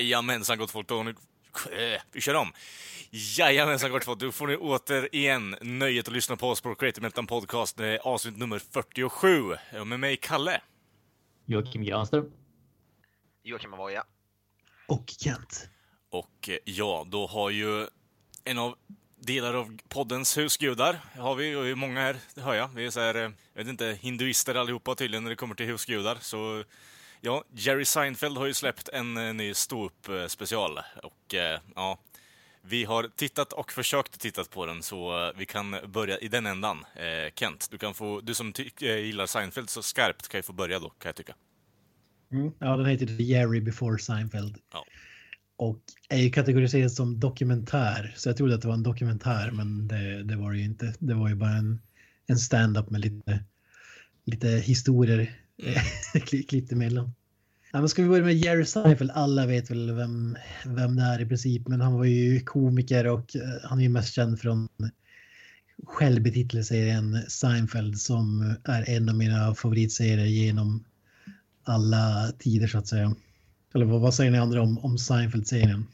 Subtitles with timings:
[0.00, 1.10] Jajamensan gott folk, då nu...
[1.10, 2.52] Äh, vi kör om.
[3.10, 7.26] Jajamensan gott folk, då får ni återigen nöjet att lyssna på oss på Creative Meltdown
[7.26, 9.56] Podcast, eh, avsnitt nummer 47.
[9.80, 10.60] Och med mig Kalle.
[11.46, 12.32] Joakim Granström.
[13.42, 14.04] Joakim Avoya.
[14.86, 15.68] Och Kent.
[16.10, 17.86] Och eh, ja, då har ju
[18.44, 18.76] en av
[19.20, 22.68] delar av poddens husgudar, har vi, och vi är många här, det hör jag.
[22.68, 25.66] Vi är så här, eh, jag vet inte, hinduister allihopa tydligen när det kommer till
[25.66, 26.64] husgudar, så
[27.22, 31.98] Ja, Jerry Seinfeld har ju släppt en eh, ny ståupp-special och eh, ja,
[32.62, 36.46] vi har tittat och försökt titta på den så eh, vi kan börja i den
[36.46, 36.84] ändan.
[37.34, 40.88] Kent, du, kan få, du som gillar Seinfeld så skarpt kan ju få börja då,
[40.88, 41.34] kan jag tycka.
[42.32, 44.58] Mm, ja, den heter Jerry before Seinfeld.
[44.72, 44.84] Ja.
[45.56, 49.88] Och är ju kategoriserad som dokumentär, så jag trodde att det var en dokumentär, men
[49.88, 50.94] det, det var det ju inte.
[50.98, 51.80] Det var ju bara en,
[52.26, 53.44] en stand-up med lite,
[54.24, 55.40] lite historier
[56.48, 57.12] klippt emellan.
[57.72, 59.10] Ja, men ska vi börja med Jerry Seinfeld?
[59.10, 63.36] Alla vet väl vem, vem det är i princip, men han var ju komiker och
[63.36, 64.68] eh, han är ju mest känd från
[65.86, 70.84] självbetitelserien Seinfeld som är en av mina favoritserier genom
[71.64, 73.14] alla tider så att säga.
[73.74, 75.86] Eller vad, vad säger ni andra om, om Seinfeld-serien?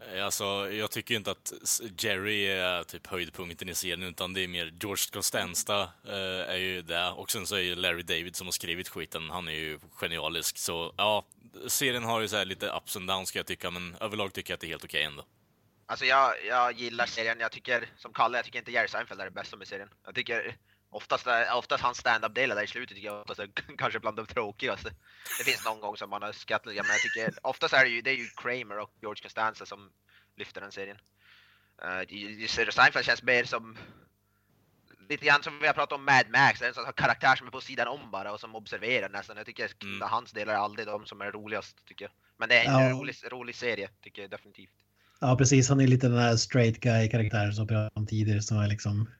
[0.00, 1.52] Eh, alltså, jag tycker inte att
[1.98, 6.82] Jerry är typ höjdpunkten i serien, utan det är mer George Costanza eh, är ju
[6.82, 7.08] det.
[7.08, 10.58] Och sen så är ju Larry David som har skrivit skiten, han är ju genialisk.
[10.58, 11.24] Så ja,
[11.66, 14.56] serien har ju så lite ups and downs ska jag tycka, men överlag tycker jag
[14.56, 15.24] att det är helt okej okay ändå.
[15.86, 19.24] Alltså jag, jag gillar serien, jag tycker, som Kalle, jag tycker inte Jerry Seinfeld är
[19.24, 19.88] det bästa med serien.
[20.04, 20.56] Jag tycker
[20.90, 24.90] Oftast, oftast hans stand-up-delar där i slutet tycker jag oftast är kanske bland de tråkigaste.
[25.38, 28.02] Det finns någon gång som man har skrattat men jag tycker oftast är det ju,
[28.02, 29.90] det är ju Kramer och George Costanza som
[30.36, 30.98] lyfter den serien.
[31.84, 33.78] Uh, Seinfeld känns mer som
[35.08, 37.60] lite grann som vi har pratat om Mad Max, en sån karaktär som är på
[37.60, 39.36] sidan om bara och som observerar nästan.
[39.36, 40.08] Jag tycker mm.
[40.08, 42.12] hans delar är aldrig de som är roligast tycker jag.
[42.38, 42.90] Men det är en ja.
[42.90, 44.70] rolig, rolig serie tycker jag definitivt.
[45.20, 48.42] Ja precis, han är lite den här straight guy karaktären som vi pratade om tidigare
[48.42, 49.10] som är liksom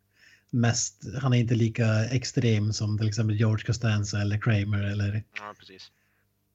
[0.51, 5.23] mest, han är inte lika extrem som till exempel George Costanza eller Kramer eller...
[5.35, 5.91] Ja, precis.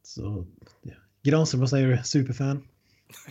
[0.03, 0.45] Så,
[0.81, 0.93] ja.
[1.23, 2.03] Granström, vad säger du?
[2.03, 2.63] Superfan?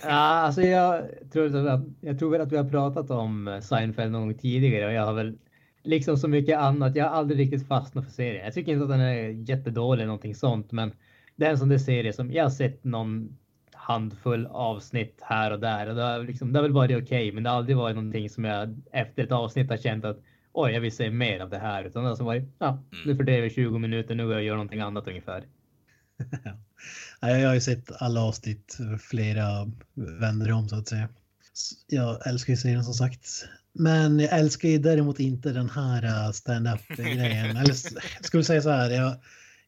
[0.02, 4.22] Ja, alltså jag tror, att, jag tror väl att vi har pratat om Seinfeld någon
[4.22, 5.38] gång tidigare och jag har väl
[5.82, 6.96] liksom så mycket annat.
[6.96, 8.44] Jag har aldrig riktigt fastnat för serien.
[8.44, 10.92] Jag tycker inte att den är jättedålig eller någonting sånt, men
[11.36, 13.38] det är en sån där serie som jag har sett någon
[13.72, 17.32] handfull avsnitt här och där och det har, liksom, det har väl varit okej, okay,
[17.32, 20.20] men det har aldrig varit någonting som jag efter ett avsnitt har känt att
[20.52, 21.84] oj, jag vill se mer av det här.
[21.84, 23.06] Utan alltså var ja, mm.
[23.06, 25.44] nu fördriver 20 minuter, nu går jag och gör någonting annat ungefär.
[27.20, 31.08] jag har ju sett alla avsnitt flera vänder om så att säga.
[31.86, 33.44] Jag älskar ju serien som sagt.
[33.72, 37.56] Men jag älskar ju däremot inte den här äh, stand-up grejen.
[37.56, 37.76] Eller
[38.16, 39.16] jag skulle säga så här, jag,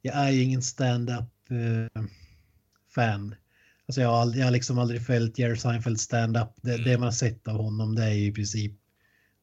[0.02, 2.04] jag är ju ingen stand-up uh,
[2.94, 3.34] fan.
[3.88, 6.48] Alltså jag har, jag har liksom aldrig följt Jerry Seinfeld stand-up.
[6.62, 7.00] Det, det mm.
[7.00, 8.72] man har sett av honom det är ju i princip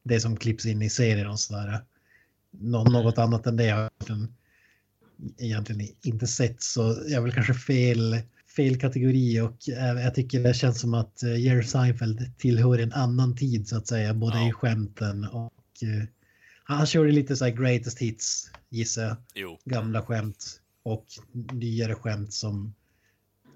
[0.02, 1.84] det som klipps in i serien och sådär.
[2.50, 3.90] Nå något annat än det jag
[5.38, 8.18] egentligen inte sett så jag är väl kanske fel,
[8.56, 9.56] fel kategori och
[10.02, 13.86] jag tycker det känns som att eh, Jerry Seinfeld tillhör en annan tid så att
[13.86, 14.48] säga, både ja.
[14.48, 15.52] i skämten och
[15.82, 16.04] uh,
[16.64, 19.16] han körde lite så här greatest hits gissar jag.
[19.34, 19.58] Jo.
[19.64, 21.06] Gamla skämt och
[21.52, 22.74] nyare skämt som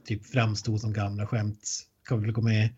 [0.07, 1.87] typ framstod som gamla skämt.
[2.05, 2.69] Kan väl gå med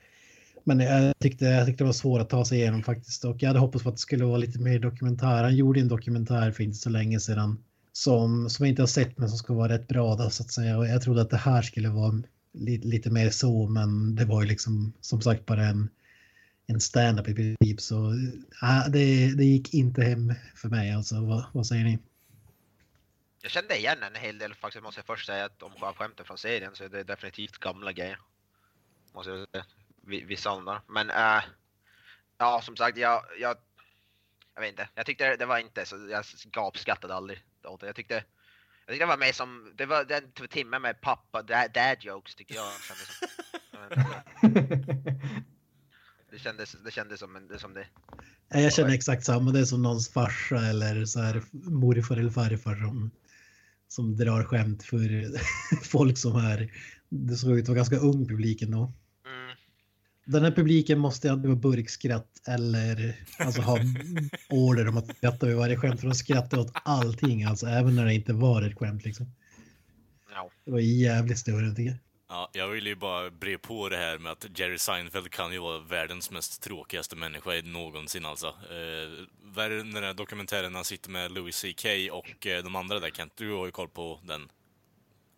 [0.68, 3.24] men jag tyckte, jag tyckte det var svårt att ta sig igenom faktiskt.
[3.24, 5.42] Och jag hade hoppats på att det skulle vara lite mer dokumentär.
[5.42, 7.64] Han gjorde en dokumentär för inte så länge sedan.
[7.92, 10.52] Som, som jag inte har sett men som ska vara rätt bra då, så att
[10.52, 10.78] säga.
[10.78, 13.68] Och jag trodde att det här skulle vara lite, lite mer så.
[13.68, 15.90] Men det var ju liksom som sagt bara en,
[16.66, 17.80] en stand-up i princip.
[17.80, 18.12] Så
[18.62, 21.20] äh, det, det gick inte hem för mig alltså.
[21.20, 21.98] Vad, vad säger ni?
[23.42, 26.38] Jag kände igen en hel del faktiskt måste jag först säga att om skämten från
[26.38, 28.18] serien så är det definitivt gamla grejer.
[29.14, 29.64] Måste jag säga
[30.08, 30.82] vissa andra.
[30.88, 31.42] Men äh,
[32.38, 33.56] ja, som sagt, jag, jag,
[34.54, 34.88] jag vet inte.
[34.94, 37.86] Jag tyckte det var inte så, jag gapskrattade aldrig åt det.
[37.86, 41.70] Jag tyckte, jag tyckte det var mer som, det var den timmen med pappa, dad,
[41.74, 42.72] dad jokes tycker jag.
[46.30, 47.86] Det kändes, det kändes som, det, som det.
[48.48, 49.50] Jag känner exakt samma.
[49.50, 53.10] Det är som någons farsa eller så här morfar eller farfar som
[53.88, 55.30] som drar skämt för
[55.84, 56.72] folk som är,
[57.08, 58.92] det såg ut att vara ganska ung publik ändå.
[60.28, 63.78] Den här publiken måste antingen vara burkskratt eller alltså ha
[64.48, 66.00] order om att skratta vid varje skämt.
[66.00, 69.26] För de skrattar åt allting, alltså även när det inte var ett skämt liksom.
[70.34, 70.50] Ja.
[70.64, 71.96] Det var jävligt större tycker jag.
[72.28, 75.58] Ja, jag vill ju bara bre på det här med att Jerry Seinfeld kan ju
[75.58, 78.46] vara världens mest tråkigaste människa någonsin alltså.
[78.46, 82.64] Eh, vad är det den där dokumentären när han sitter med Louis CK och eh,
[82.64, 83.32] de andra där Kent?
[83.36, 84.40] Du har ju koll på den.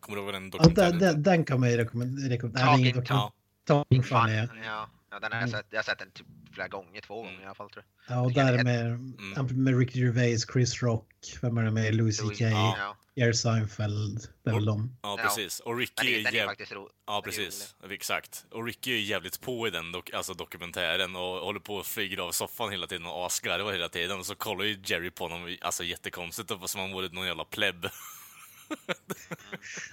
[0.00, 3.02] Kommer du ihåg den Ja, dokumentären den, den, den kan man ju rekommendera.
[3.08, 3.32] Ja,
[3.70, 4.88] Fan, Funny, ja.
[5.10, 5.20] ja.
[5.20, 5.66] den har jag sett.
[5.70, 8.16] Jag har sett den typ flera gånger, två gånger i alla fall tror jag.
[8.16, 8.20] ja.
[8.20, 9.64] Och där med, Mm.
[9.64, 11.06] med Ricky Gervais, Chris Rock,
[11.42, 11.94] vem är det med?
[11.94, 12.96] Louis CK, Ja.
[13.14, 14.96] Jerry Seinfeld, det är väl de.
[15.02, 15.60] ja, precis.
[15.60, 16.72] Och Ricky är, den är faktiskt.
[17.06, 17.74] Ja, precis.
[17.90, 18.44] Exakt.
[18.50, 21.86] Och Ricky är ju jävligt på i den dok alltså dokumentären och håller på och
[21.86, 24.18] flyger av soffan hela tiden och asgarvar hela tiden.
[24.18, 27.44] Och så kollar ju Jerry på honom, alltså jättekonstigt, som om han vore någon jävla
[27.44, 27.86] plebb.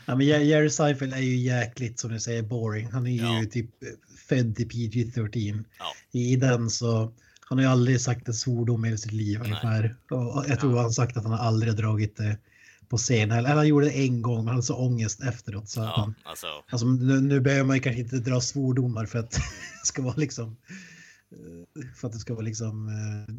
[0.06, 2.91] Ja, men Jer- Jerry Seinfeld är ju jäkligt, som du säger, boring.
[2.91, 3.45] Han är ju Ja.
[3.51, 3.69] typ
[4.29, 5.63] född till PG-13.
[5.79, 5.85] Ja.
[6.19, 9.95] I den så, han har ju aldrig sagt en svordom i sitt liv ungefär.
[10.12, 10.81] Och jag tror Ja.
[10.81, 12.38] han sagt att han aldrig dragit det
[12.89, 13.31] på scen.
[13.31, 15.69] Eller han gjorde det en gång, men han hade så ångest efteråt.
[15.69, 16.47] Så Ja, han, alltså.
[16.69, 19.31] alltså, nu, nu behöver man ju kanske inte dra svordomar för att
[19.81, 20.57] det ska vara liksom,
[21.31, 23.35] eh, för att det ska vara liksom, eh,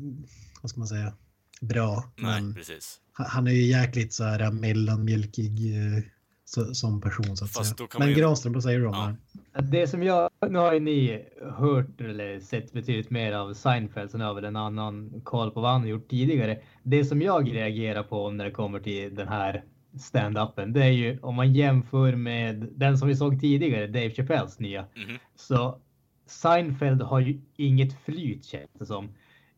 [0.62, 1.12] vad ska man säga,
[1.60, 2.05] bra.
[2.16, 3.00] Nej, Men precis.
[3.12, 6.02] han- är ju jäkligt så här mellanmjölkig eh,
[6.44, 7.88] så, som person så att Fast säga.
[7.99, 9.14] Men ju- Granström, vad säger du om Ja.
[9.60, 9.66] det?
[9.81, 11.25] Det som jag, nu har ju ni
[11.56, 15.60] hört eller sett betydligt mer av Seinfeld, så nu har väl en annan koll på
[15.60, 16.58] vad han har gjort tidigare.
[16.82, 19.64] Det som jag reagerar på när det kommer till den här
[19.99, 24.58] stand-upen, det är ju om man jämför med den som vi såg tidigare, Dave Chappelles
[24.58, 24.81] nya.
[24.96, 25.19] Mhm.
[25.37, 25.78] Så
[26.26, 29.08] Seinfeld har ju inget flyt känns det som.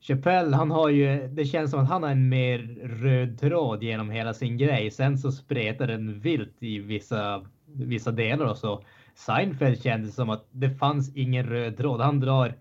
[0.00, 4.11] Chappelle, han har ju, det känns som att han har en mer röd tråd genom
[4.11, 4.91] hela sin grej.
[4.91, 8.85] Sen så spretar den vilt i vissa, vissa delar och så.
[9.14, 12.00] Seinfeld kändes som att det fanns ingen röd tråd.
[12.00, 12.55] Han drar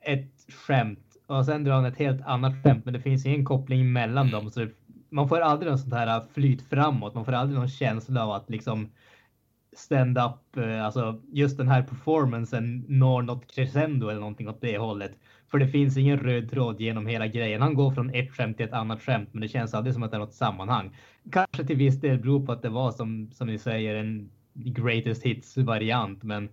[0.00, 3.92] ett skämt och sen drar han ett helt annat skämt, men det finns ingen koppling
[3.92, 4.50] mellan dem.
[4.50, 4.70] Så det,
[5.10, 7.14] man får aldrig någon sånt här flyt framåt.
[7.14, 8.88] Man får aldrig någon känsla av att liksom
[9.76, 15.12] stand-up, eh, alltså just den här performancen når något crescendo eller någonting åt det hållet.
[15.50, 17.62] För det finns ingen röd tråd genom hela grejen.
[17.62, 20.10] Han går från ett skämt till ett annat skämt, men det känns aldrig som att
[20.10, 20.96] det är något sammanhang.
[21.32, 25.22] Kanske till viss del beror på att det var som, som ni säger en greatest
[25.22, 26.48] hits variant, men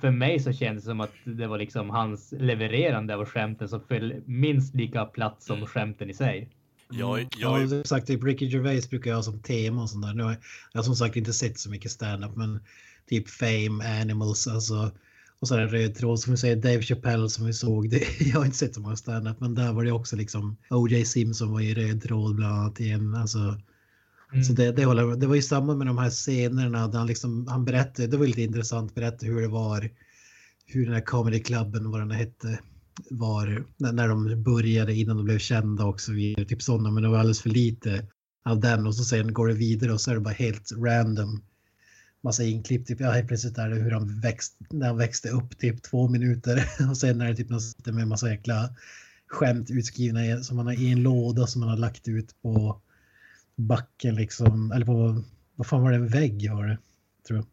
[0.00, 3.80] för mig så känns det som att det var liksom hans levererande av skämten som
[3.80, 6.48] föll minst lika platt som skämten i sig.
[6.90, 10.06] Jag, Ja, jag, som sagt, typ Ricky Gervais brukar jag ha som tema och sånt
[10.06, 10.14] där.
[10.14, 10.40] Nu har jag,
[10.72, 12.60] jag har som sagt inte sett så mycket stand-up, men
[13.06, 14.90] typ Fame, Animals, alltså.
[15.42, 17.90] Och så är det röd tråd som vi säger, Dave Chappelle som vi såg.
[17.90, 21.04] Det, jag har inte sett så många stand-up, men där var det också liksom O.J.
[21.04, 23.38] Simpson var i röd tråd bland annat i en, alltså.
[24.32, 24.44] Mm.
[24.44, 27.46] Så det, det, håller, det var ju samma med de här scenerna där han, liksom,
[27.46, 29.90] han berättade, det var lite intressant, berätta hur det var,
[30.66, 32.58] hur den här comedy clubben, vad den hette,
[33.10, 36.44] var när, när de började innan de blev kända och så vidare.
[36.44, 38.06] Typ sådana, men det var alldeles för lite
[38.44, 41.42] av den och så sen går det vidare och så är det bara helt random.
[42.24, 45.58] Massa inklipp, typ, ja helt plötsligt är det hur han växte, när han växte upp
[45.58, 48.68] typ två minuter och sen är det typ något med massa jäkla
[49.26, 52.80] skämt utskrivna som man har i en låda som man har lagt ut på
[53.56, 55.22] backen liksom, eller på,
[55.54, 56.78] vad fan var det, en vägg var det,
[57.26, 57.46] tror jag.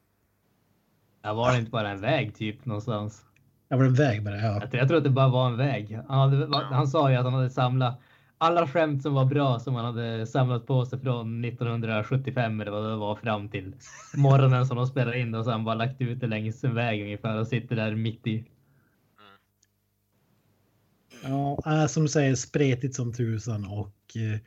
[1.22, 3.22] Ja, var det inte bara en väg typ någonstans?
[3.70, 4.38] Ja, var det en väg bara?
[4.38, 4.54] Ja.
[4.54, 6.00] Jag tror, jag tror att det bara var en väg.
[6.08, 8.00] Han, hade, han sa ju att han hade samlat
[8.42, 12.90] alla skämt som var bra som han hade samlat på sig från 1975 eller vad
[12.90, 13.74] det var fram till
[14.16, 17.40] morgonen som de spelade in och han bara lagt ut det längs en väg ungefär
[17.40, 18.46] och sitter där mitt i.
[21.24, 24.40] Ja, äh, som du säger, spretigt som tusan och eh,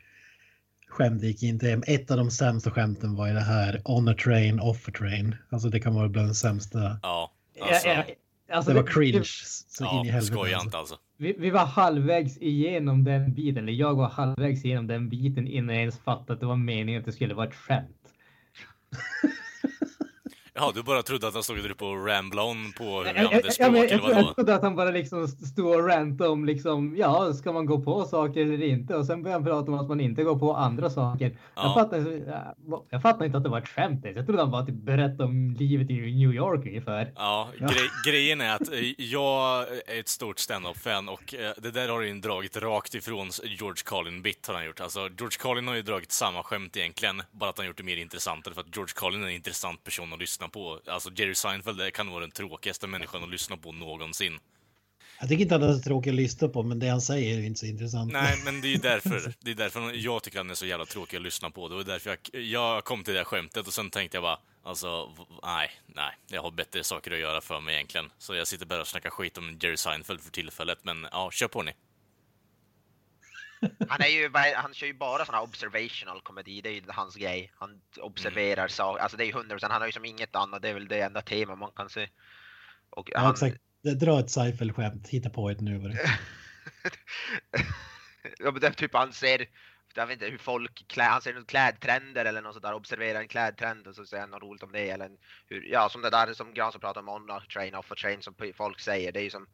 [0.87, 1.83] skämt gick inte hem.
[1.87, 5.35] Ett av de sämsta skämten var ju det här on a train, off a train.
[5.49, 6.99] Alltså det kan vara bland de sämsta.
[7.01, 7.31] ja,
[7.61, 8.03] alltså, ja,
[8.51, 10.25] alltså, Det var vi- cringe så in i ja, helvete.
[10.25, 10.65] skoja alltså.
[10.67, 10.95] inte alltså.
[11.17, 15.75] Vi, vi var halvvägs igenom den biten, eller jag var halvvägs igenom den biten innan
[15.75, 17.97] jag ens fattade att det var meningen att det skulle vara ett skämt.
[20.55, 23.07] Jaha, du bara trodde att han stod där på och ramblade on på hur vi
[23.09, 24.33] Jag, jag, använder jag, språk, jag, eller jag, jag vadå?
[24.33, 28.05] trodde att han bara liksom stod och rantade om liksom, ja, ska man gå på
[28.05, 28.95] saker eller inte?
[28.95, 31.37] Och sen började han prata om att man inte går på andra saker.
[31.55, 31.63] Ja.
[31.63, 31.97] Jag, fattar,
[32.89, 34.17] jag fattar inte att det var ett skämt ens.
[34.17, 37.11] Jag trodde han bara typ berättade om livet i New York ungefär.
[37.15, 41.89] Ja, grej, grejen är att eh, jag är ett stort stand-up-fan och eh, det där
[41.89, 44.79] har ju dragit rakt ifrån George Carlin-bit har han gjort.
[44.79, 47.97] Alltså, George Carlin har ju dragit samma skämt egentligen, bara att han gjort det mer
[47.97, 50.79] intressantare för att George Carlin är en intressant person att lyssna på.
[50.87, 54.39] Alltså, Jerry Seinfeld kan vara den tråkigaste människan att lyssna på någonsin.
[55.19, 57.37] Jag tycker inte att han är så tråkig att lyssna på, men det han säger
[57.37, 58.13] är inte så intressant.
[58.13, 60.85] Nej, men det är ju därför, det är därför jag tycker han är så jävla
[60.85, 61.67] tråkig att lyssna på.
[61.67, 64.39] Det var därför jag, jag kom till det här skämtet och sen tänkte jag bara,
[64.63, 65.11] alltså,
[65.43, 68.11] nej, nej, jag har bättre saker att göra för mig egentligen.
[68.17, 71.47] Så jag sitter bara och snackar skit om Jerry Seinfeld för tillfället, men ja, kör
[71.47, 71.71] på ni.
[73.89, 77.15] Han, är ju, han kör ju bara sån här observational komedi, det är ju hans
[77.15, 77.51] grej.
[77.55, 80.69] Han observerar saker, alltså det är ju 100%, han har ju som inget annat, det
[80.69, 82.09] är väl det enda tema man kan se.
[82.89, 83.57] Och Ja, han, exakt.
[83.81, 85.93] Dra ett Seifeld-skämt, hitta på ett nu.
[88.39, 89.45] Ja, men det är typ han ser,
[89.93, 93.19] jag vet inte hur folk klär, han ser något klädtrender eller något sånt där, observerar
[93.19, 95.11] en klädtrend och så säger han något roligt om det eller
[95.47, 98.21] hur, ja som det där som Gran som pratar om on train, off a train
[98.21, 99.47] som folk säger, det är ju som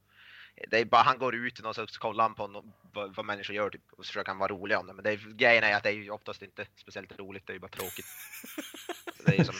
[0.71, 3.55] det är bara han går ut och så kollar han på no, vad, vad människor
[3.55, 4.93] gör typ, och så försöker han vara rolig om det.
[4.93, 7.55] Men det är, grejen är att det är ju oftast inte speciellt roligt, det är
[7.55, 8.05] ju bara tråkigt.
[9.25, 9.55] Det är som,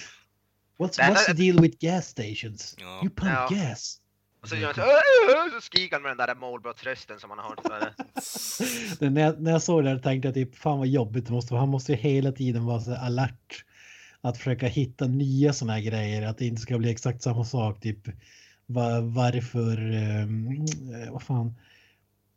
[0.78, 2.76] What's, Det what's the deal with gas stations?
[2.80, 3.00] Ja.
[3.04, 3.48] You pump Ja.
[3.52, 4.02] gas.
[4.42, 7.30] och så, gör han så, "Åh, åh", så skriker han med den där målbrottsrösten som
[7.30, 7.94] man har det-
[9.00, 11.32] Det, när, jag, när jag såg det här tänkte jag typ, fan vad jobbigt det
[11.32, 11.62] måste vara.
[11.62, 13.66] Han måste ju hela tiden vara så alert.
[14.22, 17.82] Att försöka hitta nya sådana här grejer, att det inte ska bli exakt samma sak.
[17.82, 18.00] Typ
[18.70, 21.56] var, varför, ehm, eh, vad fan,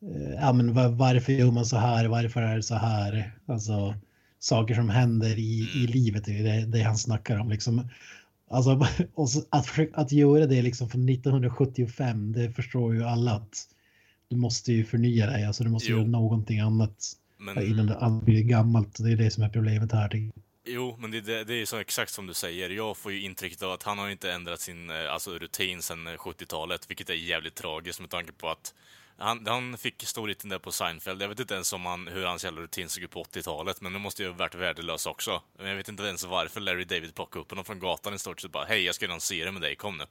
[0.03, 3.33] Eh, ja men var, varför gör man så här, varför är det så här?
[3.47, 3.95] Alltså
[4.39, 7.89] saker som händer i, i livet, det är det, han snackar om liksom.
[8.51, 8.71] Alltså,
[9.51, 13.69] att, att göra det liksom från 1975, det förstår ju alla att
[14.29, 15.97] du måste ju förnya dig, alltså du måste Jo.
[15.97, 18.99] göra någonting annat Men, innan det blir gammalt.
[18.99, 20.31] Det är det som är problemet här.
[20.65, 22.71] Jo, men det, det, det är så exakt som du säger.
[22.71, 26.07] Jag får ju intrycket av att han har inte ändrat sin eh, alltså, rutin sedan
[26.07, 28.75] eh, 70-talet, vilket är jävligt tragiskt med tanke på att
[29.17, 31.23] han, han fick storheten där på Seinfeld.
[31.23, 33.93] Jag vet inte ens om han, hur hans jävla rutin såg ut på 80-talet, men
[33.93, 35.43] det måste ju ha varit värdelös också.
[35.59, 38.41] Men jag vet inte ens varför Larry David plockade upp honom från gatan i stort
[38.41, 40.05] sett bara Hej, jag ska göra en serie med dig, kom nu.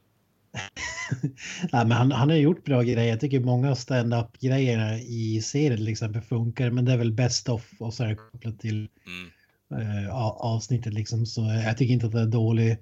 [1.71, 3.09] Nej, men han, han har gjort bra grejer.
[3.09, 7.11] Jag tycker många av stand-up grejerna i serien till exempel funkar, men det är väl
[7.11, 9.31] best of och så är det kopplat till Mm.
[9.71, 11.25] Eh, avsnittet liksom.
[11.25, 12.77] Så jag tycker inte att det är dålig.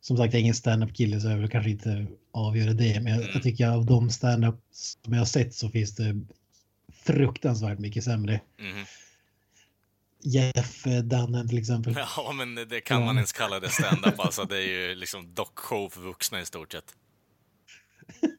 [0.00, 3.00] Som sagt, jag är ingen stand-up kille så jag vill kanske inte avgöra det.
[3.00, 6.20] Men jag, jag tycker av de stand-up som jag har sett så finns det
[6.92, 8.40] fruktansvärt mycket sämre.
[8.58, 8.84] Mhm.
[10.26, 11.94] Jeff eh, Dunham till exempel.
[12.16, 13.14] Ja, men det kan man Ja.
[13.14, 14.44] ens kalla det stand-up alltså.
[14.44, 16.94] Det är ju liksom dockshow för vuxna i stort sett.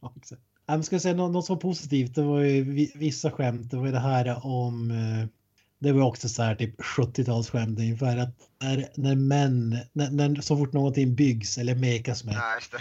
[0.00, 0.42] Ja, exakt.
[0.86, 2.14] Ska jag säga något, något som var positivt?
[2.14, 3.70] Det var ju vi- vissa skämt.
[3.70, 4.90] Det var ju det här om.
[5.82, 10.56] Det var också så här typ 70-talsskämt ungefär att när, när män, när, när, så
[10.56, 12.78] fort någonting byggs eller mekas med, Ja, just det.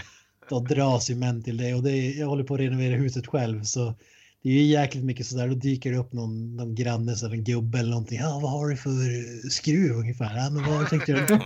[0.49, 3.63] då dras ju män till det och det jag håller på att renovera huset själv
[3.63, 3.95] så
[4.43, 7.43] det är ju jäkligt mycket sådär, då dyker det upp någon, någon granne, så en
[7.43, 8.19] gubbe eller någonting.
[8.19, 10.37] Ja, vad har du för skruv ungefär?
[10.37, 11.39] Ja, men vad tänkte du?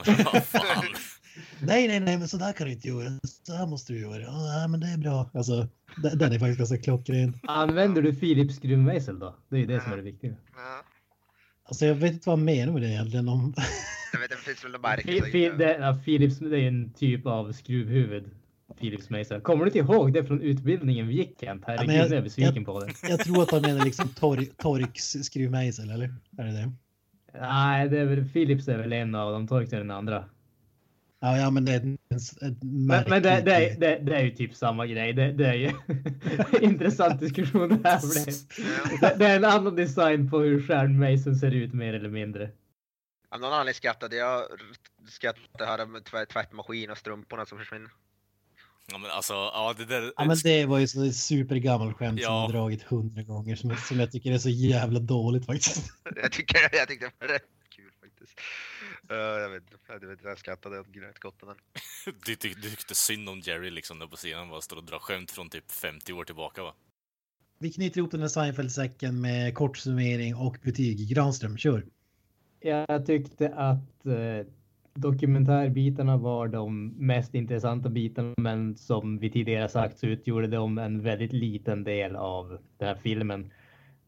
[1.60, 3.20] Nej, nej, nej, men så där kan du inte göra.
[3.48, 4.22] Så här måste du göra.
[4.22, 5.30] Ja, ja, men det är bra.
[5.34, 5.68] Alltså,
[6.04, 7.38] den den är faktiskt ganska klockren.
[7.48, 9.36] Använder du Philips skruvmejsel då?
[9.50, 10.34] Det är ju det som är det viktiga.
[11.66, 11.70] Ja.
[11.70, 13.30] Alltså, jag vet inte vad han menar med det egentligen.
[13.30, 13.54] Om...
[14.14, 18.24] Jag vet, det finns väl det, ja, Philips det är en typ av skruvhuvud.
[18.80, 19.42] Philips mejsel.
[19.42, 21.64] Kommer du inte ihåg det från utbildningen vi gick Kent?
[21.68, 22.94] Herregud, men jag- jag är besviken på det.
[23.10, 26.14] Jag tror att han menar liksom tor Torx skruvmejsel, eller?
[26.38, 26.72] Är det det?
[27.42, 30.26] Nej, det är väl, Philips är väl en av dem, Torx är den andra.
[31.26, 34.24] Ja, ja men det är ett, ett Men, men det, det, är, det, det är
[34.24, 35.14] ju typ samma grej.
[35.14, 35.72] Det, det är ju
[36.62, 38.36] intressant diskussion det här blev.
[39.02, 42.50] Det, det är en annan design på hur stjärnmejseln ser ut mer eller mindre.
[43.30, 44.42] Av någon anledning skrattade jag
[45.10, 47.90] skrattade det här med tvätt, tvättmaskin och strumporna som försvinner.
[48.92, 50.14] Ja, men alltså, ja, det där...
[50.18, 52.42] Ja, men det var ju så supergammal skämt som Ja.
[52.42, 55.94] har dragit hundra gånger som, som jag tycker är så jävla dåligt faktiskt.
[56.16, 58.40] Jag tycker jag tyckte det var rätt kul faktiskt.
[59.12, 61.56] Uh, jag vet inte, jag, vet, inte, jag skrattade åt den.
[62.26, 65.00] Du, tyck- du tyckte synd om Jerry liksom där på sidan, bara står och drar
[65.00, 66.74] skämt från typ 50 år tillbaka va?
[67.60, 71.10] Vi knyter ihop den här Seinfeld-säcken med kort summering och betyg.
[71.10, 71.86] Granström, kör.
[72.60, 74.48] Jag tyckte att eh,
[74.94, 81.02] dokumentärbitarna var de mest intressanta bitarna, men som vi tidigare sagt så utgjorde de en
[81.02, 83.52] väldigt liten del av den här filmen.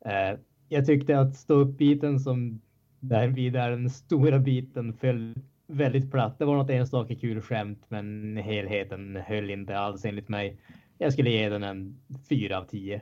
[0.06, 0.40] Eh,
[0.70, 2.62] jag tyckte att stå upp biten som
[3.00, 5.34] därvid är den stora biten föll
[5.68, 6.40] väldigt platt.
[6.40, 10.62] Det var något enstaka kul skämt, men helheten höll inte alls enligt mig.
[10.98, 12.00] Jag skulle ge den en
[12.30, 13.02] 4 av 10.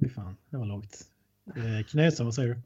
[0.00, 0.96] Fy fan, det var lågt.
[1.56, 2.60] Eh, Knösen, vad säger du?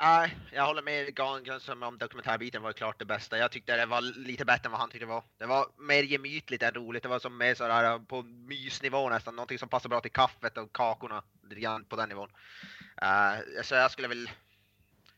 [0.00, 3.38] Nej, jag håller med Gan som om dokumentärbiten var klart det bästa.
[3.38, 5.24] Jag tyckte det var lite bättre än vad han tyckte det var.
[5.38, 7.02] Det var mer gemytligt än roligt.
[7.02, 9.36] Det var som mer sådär på mysnivå nästan.
[9.36, 11.22] Någonting som passar bra till kaffet och kakorna.
[11.48, 12.28] Lite grann på den nivån.
[13.02, 14.28] Uh, så jag skulle väl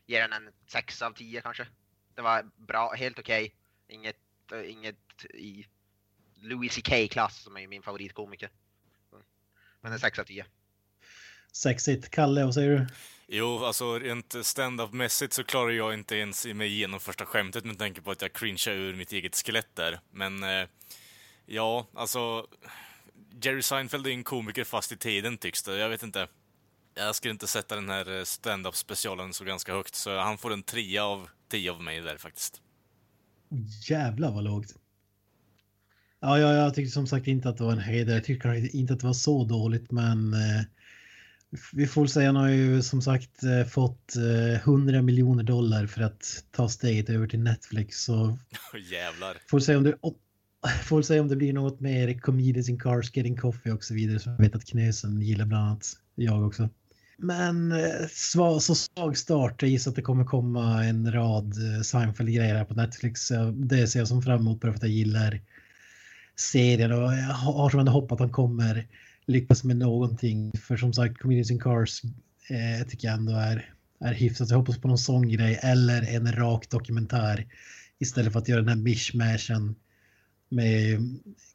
[0.07, 1.67] ge den en 6 av 10 kanske.
[2.15, 3.55] Det var bra, helt okej.
[3.87, 4.15] Inget,
[4.51, 5.65] eh, inget i
[6.35, 8.49] Louis CK-klass som är min favoritkomiker.
[9.81, 10.45] Men en 6 av 10.
[11.51, 12.09] Sexigt.
[12.09, 12.87] Kalle, vad säger du?
[13.27, 18.01] Jo, alltså rent stand-up-mässigt så klarar jag inte ens mig igenom första skämtet med tanke
[18.01, 19.99] på att jag cringear ur mitt eget skelett där.
[20.11, 20.67] Men eh,
[21.45, 22.47] ja, alltså
[23.41, 25.77] Jerry Seinfeld är en komiker fast i tiden tycks det.
[25.77, 26.27] Jag vet inte.
[26.97, 30.53] Jag skulle inte sätta den här eh, stand-up specialen så ganska högt, så han får
[30.53, 32.61] en trea av tio av mig där faktiskt.
[33.89, 34.75] Jävlar vad lågt.
[36.19, 38.15] Ja, ja, jag tyckte som sagt inte att det var en höjdare.
[38.15, 40.61] Jag tycker inte att det var så dåligt, men eh,
[41.73, 46.01] vi får säga han har ju som sagt eh, fått eh, 100 miljoner dollar för
[46.01, 48.03] att ta steget över till Netflix.
[48.03, 48.37] Så
[48.91, 49.37] Jävlar.
[49.49, 49.95] får se om det
[50.83, 54.19] får se om det blir något mer comedians in cars, getting coffee och så vidare.
[54.19, 55.93] Så jag vet att Knösen gillar bland annat.
[56.15, 56.69] Jag också.
[57.17, 59.61] Men eh, så svag start.
[59.61, 63.31] Jag gissar att det kommer komma en rad eh, Seinfeld-grejer här på Netflix.
[63.53, 65.41] Det ser jag som fram emot bara för att jag gillar
[66.35, 68.87] serien och jag har som en hopp att han kommer
[69.25, 70.51] lyckas med någonting.
[70.51, 72.01] För som sagt, Comedians in Cars
[72.49, 74.49] eh, tycker jag ändå är, är hyfsat.
[74.49, 77.47] Jag hoppas på någon sån grej eller en rak dokumentär
[77.99, 79.75] istället för att göra den här mishmashen
[80.49, 80.99] med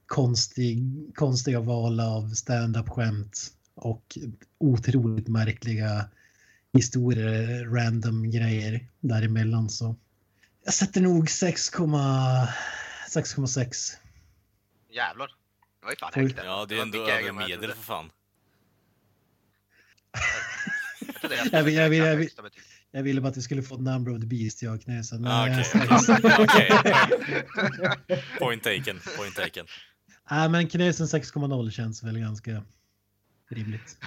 [0.07, 3.53] konstig, konstiga val av stand-up skämt
[3.85, 4.19] och
[4.59, 6.09] otroligt märkliga
[6.73, 9.71] historier, random grejer däremellan.
[9.71, 9.97] Så
[10.65, 13.93] jag sätter nog 6,6.
[14.91, 15.27] Jävlar.
[15.81, 16.39] Det var ju fan högt.
[16.45, 18.11] Ja, det är ändå över medel för fan.
[21.53, 22.31] Jag vill- jag vill- jag vill-.
[22.91, 25.23] Jag ville bara att vi skulle få Number of the Beast, jag och Knäsen.
[25.23, 25.65] Men Ah, jag Okej,
[25.99, 26.71] säger- okej.
[28.39, 29.67] Point taken, point taken.
[30.31, 32.63] Nej, men Knösen 6,0 känns väl ganska
[33.53, 33.99] rimligt.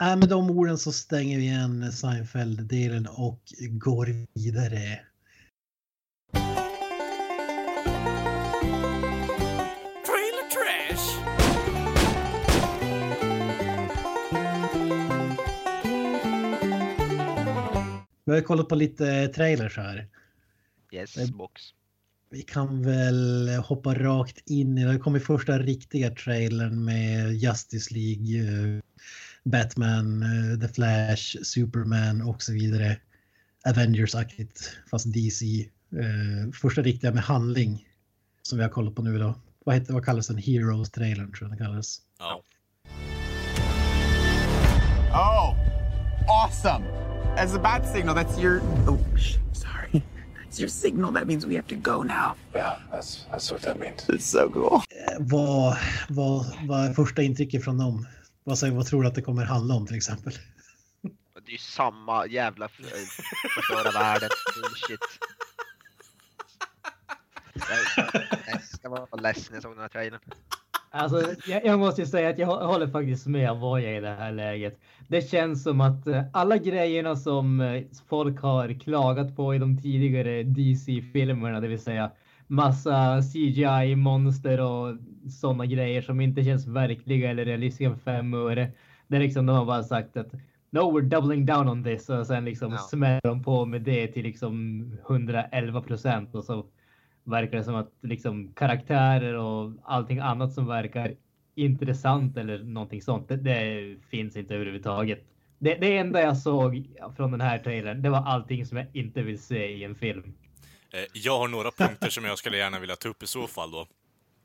[0.00, 3.40] Nej, med de orden så stänger vi igen Seinfeld-delen och
[3.70, 5.00] går vidare.
[10.06, 11.20] Trailer trash!
[18.24, 20.08] Vi har kollat på lite trailers här.
[20.92, 21.62] Yes, Eh, box.
[22.34, 24.98] Vi kan väl hoppa rakt in i det.
[24.98, 28.80] kommer första riktiga trailern med Justice League, eh,
[29.44, 32.96] Batman, eh, The Flash, Superman och så vidare.
[33.64, 35.68] Avengers-aktigt, fast DC.
[35.92, 37.88] Eh, Första riktiga med handling
[38.42, 39.34] som vi har kollat på nu då.
[39.64, 40.38] Vad, heter, vad kallas den?
[40.38, 42.00] Heroes-trailern tror jag den kallas.
[42.18, 42.42] Ja.
[45.12, 45.56] Oh,
[46.28, 46.84] awesome.
[47.36, 48.60] As a bat signal, that's your.
[48.88, 48.98] Oh.
[50.54, 51.10] That's your signal.
[51.12, 52.36] That means we have to go now.
[52.54, 54.08] Yeah, that's that's what that means.
[54.08, 54.82] It's so cool.
[54.90, 55.76] Eh, Vad,
[56.08, 58.06] vad, vad är första intrycket från dem?
[58.44, 60.32] Vad, säger, vad tror du att det kommer handla om till exempel?
[61.02, 62.70] Det är ju samma jävla eh,
[63.54, 64.28] förstöra världen.
[64.62, 65.00] Bullshit.
[68.48, 70.20] Jag, jag var ledsen när jag såg den här trailern.
[70.94, 74.08] Alltså, jag, jag måste ju säga att jag hå- håller faktiskt med Avoya i det
[74.18, 74.80] här läget.
[75.08, 79.82] Det känns som att eh, alla grejerna som eh, folk har klagat på i de
[79.82, 82.10] tidigare DC-filmerna, det vill säga
[82.46, 84.96] massa CGI, monster och
[85.40, 88.68] sådana grejer som inte känns verkliga eller realistiska för fem öre.
[89.08, 90.32] Det är liksom de har bara sagt att
[90.70, 92.78] No, we're doubling down on this och sen liksom Ja.
[92.78, 96.64] smäller de på med det till liksom 111 procent och så
[97.24, 101.14] verkar det som att liksom karaktärer och allting annat som verkar
[101.54, 105.24] intressant eller någonting sånt, det, det finns inte överhuvudtaget.
[105.58, 109.22] Det, det enda jag såg från den här trailern, det var allting som jag inte
[109.22, 110.34] vill se i en film.
[110.92, 113.70] Eh, Jag har några punkter som jag skulle gärna vilja ta upp i så fall
[113.70, 113.80] då.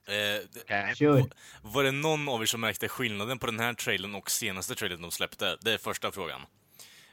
[0.07, 0.93] Eh.
[0.95, 1.23] Kör!
[1.61, 5.01] Var det någon av er som märkte skillnaden på den här trailern och senaste trailern
[5.01, 5.57] de släppte?
[5.61, 6.41] Det är första frågan.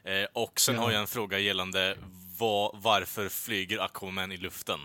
[0.03, 0.81] Eh, och sen Ja.
[0.81, 1.97] har jag en fråga gällande
[2.39, 4.79] vad, varför flyger Aquaman i luften?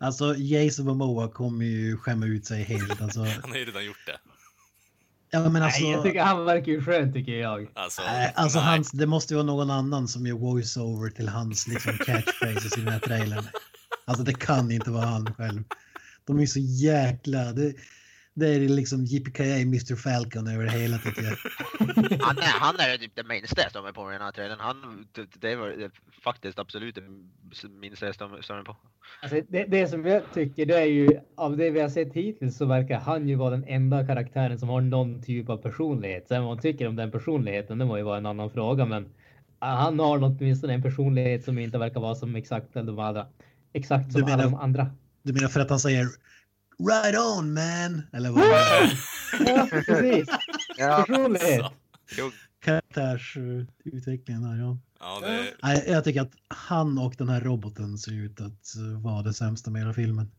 [0.00, 3.00] Alltså Jason Momoa kommer ju skämma ut sig helt.
[3.00, 4.18] Alltså, Han har ju redan gjort det.
[5.30, 7.70] ja, men alltså, Nej, jag tycker han verkar ju skön tycker jag.
[7.74, 8.68] Alltså, nej, alltså nej.
[8.68, 12.80] hans, det måste ju vara någon annan som gör voice-over till hans liksom, catchphrases i
[12.80, 13.44] den här trailern.
[14.04, 15.62] Alltså det kan inte vara han själv.
[16.26, 17.52] De är så jäkla...
[17.52, 17.74] Det,
[18.34, 21.36] det är liksom JPKA Mr Falcon över det hela tycker jag.
[22.20, 24.58] Han är, han är typ det minsta jag stör på med den här trailern.
[24.60, 25.06] Han,
[25.38, 25.90] det, var
[26.24, 27.02] faktiskt absolut det
[27.68, 28.76] minsta jag stör mig på.
[29.22, 32.56] Alltså, det, det som jag tycker det är ju av det vi har sett hittills
[32.56, 36.28] så verkar han ju vara den enda karaktären som har någon typ av personlighet.
[36.28, 39.08] Sen vad man tycker om den personligheten, det må ju vara en annan fråga, men
[39.58, 43.26] han har åtminstone en personlighet som inte verkar vara som exakt de andra.
[43.72, 44.90] Exakt som menar- alla de andra.
[45.22, 46.06] Du menar för att han säger
[46.88, 48.02] Right on man!
[48.12, 48.44] Eller vad.
[49.46, 50.28] Ja, precis.
[50.76, 51.64] Ja, Personlighet.
[52.06, 52.30] Så.
[52.60, 54.78] Karaktärsutvecklingen där, ja.
[55.00, 59.22] Ja, det, Nej, jag tycker att han och den här roboten ser ut att vara
[59.22, 60.30] det sämsta med hela filmen.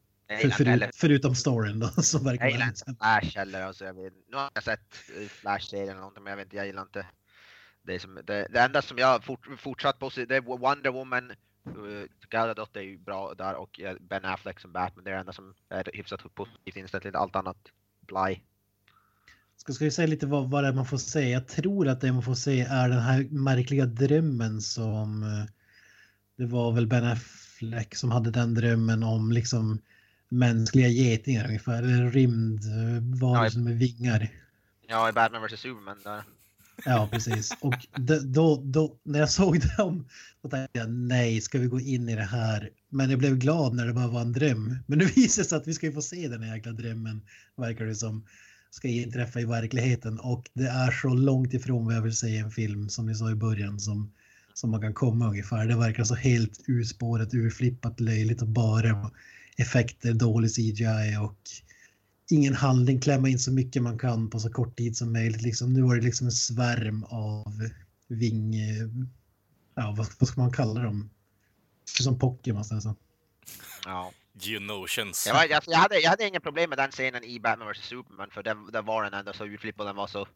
[0.41, 3.61] För, förut, förutom storyn då, som verkar jag gillar inte Flash heller.
[3.63, 6.55] Alltså, jag vet, nu har jag sett eh, Flash-serien eller någonting, men jag vet inte,
[6.55, 7.05] jag gillar inte
[7.83, 7.99] det.
[7.99, 11.31] Som, det, det enda som jag fort, fortsatt på det är Wonder Woman.
[11.67, 15.03] Uh, Gal Gadot är ju bra där och eh, Ben Affleck som Batman.
[15.03, 17.57] Det är det enda som är hyfsat positivt inställt till allt annat.
[18.01, 18.39] Bly.
[19.57, 21.29] Ska, ska vi säga lite vad, vad det är man får se?
[21.29, 25.45] Jag tror att det man får se är den här märkliga drömmen som eh,
[26.35, 29.79] det var väl Ben Affleck som hade den drömmen om liksom
[30.29, 34.29] mänskliga getingar ungefär, eller rymdvarelser med vingar.
[34.87, 36.23] Ja, i Batman vs Superman där.
[36.85, 37.51] Ja, precis.
[37.59, 37.75] Och
[38.23, 40.07] då, då, när jag såg dem,
[40.41, 42.69] då tänkte jag nej, ska vi gå in i det här?
[42.89, 44.77] Men jag blev glad när det bara var en dröm.
[44.85, 47.21] Men nu visar det sig att vi ska ju få se den här jäkla drömmen,
[47.57, 48.25] verkar det som,
[48.71, 50.19] ska inträffa i verkligheten.
[50.19, 53.15] Och det är så långt ifrån vad jag vill se i en film, som ni
[53.15, 54.11] sa i början, som,
[54.53, 55.67] som man kan komma ungefär.
[55.67, 59.11] Det verkar så helt urspåret, urflippat, löjligt och bara
[59.57, 61.37] effekter, dålig CGI och
[62.31, 65.41] ingen handling, klämma in så mycket man kan på så kort tid som möjligt.
[65.41, 67.69] Liksom, nu var det liksom en svärm av
[68.07, 68.55] ving...
[69.75, 71.09] Ja, vad, vad ska man kalla dem?
[71.85, 72.95] Som Pokémon nästan.
[73.85, 74.11] Ja.
[74.33, 75.27] Genotions.
[75.27, 77.77] Jag, var, jag, jag, hade, jag hade inga problem med den scenen i Batman vs
[77.77, 80.27] Superman för den, den var den ändå så utflippad den var så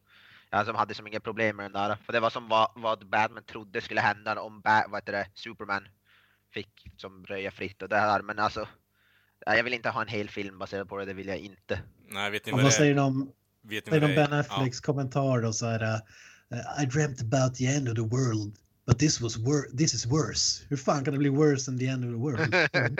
[0.50, 1.96] jag som hade som inga problem med den där.
[2.06, 5.26] För det var som vad, vad Batman trodde skulle hända om ba, vad heter det,
[5.34, 5.88] Superman
[6.52, 8.22] fick som röja fritt och det här.
[8.22, 8.68] Men alltså,
[9.46, 11.80] jag vill inte ha en hel film baserad på det, det vill jag inte.
[12.08, 12.94] Nej, vet ni Och vad vad det säger är?
[12.94, 14.28] ni om, Vet ni säger vad de det är?
[14.28, 18.56] Ben Afflecks kommentar då så här uh, I dreamt about the end of the world
[18.86, 20.64] but this was wor- this is worse.
[20.68, 22.54] Hur fan kan det bli worse than the end of the world?
[22.54, 22.90] Ja,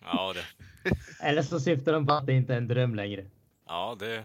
[0.02, 0.44] ja, det.
[1.20, 3.24] Eller så syftar de på att det inte är en dröm längre.
[3.66, 4.24] Ja, det...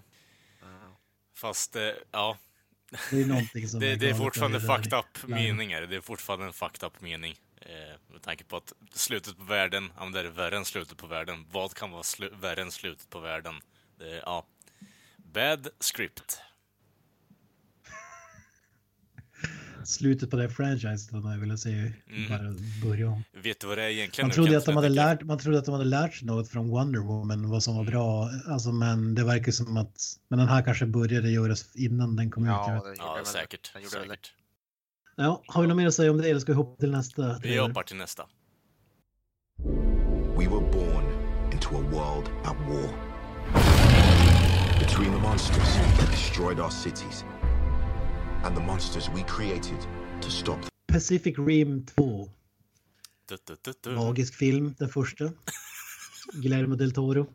[1.36, 2.38] Fast, eh, ja.
[3.12, 5.82] Det är Det, det är fortfarande fucked up meningar.
[5.82, 7.36] Det är fortfarande en fucked up mening.
[7.72, 10.98] Eh, med tanke på att slutet på världen, ja men det är värre än slutet
[10.98, 11.46] på världen.
[11.52, 13.54] Vad kan vara slu- värre än slutet på världen?
[14.00, 14.46] Det, är- ja.
[15.18, 16.40] Bad script.
[19.86, 22.30] Slutet på det franchiset vad man ville se Mm.
[22.30, 22.56] bara
[22.90, 23.24] börja om.
[23.32, 24.28] Vet du vad det är egentligen?
[24.28, 26.70] Man trodde, att de hade lärt, man trodde att de hade lärt sig något från
[26.70, 27.92] Wonder Woman, vad som var Mm.
[27.92, 28.30] bra.
[28.48, 32.44] Alltså, men det verkar som att men den här kanske började göras innan den kom
[32.44, 32.48] ut.
[32.50, 33.74] Ja, det gjorde Ja, säkert.
[33.74, 34.34] den gjorde säkert.
[35.16, 37.40] Ja, har vi något mer att säga om det eller ska vi hoppa till nästa?
[37.44, 38.28] Vi hoppar till nästa.
[40.38, 41.06] We were born
[41.52, 42.90] into a world at war.
[44.80, 47.26] Between the monsters that destroyed our cities
[48.44, 49.78] and the monsters we created
[50.22, 50.70] to stop them.
[50.88, 52.30] Pacific Rim 2.
[53.30, 53.96] Du, du, du, du.
[53.96, 55.32] Magisk film, den första.
[56.34, 57.28] Guillermo del Toro.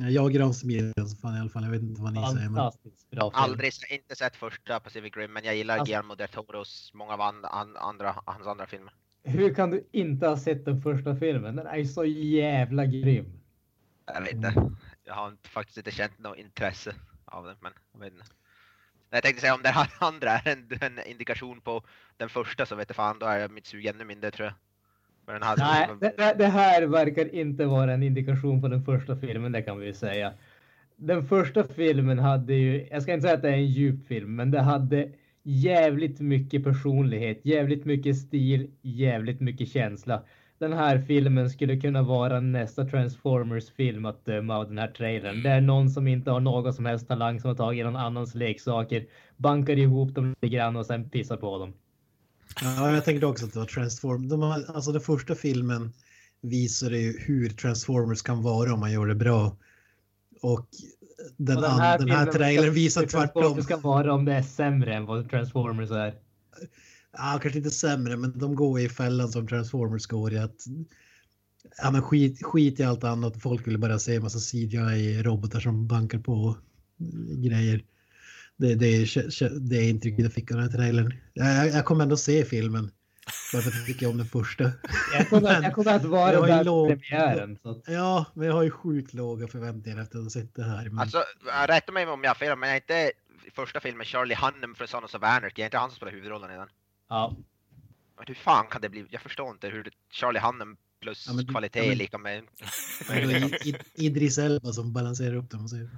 [0.00, 1.62] Ja, Jag granskar fan i alla fall.
[1.62, 2.48] Jag vet inte vad ni säger.
[2.48, 2.72] Men...
[3.10, 3.30] Bra.
[3.34, 7.20] Aldrig inte sett första Pacific Rim, men jag gillar Alltså- Guillermo del Toros många av
[7.20, 8.92] an, an, andra, hans andra filmer.
[9.22, 11.56] Hur kan du inte ha sett den första filmen?
[11.56, 13.40] Den är ju så jävla grym.
[14.06, 14.70] Jag vet inte.
[15.04, 18.26] Jag har inte, faktiskt inte känt något intresse av den, men jag vet inte.
[19.10, 21.82] Jag tänkte säga om den här andra är en, en indikation på
[22.16, 24.54] den första så vet jag fan, då är mitt sug ännu mindre tror jag.
[25.32, 29.16] Den här Nej, det, det- det här verkar inte vara en indikation på den första
[29.16, 30.32] filmen, det kan vi säga.
[30.96, 34.36] Den första filmen hade ju, jag ska inte säga att det är en djup film,
[34.36, 35.08] men det hade
[35.42, 40.22] jävligt mycket personlighet, jävligt mycket stil, jävligt mycket känsla.
[40.58, 45.42] Den här filmen skulle kunna vara nästa Transformers-film att döma av den här trailern.
[45.42, 48.34] Det är någon som inte har någon som helst talang som har tagit någon annans
[48.34, 51.72] leksaker, bankar ihop dem lite grann och sen pissar på dem.
[52.62, 54.28] Ja, jag tänkte också att det var Transform.
[54.28, 55.92] De har, alltså den första filmen
[56.40, 59.56] visade ju hur Transformers kan vara om man gör det bra.
[60.40, 60.68] Och
[61.36, 63.42] den, Och den här, den här trailern visar tvärtom.
[63.42, 66.14] Transformers ska vara om det är sämre än vad Transformers är.
[67.12, 70.64] Ja, kanske inte sämre, men de går i fällan som Transformers går i att
[71.82, 73.42] ja, men skit, skit i allt annat.
[73.42, 76.56] Folk vill bara se en massa CGI-robotar som bankar på
[77.36, 77.84] grejer.
[78.60, 81.14] Det, det, är, det är intrycket jag fick av den här trailern.
[81.32, 82.90] Jag, jag kommer ändå se filmen.
[83.52, 84.72] Bara för att jag tycker om den första.
[85.14, 87.58] Jag kommer, Men jag kommer att vara där låg- på premiären.
[87.62, 90.84] Så Ja, men jag har ju sjukt låga förväntningar efter att ha sett det här.
[90.88, 90.98] Men...
[90.98, 91.24] Alltså,
[91.68, 93.12] rätta mig om jag har fel, men är inte
[93.54, 96.54] första filmen Charlie Hunnam från Sons of Anarchy, är inte han som spelar huvudrollen i
[96.54, 96.68] den?
[97.08, 97.36] ja.
[98.16, 99.06] Men hur fan kan det bli?
[99.10, 102.42] Jag förstår inte hur Charlie Hunnam plus Ja, men kvalitet ja, men- är lika med...
[103.94, 105.64] Idris Elba som balanserar upp dem.
[105.64, 105.70] Och.
[105.72, 105.88] Ja,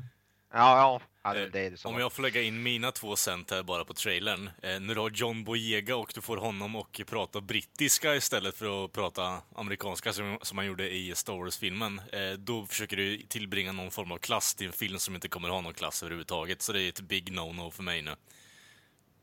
[0.52, 1.00] ja.
[1.22, 1.84] Det, Eh, det det.
[1.84, 4.50] Om jag får lägga in mina två cent här bara på trailern.
[4.62, 8.84] Eh, när du har John Boyega och du får honom och prata brittiska istället för
[8.84, 11.98] att prata amerikanska som, som han gjorde i Star Wars-filmen.
[12.12, 15.48] Eh, då försöker du tillbringa någon form av klass till en film som inte kommer
[15.48, 16.62] ha någon klass överhuvudtaget.
[16.62, 18.10] Så det är ett big no-no för mig nu.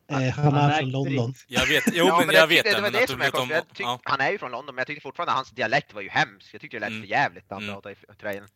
[0.09, 1.33] Eh, han Han är är från London.
[1.47, 3.31] Jag vet, jo Ja, men det jag vet tyckte- det, var att du som jag
[3.31, 3.49] vet om...
[3.49, 3.99] tyck- Ja.
[4.03, 6.53] Han är ju från London, men jag tyckte fortfarande hans dialekt var ju hemsk.
[6.53, 7.01] Jag tyckte det lät Mm.
[7.01, 7.75] för jävligt när han Mm.
[7.75, 8.47] pratade i trailern.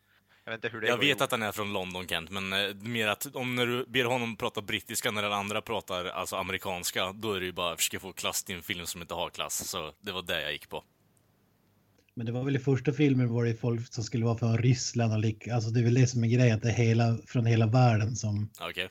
[0.46, 1.22] Jag vet inte hur det Jag går vet ihop.
[1.22, 4.36] att han är från London, Kent, men eh, mer att om när du ber honom
[4.38, 8.14] prata brittiska när den andra pratar alltså amerikanska, då är det ju bara försöka få
[8.14, 9.68] klass till en film som inte har klass.
[9.70, 10.84] Så det var det jag gick på.
[12.16, 15.14] Men det var väl i första filmen var det folk som skulle vara från Ryssland
[15.14, 15.48] och lik.
[15.48, 18.16] Alltså det är väl det som är grejen, att det är hela, från hela världen
[18.16, 18.50] som...
[18.70, 18.90] Okej.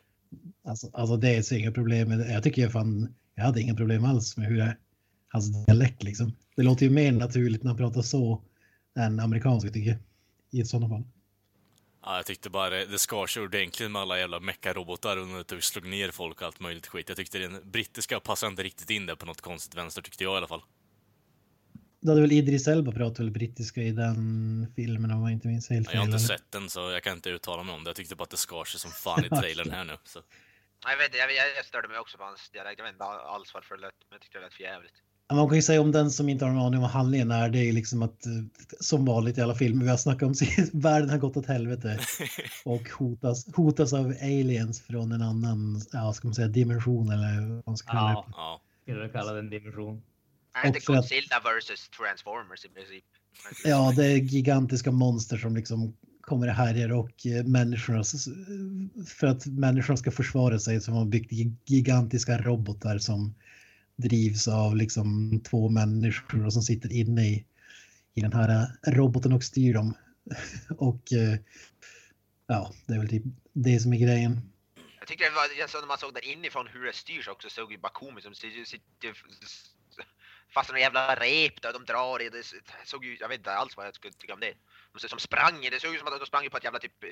[0.64, 2.32] Alltså, alltså det är så inga problem med det.
[2.32, 4.76] Jag tycker jag fan, jag hade inga problem alls med hur det.
[5.28, 6.32] Hans dialekt liksom.
[6.56, 8.42] Det låter ju mer naturligt när han pratar så
[8.98, 9.98] än amerikanska tycker jag.
[10.50, 11.04] I ett sådana fall.
[12.02, 15.44] Ja, jag tyckte bara det, det skar sig ordentligt med alla jävla meckarobotar och när
[15.48, 17.08] det slog ner folk och allt möjligt skit.
[17.08, 20.34] Jag tyckte den brittiska passade inte riktigt in där på något konstigt vänster, tyckte jag
[20.34, 20.62] i alla fall.
[22.00, 25.70] Då hade väl Idris Elba pratat väl brittiska i den filmen om jag inte minns
[25.70, 26.26] helt Jag har inte eller?
[26.26, 27.88] sett den, så jag kan inte uttala mig om det.
[27.88, 29.96] Jag tyckte bara att det skar sig som fan i trailern här nu.
[30.04, 30.22] Så.
[30.84, 32.78] Jag vet jag, jag störde mig också på hans dialekt.
[32.78, 34.94] Jag vet inte alls varför det lät, men jag tyckte det lät för jävligt.
[35.30, 37.30] Ja, Man kan ju säga om den som inte har någon aning om vad handlingen
[37.30, 38.32] är, det är ju liksom att eh,
[38.80, 40.34] som vanligt i alla filmer vi har snackat om,
[40.80, 41.98] världen har gått åt helvete
[42.64, 47.62] och hotas, hotas av aliens från en annan, ja, ska man säga dimension eller vad
[47.66, 48.32] man ska kalla Ja, det.
[48.36, 48.60] Ja.
[48.82, 50.02] skulle jag kalla det en dimension.
[50.54, 53.04] Är det inte Och för att- Godzilla versus Transformers i princip?
[53.64, 58.04] Ja, det är gigantiska monster som liksom kommer och härjar och eh, människorna,
[59.06, 63.34] för att människorna ska försvara sig så har man byggt gi- gigantiska robotar som
[64.00, 67.44] drivs av liksom två människor som sitter inne i,
[68.14, 69.94] i den här eh, roboten och styr dem.
[70.78, 71.38] Och eh,
[72.46, 74.40] ja, det är väl typ det som är grejen.
[74.98, 77.72] Jag tycker det var, alltså, när man såg där inifrån hur det styrs också, såg
[77.72, 79.14] ju bara komiskt som sitter
[80.54, 82.28] fast några jävla rep där de drar i.
[82.28, 82.42] Det
[82.84, 84.54] såg ju, jag vet inte alls vad jag skulle tycka om det.
[84.92, 86.78] De ser som sprang i, det såg ut som att de sprang på ett jävla
[86.78, 87.10] typ, eh,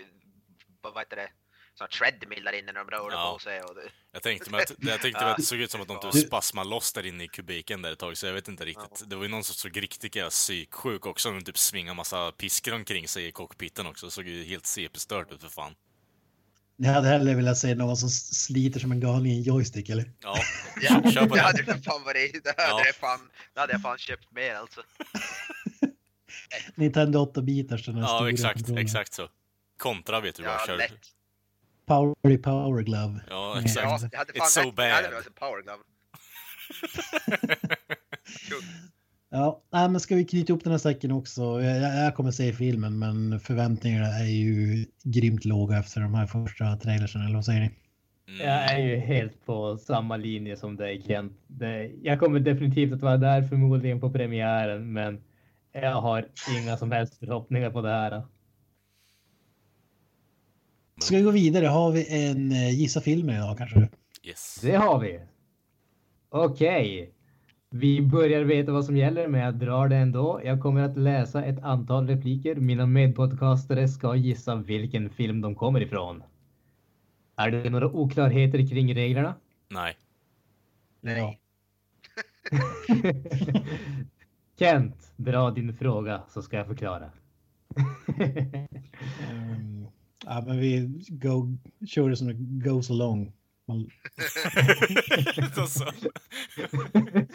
[0.80, 1.30] vad heter det,
[1.78, 3.32] såna treadmill där inne när de rörde Ja.
[3.32, 3.62] på sig.
[3.62, 3.80] Och det,
[4.12, 6.10] Jag tänkte mig att, jag tänkte mig att det såg ut som att de Ja.
[6.12, 9.02] typ spasmade loss där inne i kubiken där ett tag, så jag vet inte riktigt.
[9.10, 12.74] Det var ju någon som såg riktigt jävla psyksjuk också, de typ svingade massa piskor
[12.74, 14.06] omkring sig i cockpiten också.
[14.06, 15.74] Det såg ju helt CP-stört ut för fan.
[16.80, 20.12] Ni hade hellre velat se någon som sliter som en galning i en joystick eller?
[20.20, 20.36] Ja,
[20.80, 21.40] ja, kör på det det.
[21.40, 22.82] hade ju fan varit, det hade, Ja.
[22.86, 24.82] det fan, det hade jag fan köpt mer alltså.
[26.74, 29.28] Nintendo 8-bitars den här Ja, stora exakt, exakt så.
[29.78, 30.76] Kontra vet du vad jag Ja, kör.
[30.76, 30.92] lätt.
[31.88, 33.20] Power Power Glove.
[33.30, 33.86] Ja, exakt.
[33.86, 35.24] Ja, It's so jag hade bad.
[35.24, 35.82] se Power Glove.
[39.30, 41.42] Ja, nej, men ska vi knyta upp den här säcken också?
[41.42, 46.26] Jag, jag jag kommer se filmen, men förväntningarna är ju grymt låga efter de här
[46.26, 47.70] första trailersen, eller vad säger ni?
[48.28, 48.46] Mm.
[48.46, 51.32] Jag är ju helt på samma linje som dig Kent.
[51.46, 55.20] Det, jag kommer definitivt att vara där förmodligen på premiären, men
[55.72, 56.28] jag har
[56.62, 58.22] inga som helst förhoppningar på det här.
[60.98, 61.66] Ska vi gå vidare?
[61.66, 63.88] Har vi en eh, gissa filmen idag kanske?
[64.22, 64.58] Yes.
[64.62, 65.20] Det har vi.
[66.28, 67.14] Okej.
[67.70, 70.40] Vi börjar veta vad som gäller, men jag drar det ändå.
[70.44, 72.54] Jag kommer att läsa ett antal repliker.
[72.54, 76.22] Mina medpodcastare ska gissa vilken film de kommer ifrån.
[77.36, 79.34] Är det några oklarheter kring reglerna?
[79.68, 79.96] Nej.
[81.00, 81.40] Nej.
[84.58, 87.10] Kent, dra din fråga så ska jag förklara.
[89.30, 89.77] Um,
[90.28, 92.34] ja, men vi go, kör det som det
[92.68, 93.32] goes along.
[93.66, 93.78] Man,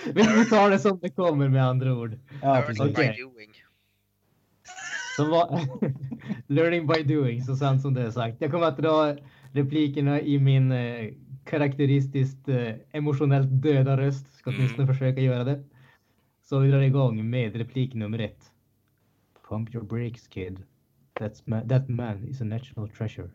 [0.13, 2.19] Vi tar det som det kommer med andra ord.
[2.41, 3.17] ja, Learning precis.
[3.23, 3.53] Doing.
[5.15, 5.59] Så vad...
[6.47, 8.41] Learning by doing, så sant som det är sagt.
[8.41, 9.15] Jag kommer att dra
[9.51, 11.13] replikerna i min eh,
[11.45, 14.35] karaktäristiskt eh, emotionellt döda röst.
[14.35, 15.63] Ska åtminstone försöka göra det.
[16.43, 18.51] Så vi drar igång med replik nummer ett.
[19.49, 20.63] Pump your brakes kid.
[21.19, 23.29] That's ma- that man is a national treasure.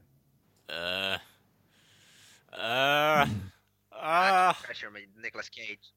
[0.68, 1.14] eh,
[2.52, 3.28] eh,
[3.90, 5.94] ah, Pressure med Nicolas Cage.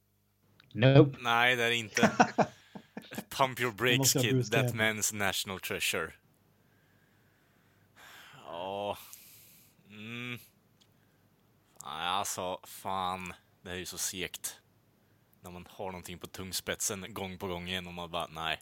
[0.74, 1.18] Nope.
[1.22, 2.12] nej, det är inte.
[3.38, 6.14] Pump your brakes kid, that man's national treasure.
[8.46, 8.98] Ja.
[9.90, 10.40] Mm.
[11.86, 13.34] Nej, alltså, fan.
[13.62, 14.58] Det är ju så segt.
[15.42, 18.62] När man har någonting på tungspetsen gång på gång igen och man bara, nej.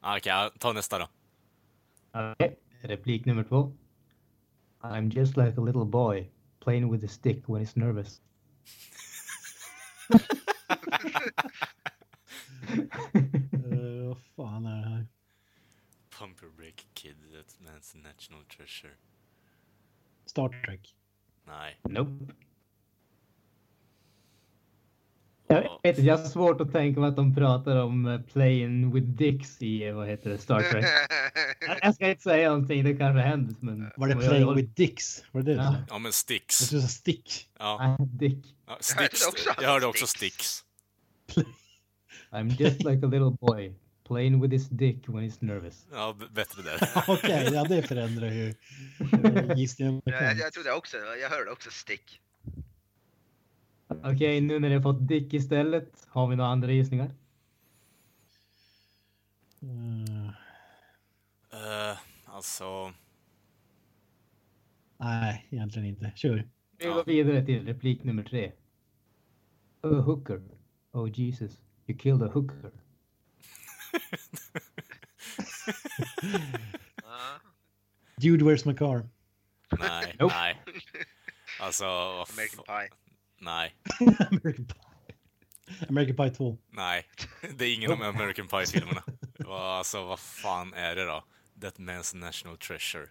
[0.00, 1.08] Ah, Okej, ja, ta nästa då.
[2.14, 3.72] Okej, replik nummer två.
[4.82, 8.22] I'm just like a little boy playing with a stick when he's nervous.
[13.54, 15.06] Eh, vad fan är det här?
[16.18, 18.94] Pump your brake kid, that man's national treasure.
[20.26, 20.94] Star Trek.
[21.44, 21.80] Nej.
[21.82, 22.32] Nope.
[25.46, 28.94] Jag, vet, inte, jag har svårt att tänka mig att de pratar om eh, playing
[28.94, 30.84] with dicks i eh, vad heter det, Star Trek.
[31.60, 33.54] Jag- Jag ska inte säga någonting, det kanske händer.
[33.60, 35.24] Men Var det jag- Playing with Dicks?
[35.32, 35.62] Var det det?
[35.62, 35.76] Ja.
[35.88, 35.94] Ja.
[35.98, 36.56] Men Jag Sticks.
[36.56, 37.48] skulle säga Stick.
[37.58, 38.44] Ja, Nej, Dick.
[38.66, 39.26] ja Jag hörde Sticks.
[39.28, 40.60] också Jag hörde också Sticks.
[42.32, 43.74] I'm just like a little boy.
[44.06, 45.86] Playing with his dick when he's nervous.
[45.92, 46.88] Ja, bättre där.
[47.08, 48.54] Okej, ja det förändrar ju
[49.56, 50.02] gissningen.
[50.04, 52.20] jag, jag trodde också, jag hörde också stick.
[54.02, 57.10] Okej, nu när har fått dick istället, har vi några andra gissningar?
[59.62, 60.28] Mm,
[61.52, 62.92] Eh, alltså...
[64.96, 66.12] nej, egentligen inte.
[66.16, 66.48] Kör.
[66.78, 68.52] Vi går vidare till replik nummer tre.
[69.80, 70.42] A hooker.
[70.92, 72.70] Oh Jesus, you killed a hooker.
[78.20, 79.08] Dude, where's my car?
[79.78, 80.34] Nej, Nope.
[80.34, 80.62] nej.
[81.60, 82.88] Alltså, American Pie.
[83.44, 83.74] Nej,
[84.30, 85.86] American Pie.
[85.88, 86.58] American Pie 2.
[86.70, 87.06] nej.
[87.56, 89.02] Det är ingen av American Pie-filmerna.
[89.48, 91.24] Alltså, vad fan är det då?
[91.60, 93.06] That Man's National Treasure.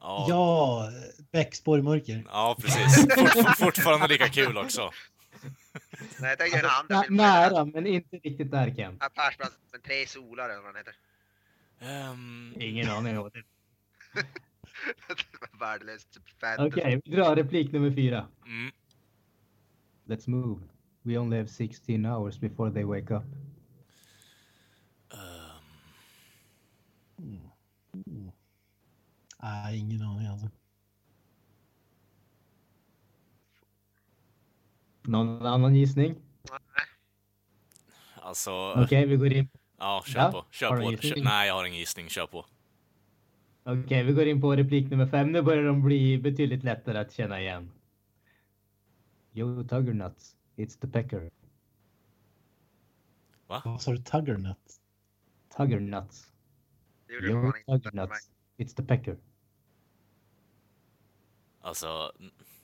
[0.00, 0.90] Ja, Ja,
[1.32, 2.24] Beck spårmörker.
[2.26, 3.06] ja precis.
[3.14, 4.90] Fort, fortfarande lika kul också.
[6.20, 7.26] Nej, jag tänker den andra Nä- filmen.
[7.26, 8.96] nära, men inte riktigt där Ken.
[9.00, 10.94] Affärsman med tre solar eller vad den heter.
[11.80, 13.44] Ehm, Ingen aning det är.
[15.60, 16.68] Värdelöst fantasy.
[16.68, 18.26] Okej, vi drar replik nummer fyra.
[18.46, 18.72] mm,
[20.08, 20.60] Let's move.
[21.04, 23.24] We only have 16 hours before they wake up.
[29.42, 30.48] Nej, ingen aning alltså.
[35.02, 36.14] Någon annan gissning?
[38.14, 39.48] alltså, Okej, vi går in.
[39.78, 40.36] ja, kör Ja, på.
[40.38, 41.02] har Kör du på.
[41.02, 42.08] Kör, nej, jag har ingen gissning.
[42.08, 42.46] Kör på.
[43.64, 45.32] Okej, vi går in på replik nummer fem.
[45.32, 47.70] Nu börjar de bli betydligt lättare att känna igen.
[49.38, 50.34] Yo, Tuggernuts.
[50.56, 51.30] It's the pecker.
[53.46, 53.98] Vad sa du?
[53.98, 54.80] Tuggernut?
[55.56, 56.32] Tuggernuts.
[57.06, 57.64] För mig.
[57.66, 58.30] Tuggernuts.
[58.56, 59.16] It's the pecker.
[61.60, 62.12] Alltså,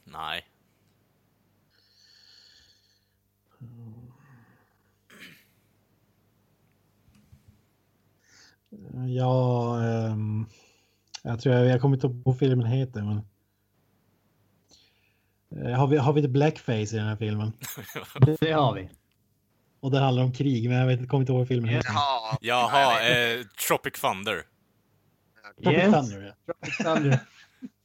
[0.04, 0.44] nej.
[9.08, 10.46] Ja, ehm,
[11.22, 13.20] jag tror jag, jag kommer inte ihåg vad filmen heter, men.
[15.62, 17.52] Eh, Har vi, har vi ett blackface i den här filmen?
[18.40, 18.88] Det har vi.
[19.80, 21.90] Och det handlar om krig, men jag vet, kommer inte ihåg filmen heter.
[21.92, 22.36] Jaha.
[22.40, 24.42] Jaha, eh, Tropic Thunder.
[25.62, 25.92] Tropic Yes.
[25.92, 26.32] Thunder, ja.
[26.54, 27.18] Tropic Thunder.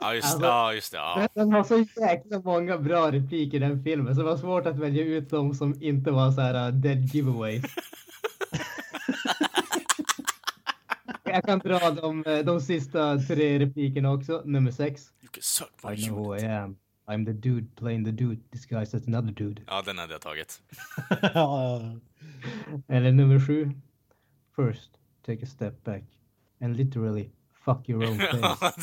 [0.01, 0.97] Ja, just, Alltså- ja, just det.
[0.97, 1.27] Ja.
[1.35, 4.75] Den har så jäkla många bra repliker i den filmen så det var svårt att
[4.79, 7.63] välja ut de som inte var så här uh, dead giveaways.
[11.23, 14.41] Jag kan dra de, eh, de sista tre replikerna också.
[14.45, 15.01] Nummer sex.
[15.21, 16.35] You can suck my I know who.
[16.37, 16.77] I am.
[17.09, 19.61] I'm the dude playing the dude disguised as another dude.
[19.67, 20.61] Ja, den hade jag tagit.
[21.09, 21.81] ja, ja.
[22.87, 23.71] Eller nummer sju.
[24.55, 24.91] First,
[25.25, 26.03] take a step back
[26.61, 27.29] and literally
[27.65, 28.73] fuck your own face.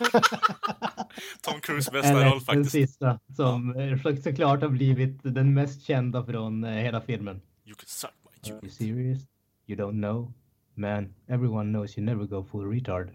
[1.42, 2.70] Tom Cruise bästa Eller roll den faktiskt.
[2.70, 7.40] sista som eh, så- såklart har blivit den mest kända från eh, hela filmen.
[7.64, 9.18] You can suck my Are you serious?
[9.66, 10.32] You don't know?
[10.74, 13.10] Man, everyone knows you never go full retard.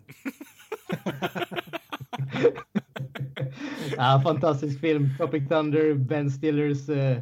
[3.97, 5.09] ja, fantastisk film.
[5.17, 7.17] Tropic Thunder, Ben Stillers eh,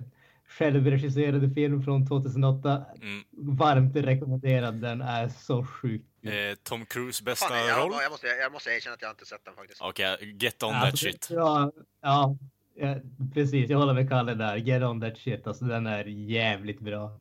[0.48, 2.86] självregisserade film från 2008.
[3.02, 3.24] Mm.
[3.32, 4.82] Varmt rekommenderad.
[4.82, 6.02] Den är så sjuk.
[6.24, 7.94] Eh, Tom Cruise bästa Fan, jag, roll?
[8.02, 9.82] jag, måste, jag måste erkänna att jag inte sett den faktiskt.
[9.82, 11.28] Okej, get on Alltså, that shit.
[11.30, 12.38] Ja, ja,
[12.76, 12.96] ja,
[13.34, 13.70] precis.
[13.70, 14.56] Jag håller med Kalle där.
[14.56, 15.48] Get on that shit.
[15.48, 17.20] Alltså den är jävligt bra.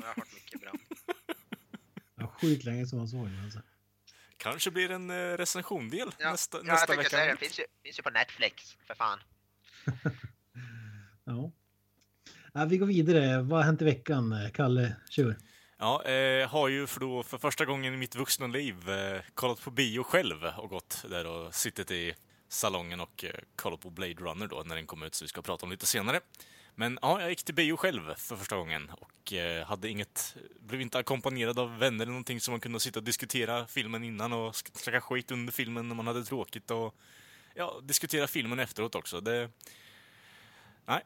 [0.00, 0.72] Jag har hört mycket bra.
[2.16, 3.40] Det var Sjukt länge som man såg den.
[3.44, 3.58] Alltså.
[4.44, 7.26] Kanske blir en eh, recensiondel Ja, nästa, ja, nästa säga det.
[7.26, 7.36] vecka.
[7.36, 9.18] Finns ju, finns ju på Netflix, för fan.
[11.24, 11.50] Ja.
[12.52, 13.42] Ja, vi går vidare.
[13.42, 14.50] Vad har hänt i veckan?
[14.54, 15.36] Kalle, kör.
[15.78, 19.60] Ja, eh, har ju för, då, för första gången i mitt vuxna liv eh, kollat
[19.60, 22.14] på bio själv och gått där och suttit i
[22.48, 25.42] salongen och eh, kollat på Blade Runner då när den kom ut, så vi ska
[25.42, 26.20] prata om lite senare.
[26.74, 30.80] Men ja, jag gick till bio själv för första gången och eh, hade inget, blev
[30.80, 34.56] inte ackompanjerad av vänner eller någonting som man kunde sitta och diskutera filmen innan och
[34.56, 36.94] snacka skit under filmen när man hade tråkigt och
[37.54, 39.20] ja, diskutera filmen efteråt också.
[39.20, 39.50] Det,
[40.86, 41.00] nej,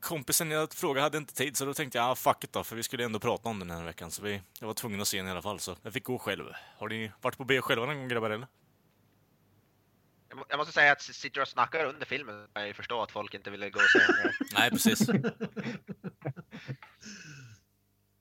[0.00, 2.76] kompisen jag frågade hade inte tid så då tänkte jag ah, fuck it då, för
[2.76, 5.16] vi skulle ändå prata om den här veckan så vi, jag var tvungen att se
[5.16, 6.44] den i alla fall så jag fick gå själv.
[6.78, 8.46] Har ni varit på bio själva någon gång grabbar eller?
[10.36, 13.02] Jag, må, jag måste säga att sitter och snackar under filmen kan jag ju förstå
[13.02, 14.32] att folk inte ville gå och se den.
[14.54, 15.08] Nej precis.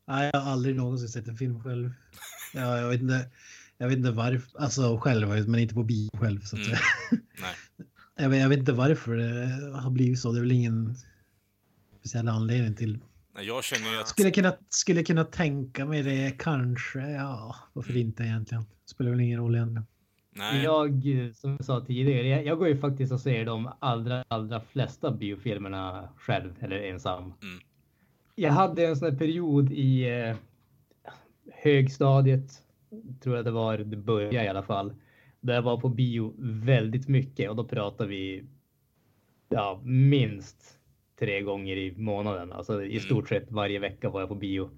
[0.07, 1.93] Nej, jag har aldrig någonsin sett en film själv.
[2.53, 3.29] Ja, jag vet inte.
[3.77, 6.41] Jag vet inte varför, alltså själv, men inte på bio själv.
[6.41, 6.77] Så att Mm.
[7.41, 7.55] Nej.
[8.15, 10.31] jag, vet, jag vet inte varför det har blivit så.
[10.31, 10.95] Det är väl ingen
[11.99, 12.99] speciell anledning till.
[13.35, 14.07] Nej, Jag känner ju att...
[14.07, 16.99] Skulle kunna, skulle kunna tänka mig det kanske.
[16.99, 18.65] Ja, varför inte egentligen?
[18.85, 19.85] Spelar väl ingen roll egentligen.
[20.37, 20.63] Nej.
[20.63, 21.03] Jag,
[21.35, 25.11] som jag sa tidigare, jag, jag går ju faktiskt och ser de allra, allra flesta
[25.11, 27.23] biofilmerna själv eller ensam.
[27.23, 27.59] Mm.
[28.35, 30.35] Jag hade en sån här period i eh,
[31.51, 32.51] högstadiet,
[33.23, 34.93] tror jag det var, det började i alla fall,
[35.39, 38.45] där jag var på bio väldigt mycket och då pratar vi
[39.49, 40.79] ja, minst
[41.19, 42.51] tre gånger i månaden.
[42.51, 44.69] Alltså i stort sett varje vecka var jag på bio.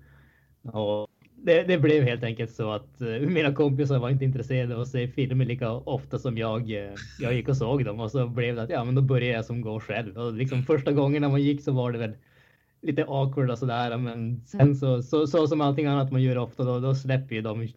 [0.62, 1.07] Och
[1.48, 4.88] det, det blev helt enkelt så att eh, mina kompisar var inte intresserade av att
[4.88, 6.72] se filmer lika ofta som jag.
[6.72, 9.34] eh, jag gick och såg dem och så blev det att ja, men då började
[9.36, 10.18] jag som gå själv.
[10.18, 12.14] Och liksom första gången när man gick så var det väl
[12.82, 13.98] lite awkward och sådär.
[13.98, 17.41] Men sen så, så, så som allting annat man gör ofta, då, då släpper ju
[17.41, 17.68] de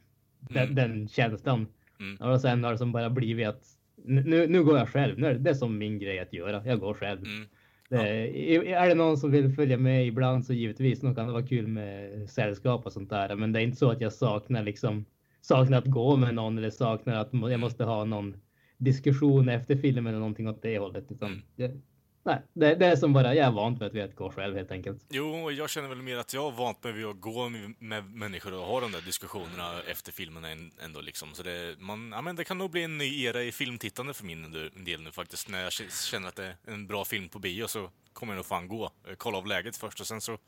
[0.40, 0.74] den, Mm.
[0.74, 1.66] den känslan.
[2.00, 2.32] Mm.
[2.32, 3.62] Och sen har det som bara blivit att
[4.04, 5.18] nu, nu går jag själv.
[5.18, 6.62] Nu är det, det är som min grej att göra.
[6.66, 7.20] Jag går själv.
[7.24, 7.46] Mm.
[7.90, 11.46] Det, är det någon som vill följa med ibland så givetvis, nog kan det vara
[11.46, 13.36] kul med sällskap och sånt där.
[13.36, 15.04] Men det är inte så att jag saknar liksom
[15.40, 18.36] saknar att gå med någon eller saknar att jag måste ha någon
[18.78, 21.12] diskussion efter filmen eller någonting åt det hållet.
[21.12, 21.42] Utan Mm.
[21.56, 21.80] det,
[22.22, 25.04] nej, det, det är som bara jag är vant vid att gå själv helt enkelt.
[25.08, 28.04] Jo, jag känner väl mer att jag har vant mig vid att gå med, med
[28.04, 31.28] människor och ha de där diskussionerna efter filmen än- ändå liksom.
[31.34, 34.24] Så det, man, ja, men det kan nog bli en ny era i filmtittande för
[34.24, 34.52] min
[34.84, 35.48] del nu faktiskt.
[35.48, 38.46] När jag känner att det är en bra film på bio så kommer jag nog
[38.46, 38.84] fan gå.
[39.08, 40.38] Eh, Kolla av läget först och sen så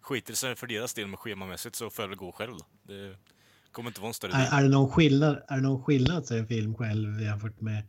[0.00, 2.92] skiter det sig för deras del med schemamässigt så får jag väl gå själv då.
[2.94, 3.16] Det
[3.72, 4.40] kommer inte vara en större del.
[4.40, 7.60] Är, är, det någon skillnad, är det någon skillnad att se en film själv jämfört
[7.60, 7.82] med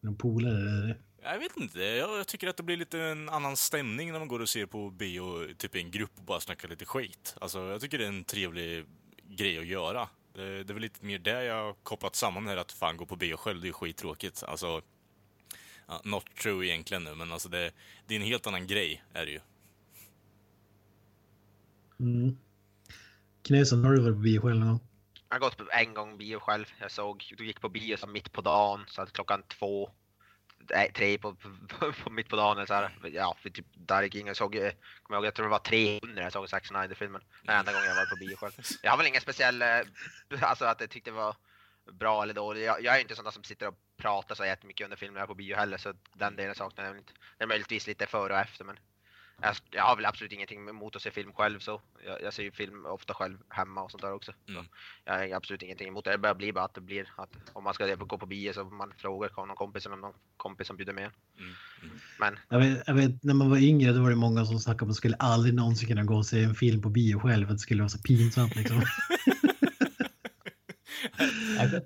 [0.00, 0.96] någon polare?
[1.24, 1.80] Jag vet inte.
[1.80, 4.66] Jag, jag tycker att det blir lite en annan stämning när man går och ser
[4.66, 7.36] på bio, typ i en grupp och bara snackar lite skit.
[7.40, 8.86] Alltså, jag tycker det är en trevlig
[9.24, 10.08] grej att göra.
[10.34, 13.06] Det, det är väl lite mer det jag har kopplat samman här, att fan gå
[13.06, 14.42] på bio själv, det är ju skittråkigt.
[14.42, 14.82] Alltså,
[15.86, 17.72] ja, not true egentligen nu, men alltså det,
[18.06, 19.40] det är en helt annan grej, är det ju.
[22.00, 22.36] Mm.
[23.42, 24.80] Knösen, har du varit på bio själv någon gång?
[25.28, 26.64] Jag har gått på en gång bio själv.
[26.80, 29.90] Jag såg, du gick på bio så mitt på dagen, så att klockan två,
[30.94, 31.34] tre på,
[31.68, 32.56] på, på mitt på dagen.
[32.56, 34.26] eller Så här, ja, för typ Darry King.
[34.26, 34.72] Jag såg, kommer
[35.08, 37.22] jag ihåg, jag tror det var 300 jag såg Zack Snyder-filmen.
[37.42, 38.52] Den enda gången jag var på bio själv.
[38.82, 39.68] Jag har väl ingen speciell, eh,
[40.40, 41.36] alltså att jag tyckte det var
[41.92, 42.64] bra eller dåligt.
[42.64, 45.26] Jag, jag är inte sån som sitter och pratar så jättemycket under filmen jag är
[45.26, 47.12] på bio heller, så den delen saknar jag inte.
[47.38, 48.78] Det är möjligtvis lite före och efter, men
[49.70, 51.80] jag, har väl absolut ingenting emot att se film själv så.
[52.06, 54.32] Jag, jag ser ju film ofta själv hemma och sånt där också.
[54.48, 54.64] Mm.
[54.64, 54.70] Så
[55.04, 56.10] jag har absolut ingenting emot det.
[56.10, 58.64] Det börjar bli bara att det blir att om man ska gå på bio så
[58.64, 61.10] man frågar någon kompis eller någon kompis som bjuder med.
[61.38, 61.52] Mm.
[61.82, 61.98] Mm.
[62.18, 64.82] Men Jag vet, jag vet, när man var yngre då var det många som snackade
[64.82, 67.46] om att man skulle aldrig någonsin kunna gå och se en film på bio själv.
[67.46, 68.76] Att det skulle vara så pinsamt liksom.
[71.58, 71.84] jag, vet,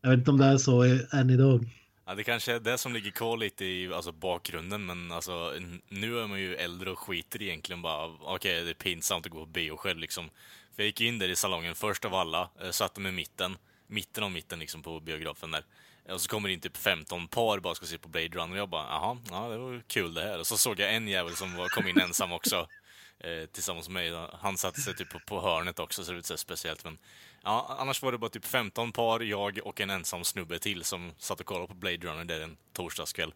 [0.00, 0.82] jag vet inte om det är så
[1.12, 1.83] än idag.
[2.06, 5.52] Ja, det kanske är det som ligger kvar lite i alltså, bakgrunden, men alltså,
[5.88, 9.38] nu är man ju äldre och skiter egentligen bara, okej, det är pinsamt att gå
[9.38, 10.30] på bio själv liksom.
[10.74, 13.56] För jag gick in där i salongen först av alla, eh, satte mig i mitten,
[13.86, 15.64] mitten av mitten liksom på biografen där.
[16.08, 18.58] Och så kommer det in typ 15 par bara ska se på Blade Runner och
[18.58, 20.38] jag bara, jaha, ja det var ju kul det här.
[20.38, 22.68] Och så såg jag en jävel som var, kom in ensam också.
[23.20, 24.28] Eh, tillsammans med mig.
[24.40, 26.84] Han satte sig typ på, på hörnet också, så det var lite så speciellt.
[26.84, 26.98] Men
[27.44, 31.12] ja, annars var det bara typ 15 par, jag och en ensam snubbe till som
[31.18, 33.34] satt och kollade på Blade Runner där en torsdagskväll.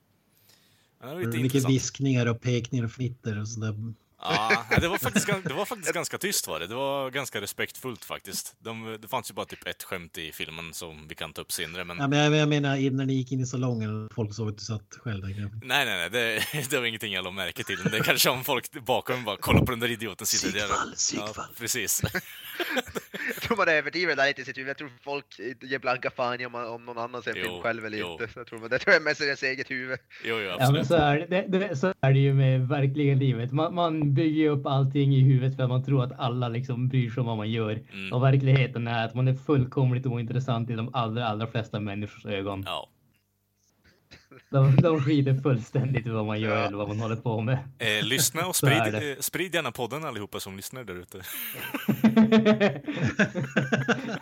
[1.33, 3.75] Mycket viskningar och pekningar och fnitter och sådär.
[4.21, 6.67] Ja, det var faktiskt, det var faktiskt ganska tyst var det.
[6.67, 8.57] Det var ganska respektfullt faktiskt.
[8.59, 11.53] De, det fanns ju bara typ ett skämt i filmen som vi kan ta upp
[11.53, 11.97] senare, men...
[11.99, 14.65] Ja, men jag, menar när ni gick in i salongen och folk såg att du
[14.65, 15.51] satt själv där.
[15.63, 17.79] Nej, nej, nej, det, det var ingenting jag lade märke till.
[17.85, 20.95] Det är kanske om folk bakom bara kollar på den där idioten sitter där.
[20.95, 22.03] Psykfall, Ja, precis.
[23.49, 24.71] jag tror man överdriver det där lite i sitt huvud.
[24.71, 25.25] Jag tror folk
[25.63, 28.13] ger blanka fan i om, om någon annan ser en film själv eller jo.
[28.13, 28.29] inte.
[28.33, 29.99] Så jag tror, man- det tror jag mest är deras eget huvud.
[30.25, 30.87] Jo, jo, Ja, men absolut.
[30.87, 33.53] så är det, det, så är det ju med verkligen livet.
[33.53, 36.89] Man, man bygger ju upp allting i huvudet för att man tror att alla liksom
[36.89, 37.81] bryr sig om vad man gör.
[37.93, 38.13] Mm.
[38.13, 42.63] Och verkligheten är att man är fullkomligt ointressant i de allra, allra flesta människors ögon.
[42.67, 42.89] Ja.
[44.51, 46.67] De, de skiter fullständigt i vad man gör Ja.
[46.67, 47.59] eller vad man håller på med.
[47.79, 51.19] Eh, lyssna och är sprid, eh, sprid gärna podden allihopa som lyssnar där ute.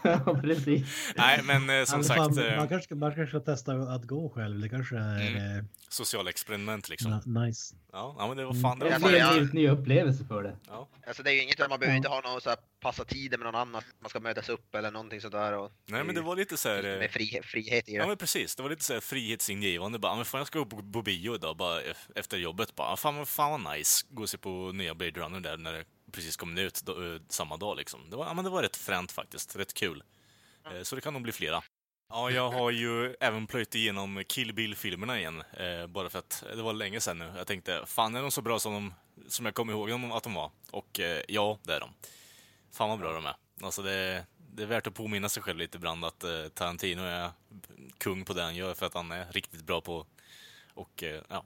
[0.02, 1.12] ja, precis.
[1.16, 4.04] Nej, men eh, som Ja, sagt, fan, eh, man, kanske, man kanske ska testa att
[4.04, 4.60] gå själv.
[4.60, 5.58] Det kanske är Mm.
[5.58, 7.12] eh, sociala experiment liksom.
[7.12, 7.74] na- nice.
[7.92, 9.00] Ja, ja, men det var fan, det var fan.
[9.12, 10.56] men en helt ny upplevelse för det.
[10.68, 10.88] Ja.
[11.06, 13.45] Alltså det är ju inget, man behöver inte ha någon så här passa tider med
[13.45, 13.82] någon annan.
[14.01, 15.53] Man ska mötas upp eller någonting sådär.
[15.53, 16.84] Och Nej, men det var lite så här...
[16.93, 17.99] eh, Med frihet, frihet i det.
[17.99, 19.99] Ja men precis, det var lite så här frihetsingivande.
[19.99, 21.80] Bara, "Ja, men fan jag ska gå på, på bio idag bara
[22.14, 22.74] efter jobbet.
[22.74, 24.07] Bara, "Ja, fan, vad- fan vad nice.
[24.11, 27.20] Gå och se på nya Blade Runner där när det precis kom ut då, eh,
[27.28, 28.11] samma dag liksom.
[28.11, 30.03] Det var, ja, men det var rätt fränt faktiskt, rätt kul.
[30.72, 31.62] Eh, Så det kan nog bli flera.
[32.09, 35.43] Ja, jag har ju även plöjt igenom Kill Bill-filmerna igen.
[35.53, 37.32] Eh, bara för att det var länge sedan nu.
[37.37, 38.95] Jag tänkte, fan är de så bra som, de,
[39.30, 40.51] som jag kommer ihåg dem att de var?
[40.70, 41.91] Och eh, ja, det är de.
[42.77, 43.37] Fan vad bra de är.
[43.62, 47.31] Alltså det, det är värt att påminna sig själv lite ibland att eh, Tarantino är
[47.99, 50.07] kung på det han gör för att han är riktigt bra på
[50.74, 51.45] och eh, ja,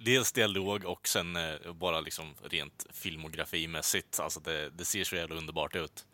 [0.00, 4.20] dels dialog och sen eh, bara liksom rent filmografimässigt.
[4.20, 6.06] Alltså det, det ser så jävla underbart ut.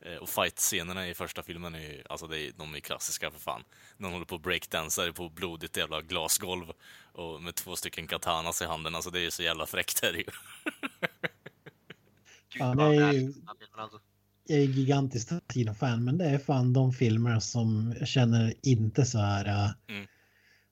[0.00, 3.38] Eh, Och fight-scenerna i första filmen, är ju, alltså det är, de är klassiska för
[3.40, 3.64] fan.
[3.98, 6.72] De håller på och breakdansar på blodigt jävla glasgolv
[7.12, 8.94] och med två stycken katanas i handen.
[8.94, 10.30] Alltså det är så jävla fräckt är det ju.
[12.52, 13.34] Gud, Ja, det är ju-
[13.76, 13.98] alltså.
[14.46, 19.18] Jag är gigantiskt Tarantino-fan, men det är fan de filmer som jag känner inte så
[19.18, 19.46] här...
[19.64, 20.06] äh, Mm.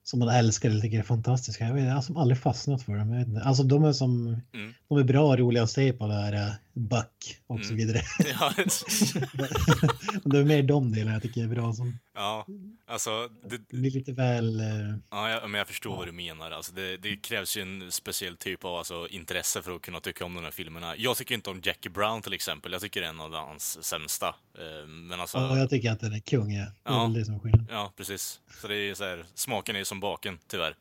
[0.03, 1.67] Som man älskar eller tycker är fantastiska.
[1.67, 3.41] Jag, vet, jag har aldrig fastnat för dem.
[3.43, 4.27] Alltså de är som...
[4.53, 4.73] Mm.
[4.87, 7.77] De är bra och roliga att se på det här äh, Buck och så Mm.
[7.77, 8.01] vidare.
[8.39, 8.53] Ja,
[10.23, 11.73] det är mer de delarna jag tycker är bra.
[11.73, 12.45] Som ja
[12.85, 14.59] alltså det, det blir lite väl...
[14.59, 14.65] äh,
[15.09, 16.51] Ja, jag, men jag förstår vad du menar.
[16.51, 20.25] Alltså det, det krävs ju en speciell typ av alltså, intresse för att kunna tycka
[20.25, 20.95] om de här filmerna.
[20.97, 22.71] Jag tycker inte om Jackie Brown till exempel.
[22.71, 24.27] Jag tycker det är en av hans sämsta.
[24.57, 26.53] Eh, Men alltså, Och jag tycker att den är kung.
[26.53, 26.65] Ja.
[26.83, 27.11] Det är Ja.
[27.15, 27.67] det som är skillnaden.
[27.71, 28.39] ja, precis.
[28.61, 30.75] Så det är så här, smaken är ju som baken, tyvärr.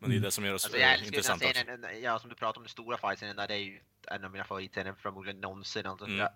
[0.00, 2.02] Men det är det som gör oss Alltså, jag eh, älskar ju den intressanta scenen,
[2.02, 4.44] ja som du pratar om, den stora fight-scenen där, det är ju en av mina
[4.44, 5.86] favoritscener förmodligen någonsin.
[5.86, 6.28] Alltså, Mm.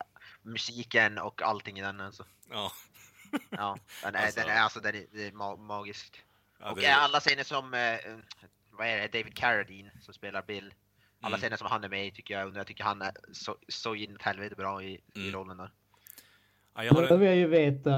[0.43, 2.25] musiken och allting i den alltså.
[2.51, 2.73] Ja.
[3.51, 6.23] Ja, den är, Alltså- den är, alltså, den är, det är ma magisk.
[6.61, 7.97] Ja, och eh, alla scener som, eh,
[8.71, 10.75] vad är det, David Carradine som spelar Bill.
[11.21, 11.41] Alla Mm.
[11.41, 13.95] scener som han är med i tycker jag, och jag tycker han är så, så
[13.95, 15.33] inåt helvete bra i, i Mm.
[15.35, 15.71] rollen där.
[16.75, 17.91] Ja, jag har Då vill jag ju veta,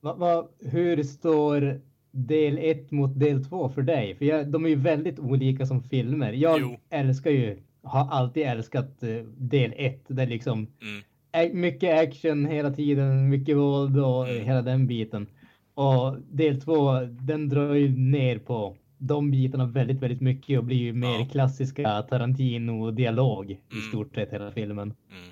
[0.00, 4.16] vad, vad, hur står del 1 mot del 2 för dig?
[4.16, 6.32] För jag, de är ju väldigt olika som filmer.
[6.32, 6.80] Jag Jo.
[6.90, 9.08] älskar ju, har alltid älskat eh,
[9.38, 10.04] del 1.
[10.08, 14.44] Det är liksom mm, mycket action hela tiden, mycket våld och Mm.
[14.44, 15.26] hela den biten.
[15.74, 20.76] Och del 2, den drar ju ner på de bitarna väldigt, väldigt mycket och blir
[20.76, 21.28] ju mer Ja.
[21.32, 23.88] klassiska Tarantino-dialog i Mm.
[23.88, 24.94] stort sett hela filmen.
[25.10, 25.30] mm.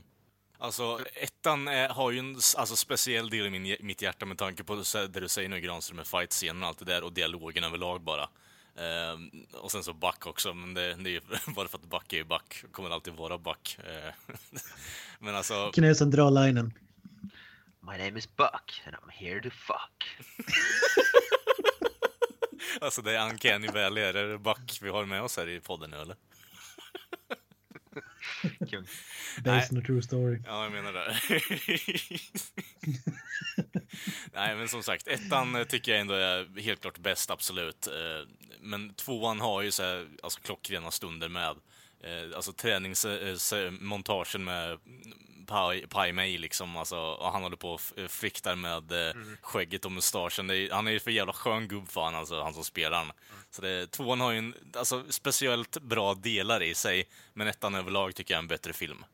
[0.58, 4.64] Alltså, ettan är, har ju en alltså, speciell del i min, mitt hjärta med tanke
[4.64, 8.00] på det du säger nu Granström med fight-scenen och allt det där och dialogen överlag
[8.02, 8.28] bara.
[8.76, 11.20] Ehm, och sen så Buck också, men det, det är ju
[11.54, 13.78] bara för att Buck är ju Buck, kommer alltid vara Buck.
[13.78, 14.14] Eh,
[15.18, 16.74] men alltså, Knösen drar linen.
[17.80, 20.16] My name is Buck and I'm here to fuck.
[22.80, 25.90] alltså det är Uncanny Valley, är det Buck vi har med oss här i podden
[25.90, 26.16] nu eller?
[28.70, 28.86] Kung.
[29.44, 30.42] Based on a true story.
[30.46, 31.16] Ja, jag menar det.
[34.32, 37.88] Nej, men som sagt, ettan eh, tycker jag ändå är helt klart bäst, absolut.
[38.64, 41.56] Eh, Men tvåan har ju så här, alltså klockrena stunder med,
[42.00, 44.78] eh, alltså träningsmontagen med
[45.46, 49.84] Pai, Pai Mei liksom, alltså, och han håller på och f- friktar med eh, skägget
[49.84, 50.50] och mustaschen.
[50.50, 53.12] Är, han är ju för jävla skön gubb fan, alltså, han som spelar han.
[53.50, 58.14] Så det, tvåan har ju en, alltså, speciellt bra delar i sig, men ettan överlag
[58.14, 59.04] tycker jag är en bättre film.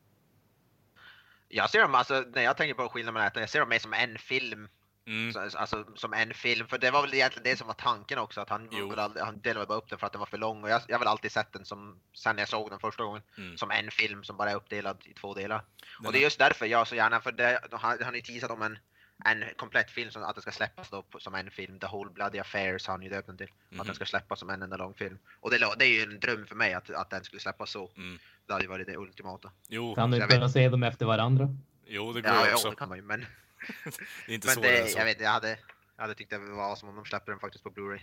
[1.49, 3.79] Jag ser dem, alltså när jag tänker på skillnaden mellan ettan, jag ser dem mer
[3.79, 4.69] som en film.
[5.11, 5.33] Mm.
[5.33, 8.41] Så- Alltså som en film, för det var väl egentligen det som var tanken också,
[8.41, 8.93] att han, Jo.
[8.97, 10.63] aldrig, han delade bara upp den för att den var för lång.
[10.65, 13.23] Och jag, jag har väl alltid sett den som, sen jag såg den första gången,
[13.39, 13.57] Mm.
[13.57, 15.63] som en film som bara är uppdelad i två delar.
[15.99, 18.51] Den och det är just därför jag så gärna, för det, han, har ju teasat
[18.51, 18.79] om en,
[19.25, 21.79] en komplett film som att det ska släppas då på- som en film.
[21.79, 23.51] The Whole Bloody Affairs har han ju döpt den till.
[23.71, 23.87] Att Mhm.
[23.87, 25.19] den ska släppas som en enda lång film.
[25.41, 27.91] Och det, det är ju en dröm för mig att, att den skulle släppas så.
[27.97, 28.19] Mm.
[28.47, 29.51] Det hade ju varit det ultimata.
[29.69, 31.49] Jo, Kan du inte bara se dem efter varandra?
[31.87, 32.71] jo, det går Ja, också.
[32.71, 33.27] det kan man ju, men,
[34.27, 34.99] Det är inte men svårare än det, så.
[34.99, 35.59] jag vet jag hade,
[35.97, 38.01] jag hade tyckt det var som om de släppte den faktiskt på Blu-ray.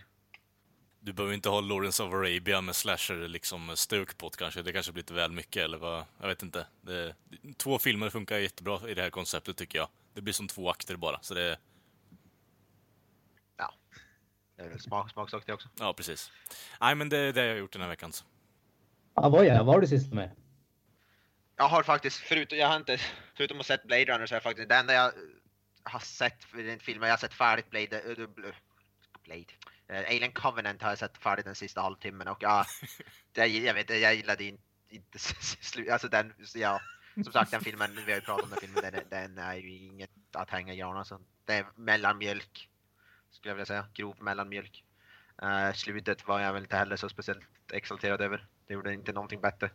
[1.00, 4.62] Du behöver inte ha Lawrence of Arabia med slasher liksom stök på det kanske.
[4.62, 6.06] Det kanske blir lite väl mycket eller vad?
[6.22, 6.68] Jag vet inte.
[6.82, 7.16] Det,
[7.58, 9.88] två filmer funkar jättebra i det här konceptet tycker jag.
[10.14, 11.20] Det blir som två akter bara.
[11.22, 11.58] Så det,
[14.58, 15.70] Det är väl smak, smaksak det också.
[15.80, 16.32] ja precis.
[16.82, 18.14] Nej men det är det jag har gjort den här veckan.
[18.14, 18.26] så.
[19.14, 20.32] Ah, vad, är, vad har du sysslat med?
[21.56, 22.98] Jag har faktiskt, förutom, jag har inte,
[23.36, 25.12] förutom att sett Blade Runner så har jag faktiskt, det enda jag
[25.90, 28.28] har sett, den filmen jag har sett färdigt Blade, äh,
[29.24, 29.54] Blade.
[29.88, 32.66] Eh, Alien Covenant har jag sett färdigt den sista halvtimmen och ja,
[33.32, 34.58] det, jag vet jag gillade in,
[34.90, 36.82] inte slut, alltså den, ja,
[37.24, 39.78] som sagt den filmen, vi har ju pratat om den filmen, den, den är ju
[39.78, 41.22] inget att hänga i granen alltså.
[41.46, 42.70] Det är mellanmjölk,
[43.32, 44.84] skulle jag vilja säga, grov mellanmjölk.
[45.44, 49.42] Uh, slutet var jag väl inte heller så speciellt exalterad över, det gjorde inte någonting
[49.42, 49.70] bättre.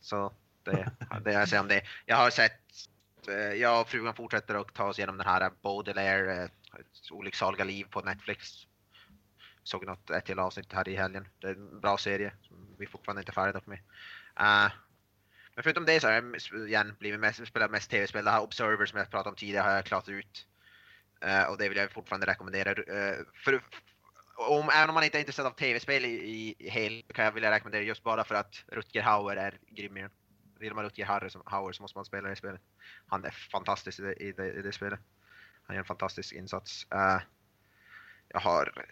[0.00, 0.32] Så
[0.62, 0.90] det,
[1.24, 1.82] det jag säger om det.
[2.06, 5.40] Jag har sett, eh, Eh, jag och frugan fortsätter att ta oss igenom den här
[5.40, 6.48] eh, Baudelaire, eh,
[7.10, 8.66] Olycksaliga liv på Netflix.
[9.62, 11.28] Såg något, ett till avsnitt här i helgen.
[11.40, 13.78] Det är en bra serie som vi fortfarande inte är färdiga med.
[14.40, 14.72] Uh,
[15.54, 18.24] men förutom det så har jag igen blivit mest, spelat mest tv-spel.
[18.24, 20.46] Det här Observer som jag pratade om tidigare har jag klarat ut.
[21.24, 22.70] Uh, och det vill jag fortfarande rekommendera.
[22.70, 23.60] Uh, för,
[24.36, 27.32] om, även om man inte är intresserad av tv-spel i, i, i hel kan jag
[27.32, 30.10] vilja rekommendera just bara för att Rutger Hauer är grym i den.
[30.60, 32.60] Vill man Rutger Hauer, som, Hauer så måste man spela det spelet.
[33.06, 35.00] Han är fantastisk i det, i det, i det spelet.
[35.62, 36.86] Han gör en fantastisk insats.
[36.94, 37.22] Uh,
[38.28, 38.86] jag har...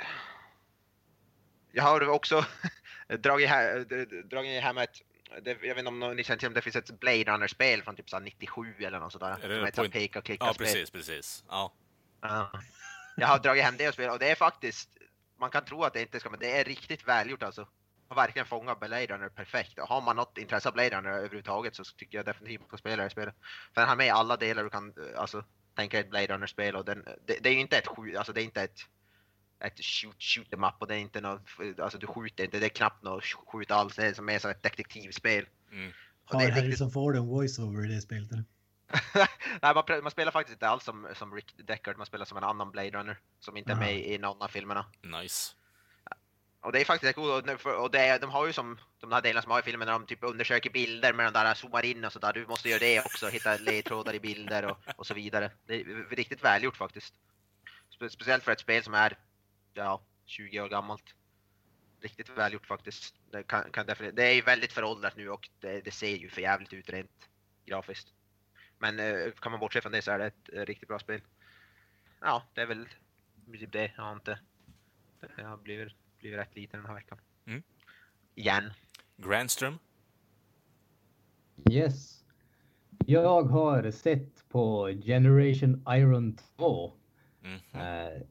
[1.72, 2.44] Jag har också
[3.18, 5.02] dragit, hem ett...
[5.42, 7.96] Det, jag vet inte om ni känner till om det finns ett Blade Runner-spel från
[7.96, 9.38] typ så 97 eller något sådär.
[9.42, 11.44] Är det som heter på- Peka klicka Ja, precis, precis.
[11.48, 11.72] Ja.
[12.20, 12.50] Ja.
[13.16, 14.90] Jag har dragit hem det och spelat och det är faktiskt,
[15.38, 17.68] man kan tro att det inte ska, men det är riktigt välgjort alltså.
[18.09, 19.78] Har verkligen fångat Blade Runner perfekt.
[19.78, 22.76] Och har man något intresse av Blade Runner överhuvudtaget så tycker jag definitivt man ska
[22.76, 23.34] spela det spelet.
[23.74, 25.44] För den har med alla delar du kan, eh, alltså,
[25.74, 27.88] tänka ett Blade Runner-spel och den, det, det är ju inte ett
[28.18, 28.80] alltså det är inte ett
[29.61, 31.40] ett shoot, shoot em up och det är inte något,
[31.78, 34.50] alltså du skjuter inte, det är knappt något skjut alls, det är som mer som
[34.50, 35.46] ett detektivspel.
[35.72, 35.92] Mm.
[36.24, 38.32] Och Har det är riktigt- Harrison Ford en voiceover i det spelet?
[38.32, 38.44] Eller?
[39.62, 42.44] Nej, man, man spelar faktiskt inte alls som, som Rick Deckard, man spelar som en
[42.44, 44.86] annan Blade Runner som inte är med i någon av filmerna.
[45.02, 45.54] Nice.
[46.68, 49.22] Och det är faktiskt coolt, och, och det, är- de har ju som de här
[49.22, 52.04] delarna som har i filmen när de typ undersöker bilder med de där zoomar in
[52.04, 52.32] och sådär.
[52.32, 55.50] Du måste göra det också, hitta ledtrådar i bilder och, och så vidare.
[55.66, 57.14] Det är riktigt välgjort faktiskt.
[57.90, 59.18] Spe, speciellt för ett spel som är
[59.74, 61.14] ja, 20 år gammalt.
[62.00, 63.14] Riktigt välgjort faktiskt.
[63.30, 66.30] Det, kan, kan definitivt, det är ju väldigt föråldrat nu och det, det ser ju
[66.30, 67.28] för jävligt ut rent
[67.66, 68.08] grafiskt.
[68.78, 71.20] Men eh, kan man bortse från det så är det ett eh, riktigt bra spel.
[72.20, 72.88] Ja, det är väl
[73.52, 73.92] typ det.
[73.96, 74.38] Jag har inte...
[75.36, 77.18] Det har blivit, blivit rätt liten den här veckan.
[77.46, 77.62] Mm.
[78.34, 78.62] Igen.
[79.16, 79.78] Grandström?
[81.70, 82.24] Yes.
[83.06, 86.92] Jag har sett på Generation Iron 2.
[87.42, 87.80] Mhm.
[87.80, 88.22] Eh,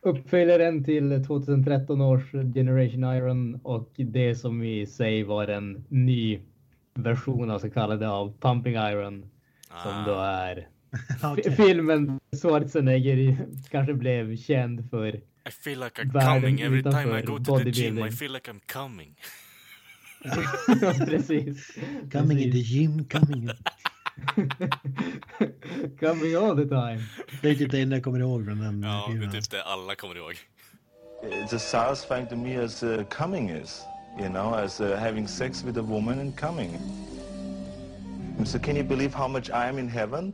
[0.00, 6.40] uppföljaren till 2013 års Generation Iron och det som i sig var en ny
[6.94, 9.30] version av så kallade av Pumping Iron
[9.82, 10.68] som då Ah, är
[11.36, 15.20] fi- filmen Schwarzenegger kanske blev känd för.
[15.46, 18.02] I feel like I'm coming every time I go to the gym.
[18.02, 19.14] I feel like I'm coming.
[21.06, 21.70] Precis.
[22.10, 23.52] Coming in the gym, coming in.
[26.00, 27.00] Coming all the time.
[27.42, 29.30] Det är typ det enda jag kommer ihåg från den Ja, det är filmen.
[29.32, 30.34] typ det alla kommer ihåg.
[31.22, 33.82] It's as satisfying to me as uh, coming is,
[34.18, 36.70] you know, as uh, having sex with a woman and coming.
[38.44, 40.32] So can you believe how much I am in heaven?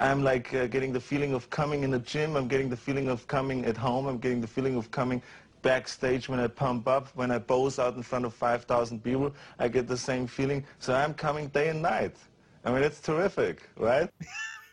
[0.00, 2.34] I'm like uh, getting the feeling of coming in the gym.
[2.34, 4.06] I'm getting the feeling of coming at home.
[4.06, 5.22] I'm getting the feeling of coming
[5.62, 9.34] backstage when I pump up, when I pose out in front of 5,000 people.
[9.58, 10.64] I get the same feeling.
[10.78, 12.16] So I'm coming day and night.
[12.64, 14.08] I mean, it's terrific, right?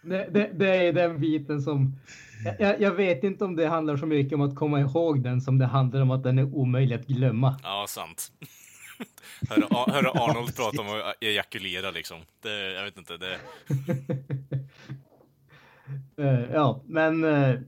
[0.01, 1.95] Det, det, det är den biten som...
[2.59, 5.57] Jag, jag vet inte om det handlar så mycket om att komma ihåg den som
[5.57, 7.59] det handlar om att den är omöjlig att glömma.
[7.63, 8.31] Ja, sant.
[9.49, 12.17] Höra, höra Arnold prata om att ejakulera liksom.
[12.41, 13.39] Det, jag vet inte, det...
[16.17, 17.59] Eh, ja, men eh,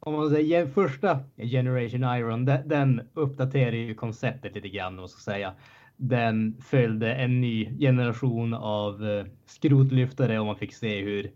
[0.00, 5.32] om man säger första Generation Iron, den, den uppdaterar ju konceptet lite grann, vad ska
[5.32, 5.52] säga.
[5.96, 11.30] Den följde en ny generation av eh, skrotlyftare och man fick se hur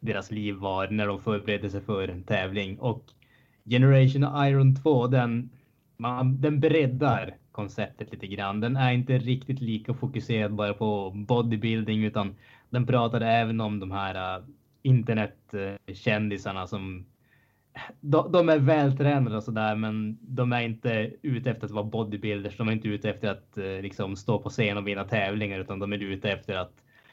[0.00, 2.78] deras liv var när de förberedde sig för en tävling.
[2.78, 3.04] Och
[3.64, 5.50] Generation Iron 2, den,
[5.96, 8.60] man, den breddar konceptet lite grann.
[8.60, 12.34] Den är inte riktigt lika fokuserad bara på bodybuilding utan
[12.70, 14.42] den pratar även om de här
[14.82, 17.06] internetkändisarna som
[18.00, 22.56] de, de är vältränade och sådär, men de är inte ute efter att vara bodybuilders.
[22.56, 25.78] De är inte ute efter att eh, liksom stå på scen och vinna tävlingar, utan
[25.78, 26.72] de är ute efter att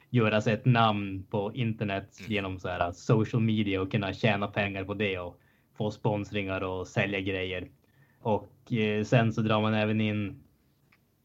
[0.10, 2.32] göra sig ett namn på internet Mm.
[2.32, 5.40] genom så här social media och kunna tjäna pengar på det och
[5.78, 7.68] få sponsringar och sälja grejer.
[8.22, 10.44] Och eh, sen så drar man även in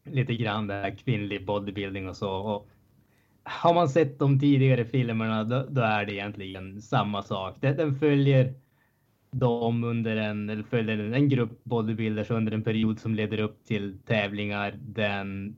[0.05, 2.31] lite grann det här kvinnlig bodybuilding och så.
[2.31, 2.69] Och
[3.45, 7.57] har man sett de tidigare filmerna då, då är det egentligen samma sak.
[7.61, 8.55] Den, den följer
[9.31, 13.65] dem under en, eller följer en, en grupp bodybuilders under en period som leder upp
[13.65, 14.75] till tävlingar.
[14.81, 15.57] Den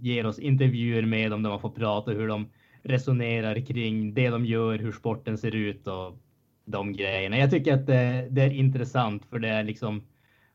[0.00, 2.48] ger oss intervjuer med dem där man får prata hur de
[2.82, 6.18] resonerar kring det de gör, hur sporten ser ut och
[6.64, 7.38] de grejerna.
[7.38, 10.02] Jag tycker att det, det är intressant för det är liksom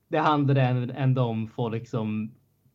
[0.08, 0.56] det handlar
[0.96, 2.32] ändå om folk som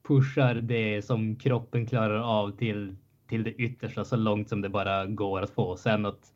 [0.09, 2.97] pushar det som kroppen klarar av till,
[3.33, 5.77] till det yttersta så långt som det bara går att få.
[5.77, 6.35] Sen att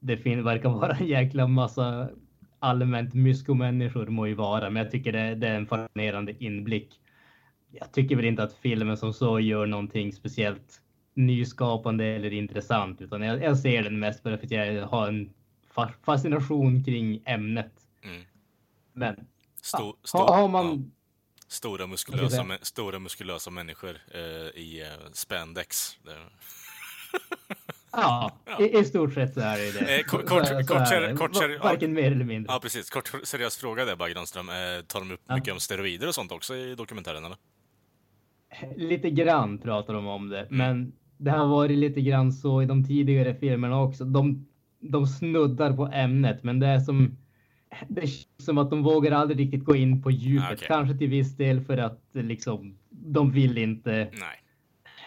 [0.00, 2.08] det verkar vara en jäkla massa
[2.58, 7.00] allmänt myskomänniskor må ju vara, men jag tycker det, det är en fascinerande inblick.
[7.70, 10.82] Jag tycker väl inte att filmen som så gör någonting speciellt
[11.14, 15.30] nyskapande eller intressant, utan jag, jag ser den mest för att jag har en
[15.74, 17.72] fa- fascination kring ämnet.
[18.02, 18.22] Mm.
[18.92, 19.14] Men
[19.62, 20.78] Sto, ja, sto, har, har man ja,
[21.50, 24.20] stora, muskulösa, mä- stora muskulösa människor eh,
[24.62, 25.98] i eh, spandex.
[26.04, 26.10] Det,
[27.92, 29.96] Ja, i, i stort sett så är det.
[29.98, 30.66] Eh, kort- kort- så kort-
[31.18, 32.52] kort- kort- Va- Varken mer eller mindre.
[32.52, 32.90] Ja, precis.
[32.90, 34.48] Kort seriös fråga där bara, Granström.
[34.48, 34.54] Eh,
[34.86, 35.34] tar de upp Ja.
[35.34, 37.36] mycket om steroider och sånt också i dokumentären, eller?
[38.76, 40.30] Lite grann pratar de om Mm.
[40.30, 44.04] det, men det har varit lite grann så i de tidigare filmerna också.
[44.04, 44.46] De,
[44.80, 47.16] de snuddar på ämnet, men det är som
[47.88, 50.50] det känns som att de vågar aldrig riktigt gå in på djupet.
[50.50, 50.66] Ah, okej.
[50.68, 54.42] Kanske till viss del för att liksom de vill inte Nej.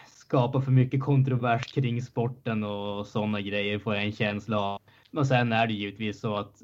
[0.08, 4.82] skapa för mycket kontrovers kring sporten och sådana grejer får jag en känsla av.
[5.12, 6.62] Men sen är det givetvis så att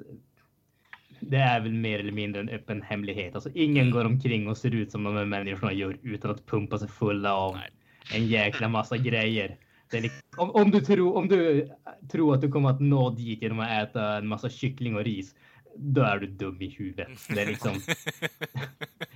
[1.20, 3.36] det är väl mer eller mindre en öppen hemlighet.
[3.36, 6.80] Alltså ingen går omkring och ser ut som de här människorna gör utan att pumpa
[6.80, 7.70] sig fulla av Nej.
[8.14, 9.58] en jäkla massa grejer.
[9.92, 11.70] Liksom, om, om, du tror, om du
[12.12, 15.36] tror att du kommer att nå dit genom att äta en massa kyckling och ris,
[15.76, 17.08] då är du dum i huvudet.
[17.30, 17.72] Det är liksom...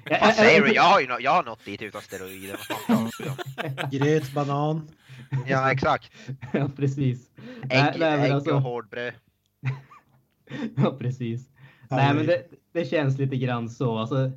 [0.06, 0.74] Jag- Vad säger jag- du?
[0.76, 2.58] Jag har ju nå- jag har nått dit utan steroider.
[3.92, 4.90] Gröt, banan.
[5.48, 6.12] Ja, exakt.
[6.54, 7.32] Ja, precis.
[7.70, 9.14] Ägg, Nej, ägg alltså- och hårdbröd.
[10.76, 11.50] Ja, precis.
[11.90, 12.44] Nej, men det,
[12.74, 13.98] det känns lite grann så.
[13.98, 14.32] Alltså,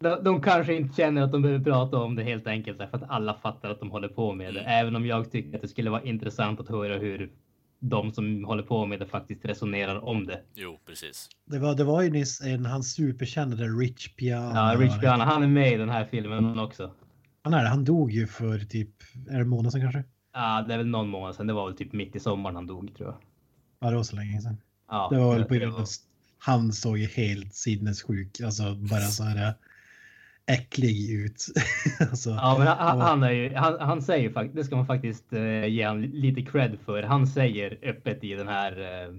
[0.00, 3.10] de, de kanske inte känner att de behöver prata om det helt enkelt därför att
[3.10, 4.60] alla fattar att de håller på med det.
[4.60, 7.30] Även om jag tycker att det skulle vara intressant att höra hur
[7.80, 10.40] de som håller på med det faktiskt resonerar om det.
[10.54, 11.28] Jo, precis.
[11.44, 14.72] Det var, det var ju nyss en han superkände Rich Piana.
[14.72, 16.92] Ja, Rich Piana, han är med i den här filmen också.
[17.42, 17.68] Han är det.
[17.68, 18.90] Han dog ju för typ,
[19.28, 20.04] är det en månad sedan kanske?
[20.34, 21.46] Ja, det är väl någon månad sedan.
[21.46, 23.18] Det var väl typ mitt i sommaren han dog tror jag.
[23.80, 24.56] Ja, det var så länge sedan.
[24.88, 25.86] Ja, Det var väl på grund av
[26.38, 29.54] han såg ju helt sinnessjuk, alltså bara så här
[30.48, 31.46] äcklig ut.
[32.00, 35.32] alltså, Ja, men han, han, är ju, han, han säger faktiskt, det ska man faktiskt
[35.32, 37.02] eh, ge han lite cred för.
[37.02, 39.14] Han säger öppet i den här eh,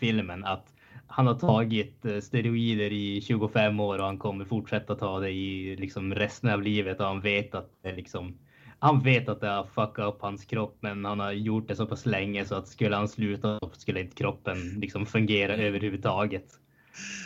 [0.00, 0.66] filmen att
[1.06, 5.76] han har tagit eh, steroider i 25 år och han kommer fortsätta ta det i
[5.76, 8.38] liksom resten av livet och han vet att det liksom
[8.78, 11.86] han vet att det har fuckat upp hans kropp, men han har gjort det så
[11.86, 16.44] pass länge så att skulle han sluta så skulle inte kroppen liksom fungera överhuvudtaget.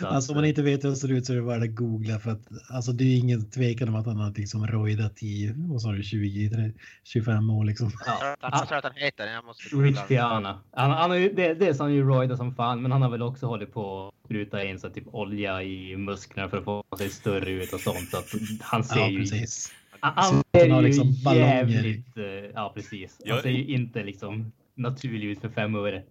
[0.03, 2.19] Alltså om man inte vet hur han ser ut så är det bara att googla
[2.19, 5.83] för att alltså det är ingen tvekan om att han har liksom rojdat i, vad
[5.83, 7.91] sa du, 20, 30, 25 år liksom.
[8.07, 10.61] ja, Jag tror att han heter Jag måste Rich Piana.
[10.73, 11.45] Han, han har ju, det,
[11.79, 14.65] har han ju roidat som fan, men han har väl också hållit på att spruta
[14.65, 18.11] in så typ olja i musklerna för att få sig större ut och sånt.
[18.11, 18.25] Så att
[18.61, 19.19] han ser Ja, ju...
[19.19, 19.73] precis.
[20.01, 22.17] Han, Så han han ser ju liksom jävligt...
[22.17, 23.21] eh, Ja, precis.
[23.29, 26.03] Han ser ju inte liksom naturlig ut för fem öre.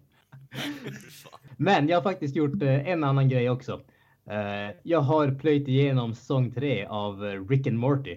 [1.56, 3.80] Men jag har faktiskt gjort eh, en annan grej också.
[4.30, 8.16] Eh, Jag har plöjt igenom säsong tre av eh, Rick and Morty.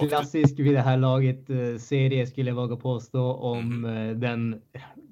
[0.00, 1.46] Du, Klassisk vid det här laget
[1.80, 4.62] serie skulle jag våga påstå om eh, den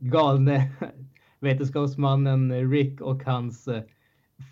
[0.01, 0.73] galne
[1.41, 3.69] vetenskapsmannen Rick och hans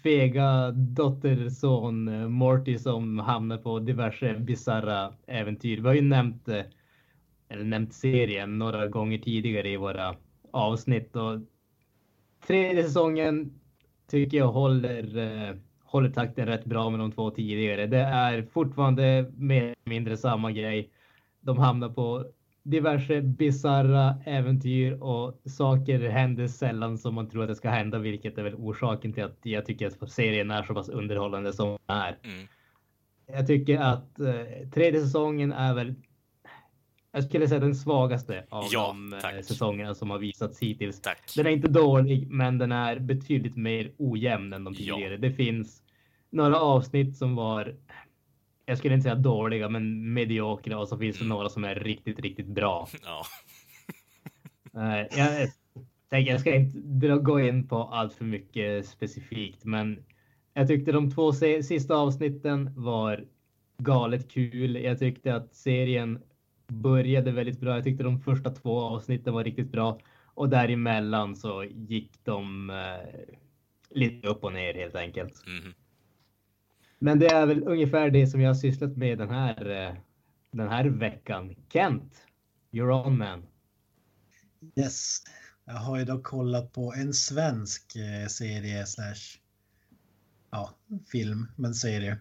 [0.03, 5.76] fega dotterson Morty som hamnar på diverse bizarra äventyr.
[5.81, 6.49] Vi har ju nämnt,
[7.49, 10.16] eller nämnt serien några gånger tidigare i våra
[10.51, 11.41] avsnitt och
[12.47, 13.61] tredje säsongen
[14.11, 17.87] tycker jag håller, eh, håller takten rätt bra med de två tidigare.
[17.87, 20.91] Det är fortfarande mer eller mindre samma grej.
[21.41, 22.25] De hamnar på
[22.63, 28.39] diverse bizarra äventyr och saker händer sällan som man tror att det ska hända, vilket
[28.39, 31.97] är väl orsaken till att jag tycker att serien är så pass underhållande som den
[31.97, 32.19] är.
[32.25, 32.49] mm,
[33.27, 35.95] Jag tycker att eh, tredje säsongen är väl
[37.13, 39.45] jag skulle säga den svagaste av Ja, de eh, tack.
[39.45, 41.01] säsongerna som har visats hittills.
[41.01, 41.33] tack.
[41.37, 44.95] Den är inte dålig, men den är betydligt mer ojämn än de Ja.
[44.97, 45.17] tidigare.
[45.17, 45.83] Det finns
[46.31, 47.77] några avsnitt som var,
[48.67, 51.37] jag skulle inte säga dåliga, men mediokra och så finns det Mm.
[51.37, 52.89] några som är riktigt, riktigt bra.
[53.05, 53.25] Ja.
[54.75, 55.07] Eh,
[56.11, 60.05] Jag jag ska inte gå in på allt för mycket specifikt, men
[60.55, 63.25] jag tyckte de två sista avsnitten var
[63.79, 64.77] galet kul.
[64.77, 66.19] Jag tyckte att serien
[66.69, 67.75] började väldigt bra.
[67.75, 69.99] Jag tyckte de första två avsnitten var riktigt bra
[70.35, 73.37] och däremellan så gick de eh,
[73.91, 75.47] lite upp och ner helt enkelt.
[75.47, 75.75] Mhm.
[76.99, 79.95] Men det är väl ungefär det som jag har sysslat med den här, eh,
[80.51, 81.57] den här veckan.
[81.73, 82.27] Kent,
[82.71, 83.47] you're on man.
[84.77, 85.23] Yes.
[85.64, 89.39] Jag har ju då kollat på en svensk eh, serie slash
[90.51, 90.71] ja,
[91.12, 92.19] film, men serie.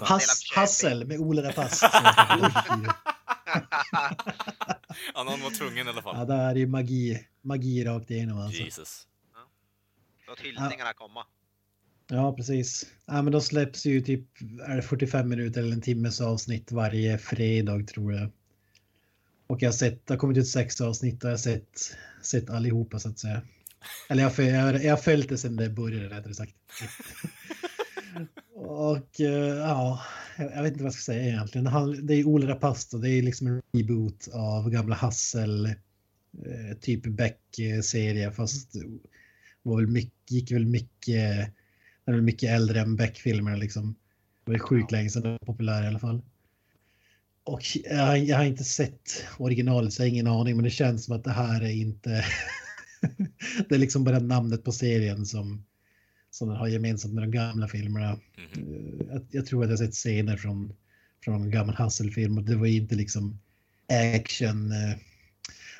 [0.00, 1.86] Hass, Hassel med Ola Rapace.
[5.14, 6.26] ja, någon var tvungen i alla ja, fall.
[6.26, 8.62] det här är ju magi, magi rakt igenom alltså.
[8.62, 9.06] Jesus.
[10.28, 11.26] Låt hyllningarna komma.
[12.08, 12.86] Ja, precis.
[13.06, 14.26] Ja, men de släpps ju typ
[14.66, 18.30] är det 45 minuter eller en timmes avsnitt varje fredag tror jag.
[19.46, 22.50] Och jag har sett, det har kommit ut sex avsnitt och jag har sett, sett
[22.50, 23.42] allihopa så att säga.
[24.08, 26.54] Eller jag, jag, har- jag har följt det sedan det började rättare sagt.
[28.54, 30.00] och eh, ja,
[30.36, 31.66] jag vet inte vad jag ska säga egentligen.
[31.66, 37.06] Han, det är Ola Rapace det är liksom en reboot av gamla Hassel, eh, typ
[37.06, 38.76] Beck-serie fast
[39.62, 41.52] var väl mycket, gick väl mycket,
[42.04, 43.94] den är mycket äldre än Beck-filmerna liksom.
[44.44, 46.22] Det var sjukt länge sedan den var populär i alla fall.
[47.44, 51.04] Och jag, jag har inte sett originalet så jag har ingen aning men det känns
[51.04, 52.24] som att det här är inte
[53.68, 55.65] det är liksom bara namnet på serien som,
[56.36, 58.18] som den har gemensamt med de gamla filmerna.
[58.56, 59.00] Mhm.
[59.00, 60.72] Eh, Jag, jag tror att jag sett scener från,
[61.24, 63.38] från en gammal Hassel-film och det var inte liksom
[64.14, 64.96] action eh,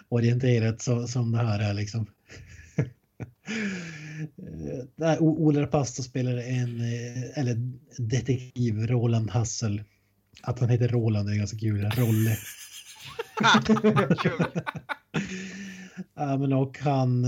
[0.09, 2.07] orienterat så, som det här är liksom.
[4.39, 6.81] Eh, där Ola Rapace spelar en,
[7.35, 7.57] eller
[7.99, 9.83] detektiv, Roland Hassel.
[10.43, 11.91] Att han heter Roland är ganska kul.
[11.91, 12.37] Rolle.
[16.15, 17.27] Ja, men och han,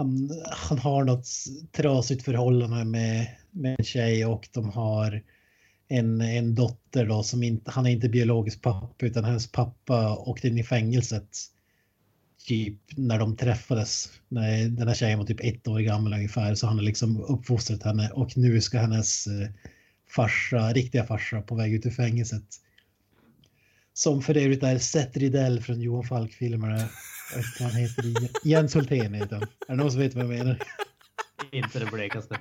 [0.00, 1.28] han, han har något
[1.72, 5.22] trasigt förhållande med, med en tjej och de har
[5.88, 10.48] en, en dotter då som inte, han är inte biologisk pappa utan hennes pappa åkte
[10.48, 11.28] in i fängelset.
[12.46, 16.66] Typ när de träffades, när den här tjejen var typ ett år gammal ungefär, så
[16.66, 19.48] han har liksom uppfostrat henne och nu ska hennes eh,
[20.16, 22.44] farsa, riktiga farsa på väg ut ur fängelset.
[24.02, 26.88] Som för övrigt är Seth Rydell från Johan Falk-filmerna.
[27.60, 28.04] Han heter.
[28.44, 29.42] Jens Hultén heter han.
[29.42, 30.62] Är det någon som vet vad jag menar?
[31.52, 32.38] Inte det blekaste.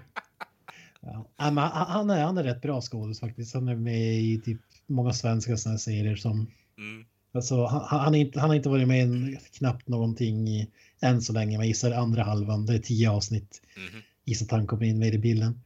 [1.02, 1.30] Ja.
[1.36, 3.54] Han, han, är, han är rätt bra skådis faktiskt.
[3.54, 6.52] Han är med i typ många svenska såna här serier som...
[6.78, 7.06] Mm.
[7.34, 10.70] Alltså, han, han, är inte, han har inte varit med i knappt någonting i,
[11.02, 11.52] än så länge.
[11.58, 12.66] Men jag gissar andra halvan.
[12.66, 13.62] Det är tio avsnitt.
[13.78, 14.02] Mhm.
[14.26, 15.62] Gissar att han kommer in med i bilden.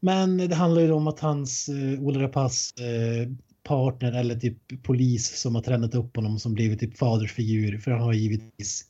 [0.00, 3.28] Men det handlar ju om att hans uh, Ola Rapace eh,
[3.68, 7.78] partner eller typ polis som har tränat upp honom som blivit typ fadersfigur.
[7.78, 8.84] För han har givetvis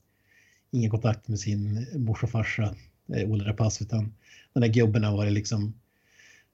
[0.71, 2.75] ingen kontakt med sin mors och farsa,
[3.15, 4.15] eh, Ola Rapace, utan
[4.53, 5.75] den där gubben har varit liksom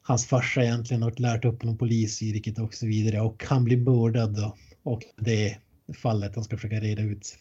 [0.02, 4.34] hans farsa egentligen har lärt upp honom polisyrket och så vidare och han blir mördad
[4.36, 4.56] då.
[4.82, 5.58] Och det är
[5.94, 7.38] fallet han ska försöka reda ut.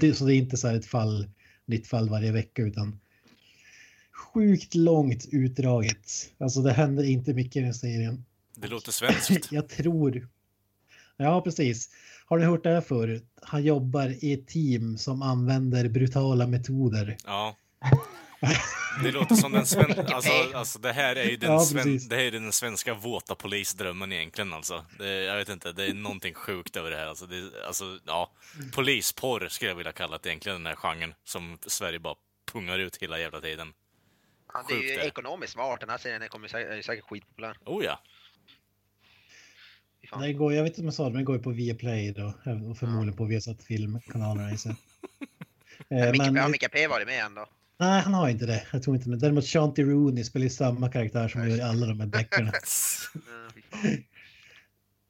[0.00, 1.26] Det, så det är inte så här ett fall,
[1.66, 3.00] nytt fall varje vecka utan
[4.12, 6.30] sjukt långt utdraget.
[6.38, 8.24] Alltså det händer inte mycket i den serien.
[8.60, 9.52] Det låter svenskt.
[9.52, 10.28] Jag tror.
[11.16, 11.90] Ja, precis.
[12.26, 13.24] Har ni hört det här förut?
[13.42, 17.16] Han jobbar i ett team som använder brutala metoder.
[17.26, 17.56] Ja.
[19.02, 20.02] Det låter som den svenska...
[20.14, 21.98] Alltså, alltså det här är ju den, Ja, sven...
[22.08, 24.84] det här är den svenska våta polisdrömmen egentligen alltså.
[24.98, 27.06] Det, jag vet inte, det är någonting sjukt över det här.
[27.06, 28.30] Alltså, det, alltså, ja.
[28.74, 32.14] Polisporr skulle jag vilja kalla det egentligen, den här genren som Sverige bara
[32.52, 33.72] pungar ut hela jävla tiden.
[34.52, 35.06] Ja, det är ju Sjukt det.
[35.06, 35.80] ekonomiskt smart.
[35.80, 37.56] Den här serien kommer sä- är säkert skitpopulär.
[37.64, 38.00] Oh ja.
[40.10, 40.22] Fan.
[40.22, 42.12] Den går, jag vet inte om jag sa det, men den går ju på Viaplay
[42.12, 42.26] då.
[42.70, 44.56] Och förmodligen på Viasat filmkanalerna.
[45.90, 47.46] Eh, Micke, men, har Micke P varit med ändå?
[47.78, 48.66] nej, han har inte det.
[48.72, 49.16] Jag tror inte det.
[49.16, 52.52] Däremot Shanti Rooney spelar ju samma karaktär som gör i alla de här deckarna.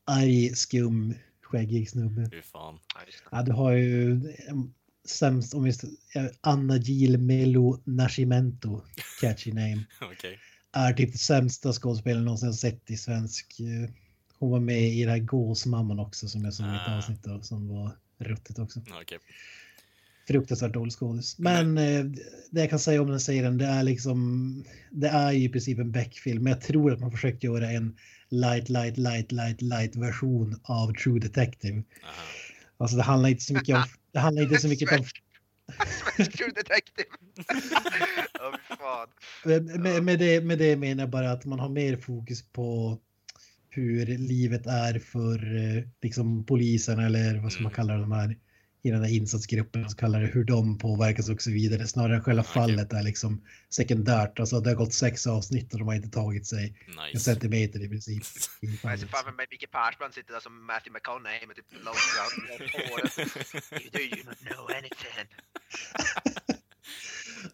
[0.04, 2.30] Arg, skum, skäggig snubbe.
[2.32, 2.78] Fy fan.
[3.30, 3.44] Ja, det.
[3.44, 4.54] Du har ju eh,
[5.08, 5.72] sämst, om vi
[6.40, 8.82] Anna Gil Melo Nascimento,
[9.20, 10.38] catchy name, Okej.
[10.72, 13.60] är typ det sämsta skådespelaren någonsin sett i svensk.
[14.38, 16.96] Hon var med i det här Gåsmamman också som jag såg ett Ah.
[16.98, 18.80] avsnitt av som var ruttet också.
[19.02, 19.18] Okej.
[20.28, 21.38] Fruktansvärt dålig skådis.
[21.38, 22.04] Men eh,
[22.50, 25.78] det jag kan säga om den serien, det är liksom, det är ju i princip
[25.78, 26.42] en Beck-film.
[26.42, 27.96] Men jag tror att man försökt göra en
[28.28, 31.82] light, light, light, light, light version av True Detective.
[32.02, 32.12] Aha.
[32.76, 35.04] Alltså det handlar inte så mycket om, det handlar inte så mycket om
[36.16, 37.08] Svensk True Detective!
[39.44, 42.98] Med, med, med, det, med det menar jag bara att man har mer fokus på
[43.70, 47.76] hur livet är för eh, liksom polisen eller vad ska man Mm.
[47.76, 48.36] kalla de här
[48.82, 51.86] i den här insatsgruppen, så kallar det hur de påverkas och så vidare.
[51.86, 52.52] Snarare än själva Okej.
[52.52, 54.40] fallet är liksom sekundärt.
[54.40, 57.24] Alltså det har gått sex avsnitt och de har inte tagit sig en Nice.
[57.24, 58.22] centimeter i princip.
[58.82, 63.00] Jag ser framför mig Micke Persbrandt sitter där som Matthew McConaughey med typ långt hår.
[63.82, 65.28] You do you not know anything?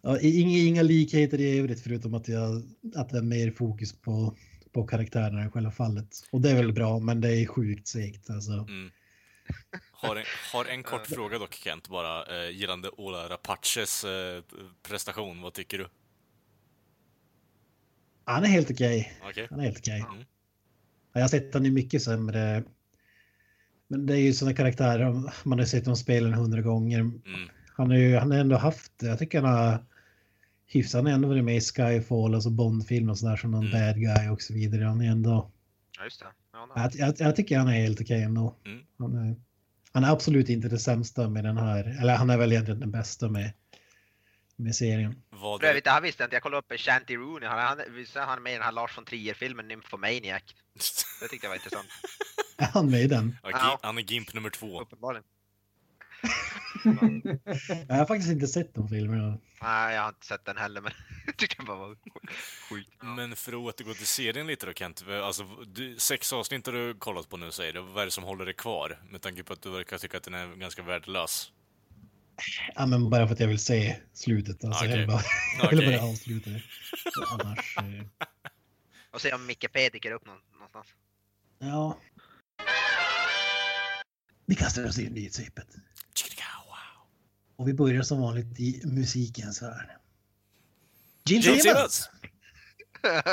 [0.02, 2.62] Ja, inga, inga likheter i övrigt förutom att, jag,
[2.94, 4.36] att det är mer fokus på,
[4.74, 6.06] på karaktärerna än själva fallet.
[6.30, 8.30] Och det är väl bra, men det är sjukt segt.
[8.30, 8.52] Alltså.
[8.52, 8.90] Mm.
[9.92, 14.42] Har en, har en kort fråga dock Kent bara, eh, gällande Ola Rapaces eh,
[14.88, 15.42] prestation.
[15.42, 15.88] Vad tycker du?
[18.24, 19.20] Han är helt okej.
[19.22, 19.46] Okej.
[19.50, 20.04] Han är helt okej.
[20.10, 20.24] Mm.
[21.12, 22.64] Jag har sett han i mycket sämre.
[23.88, 26.98] Men det är ju sådana karaktärer, man har sett dem spela en hundra gånger.
[27.00, 27.50] Mm.
[27.76, 29.84] Han har ju han har ändå haft, jag tycker han har
[30.66, 33.72] hyfsat, han har ändå varit med i Skyfall, alltså Bondfilm och sådär som någon Mm.
[33.86, 34.84] bad guy och så vidare.
[34.84, 35.50] Han är ändå,
[35.98, 36.26] Ja just det.
[36.52, 38.56] Ja, jag, jag, jag tycker han är helt okej ändå.
[38.66, 38.80] Mm.
[38.98, 39.36] Han, är,
[39.92, 42.90] han är absolut inte det sämsta med den här, eller han är väl egentligen den
[42.90, 43.52] bästa med
[44.56, 45.22] med serien.
[45.30, 45.70] Vad För är...
[45.70, 46.36] övrigt, det här visste jag inte.
[46.36, 47.48] Jag kollade upp Shanty Rooney.
[47.48, 50.42] Han, han, visste han med i den här Lars von Trier-filmen Nymphomaniac.
[51.20, 51.86] Det tyckte jag var intressant.
[52.58, 53.36] Är han med i den?
[53.42, 54.80] Ja, Han är Gimp nummer två.
[54.80, 55.24] Uppenbarligen.
[57.88, 59.38] Jag har faktiskt inte sett de filmerna.
[59.62, 60.92] Nej, jag har inte sett den heller, men
[61.26, 61.96] jag tyckte den bara var
[62.70, 62.88] skit.
[63.00, 66.94] Men för att återgå till serien lite då Kent, alltså, du, sex avsnitt har du
[66.94, 67.80] kollat på nu säger du.
[67.80, 68.98] Vad är det som håller dig kvar?
[69.10, 71.52] Med tanke på att du verkar tycka att den är ganska värdelös.
[72.74, 74.64] Ja, men bara för att jag vill se slutet.
[74.64, 75.20] Alltså, jag vill bara,
[75.62, 75.98] jag vill Okej.
[75.98, 76.62] bara avsluta det.
[77.30, 77.76] Annars...
[77.76, 77.84] Eh,
[79.10, 80.86] Och se om Micke P dyker upp nå- någonstans.
[81.58, 81.98] ja.
[84.46, 85.66] Vi kastar oss in i svepet.
[87.56, 89.90] Och vi börjar som vanligt i musikens värld.
[91.24, 92.10] Gene Simmons!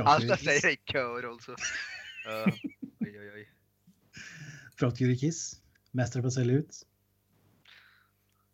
[0.00, 1.56] Alla säger det i kör alltså.
[2.26, 2.54] Uh,
[3.00, 3.50] oj, oj, oj.
[4.76, 5.60] Från Kiss.
[5.90, 6.86] Mästare på att sälja ut.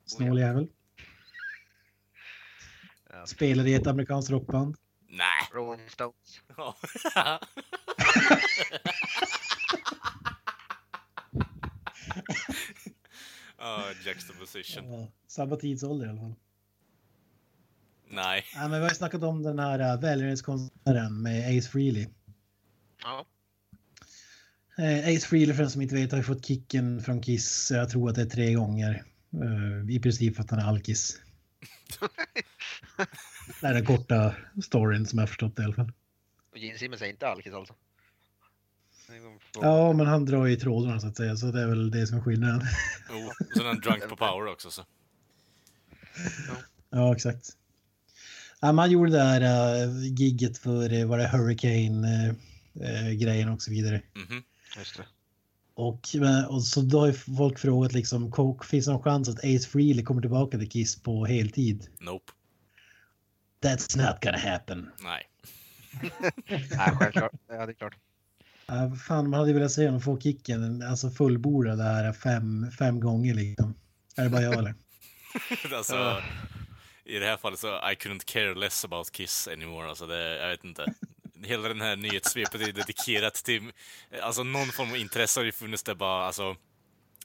[0.06, 0.68] Snål jävel.
[3.10, 3.26] Ja.
[3.26, 4.76] Spelar i ett amerikanskt rockband.
[5.08, 5.48] Nej.
[5.52, 6.40] Rolling Stones.
[13.58, 13.84] Ja.
[13.88, 14.92] Ja, juxtaposition.
[14.92, 16.34] Ja, samma tidsålder i alla fall.
[18.10, 18.44] Nej.
[18.54, 22.08] Ja, men vi har ju snackat om den här uh, välgörenhetskonserten med Ace Frehley.
[23.02, 23.26] Ja.
[24.78, 27.90] Eh, Ace Frehley för den som inte vet har ju fått kicken från Kiss, jag
[27.90, 29.04] tror att det är tre gånger.
[29.32, 31.20] Eh, I princip för att han är alkis.
[33.60, 35.92] det är den korta storyn som jag har förstått det i alla fall.
[36.52, 37.74] Och Gene Simmons är inte alkis alltså.
[39.60, 42.18] Ja, men han drar i trådarna så att säga, så det är väl det som
[42.18, 42.60] är skillnaden.
[43.10, 44.82] Oh, så den drunk på power också så.
[46.90, 47.46] Ja, exakt.
[48.60, 49.40] Ja, man gjorde det här
[49.86, 54.02] uh, gigget för uh, var det Hurricane-grejen och så vidare.
[54.14, 54.42] Mhm.
[54.78, 55.06] Just det.
[55.74, 56.00] Och,
[56.48, 59.68] och så då har ju folk frågat liksom, "Ko- finns det någon chans att Ace
[59.68, 61.86] Frehley kommer tillbaka till Kiss på heltid?
[62.00, 62.32] Nope.
[63.62, 64.90] That's not gonna happen.
[65.02, 65.22] Nej.
[66.48, 66.64] Nej,
[66.98, 67.32] självklart.
[67.48, 67.96] Ja, det är klart.
[68.72, 72.70] Uh, fan, man hade ju velat se honom få kicken, alltså fullbordad det här fem,
[72.78, 73.74] fem gånger liksom.
[74.16, 74.74] Är det bara jag eller?
[75.74, 76.22] alltså,
[77.04, 79.88] i det här fallet så I couldn't care less about Kiss anymore.
[79.88, 80.94] Alltså det, jag vet inte.
[81.42, 83.72] Hela den här nyhetssvepet är dedikerat till,
[84.22, 86.56] alltså någon form av intresse har ju funnits där bara, alltså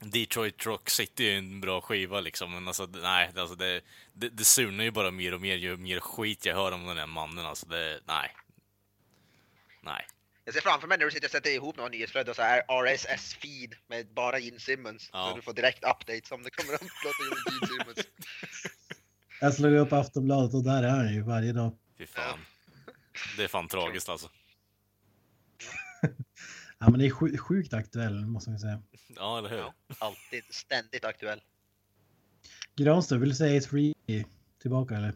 [0.01, 3.81] Detroit Rock City är en bra skiva liksom, men alltså nej, alltså det,
[4.13, 6.97] det, det surnar ju bara mer och mer ju mer skit jag hör om den
[6.97, 7.65] här mannen alltså.
[7.65, 8.35] Det, nej.
[9.81, 10.07] Nej.
[10.45, 12.61] Jag ser framför mig när du sitter och sätter ihop några nyhetsflöde och så här
[12.67, 15.09] RSS-feed med bara Gene Simmons.
[15.13, 15.29] Ja.
[15.29, 18.07] Så du får direkt updates om det kommer att uploada Gene Simmons.
[19.41, 21.77] Jag slog upp Aftonbladet och där är han ju varje dag.
[21.97, 22.39] Fy fan.
[23.37, 24.29] Det är fan tragiskt alltså.
[26.79, 28.81] Ja, men det är sju- sjukt aktuell måste man säga.
[29.07, 29.57] Ja, eller hur?
[29.57, 31.41] Ja, alltid, ständigt aktuell.
[32.75, 34.25] Granström, vill du säga Ace Frehley
[34.61, 35.13] tillbaka eller?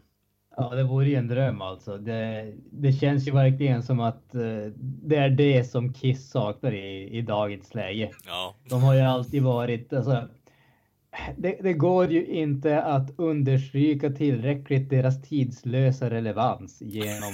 [0.60, 1.98] Ja, det vore ju en dröm alltså.
[1.98, 7.18] Det, det känns ju verkligen som att eh, det är det som Kiss saknar i,
[7.18, 8.10] i dagens läge.
[8.26, 8.54] Ja.
[8.70, 10.28] De har ju alltid varit, alltså,
[11.36, 17.32] det, det går ju inte att understryka tillräckligt deras tidslösa relevans genom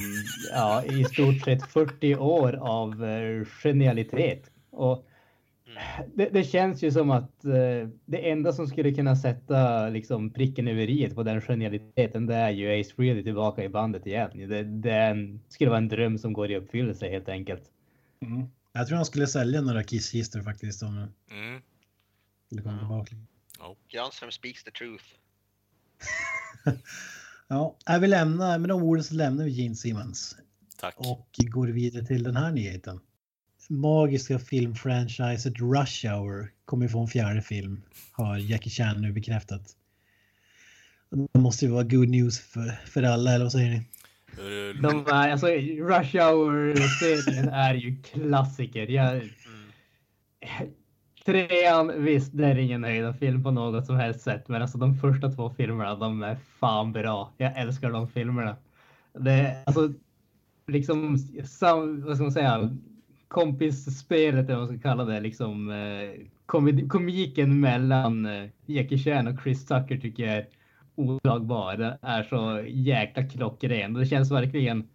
[0.55, 4.51] ja, i stort sett 40 år av eh, genialitet.
[4.70, 5.07] Och
[6.14, 10.68] det, det känns ju som att eh, det enda som skulle kunna sätta liksom, pricken
[10.68, 14.31] över i på den genialiteten, det är ju Ace Frehley tillbaka i bandet igen.
[14.49, 17.62] Det, det är en- skulle vara en dröm som går i uppfyllelse helt enkelt.
[18.72, 20.97] Jag tror han skulle sälja några Kiss-kistor faktiskt om
[21.31, 21.61] Mm.
[22.47, 23.16] skulle komma tillbaka.
[23.89, 25.05] Granström speaks the truth.
[27.49, 30.37] Ja, jag vill lämna, med de orden så lämnar vi Gene Simmons
[30.81, 30.95] Tack.
[30.97, 33.01] och går vidare till den här nyheten.
[33.71, 39.77] Magiska filmfranchiset Rush Hour kommer få en fjärde film, har Jackie Chan nu bekräftat.
[41.33, 43.83] Det måste ju vara good news för, för alla, eller vad säger ni?
[44.83, 48.87] De alltså, Rush Hour-serien är ju klassiker.
[48.87, 49.23] Jag,
[51.25, 55.31] trean, visst, det är ingen höjdarfilm på något som helst sätt, men alltså de första
[55.31, 57.33] två filmerna, de är fan bra.
[57.37, 58.57] Jag älskar de filmerna.
[59.19, 59.93] Det alltså
[60.67, 62.77] liksom, sam, vad ska man säga,
[63.35, 66.26] kompisspelet, eller vad man ska kalla det, liksom eh,
[66.89, 70.47] komiken mellan eh, Jackie Chan och Chris Tucker tycker jag är
[70.95, 71.76] oslagbar.
[71.76, 73.95] Det är så jäkla klockren.
[73.95, 74.89] Det känns verkligen,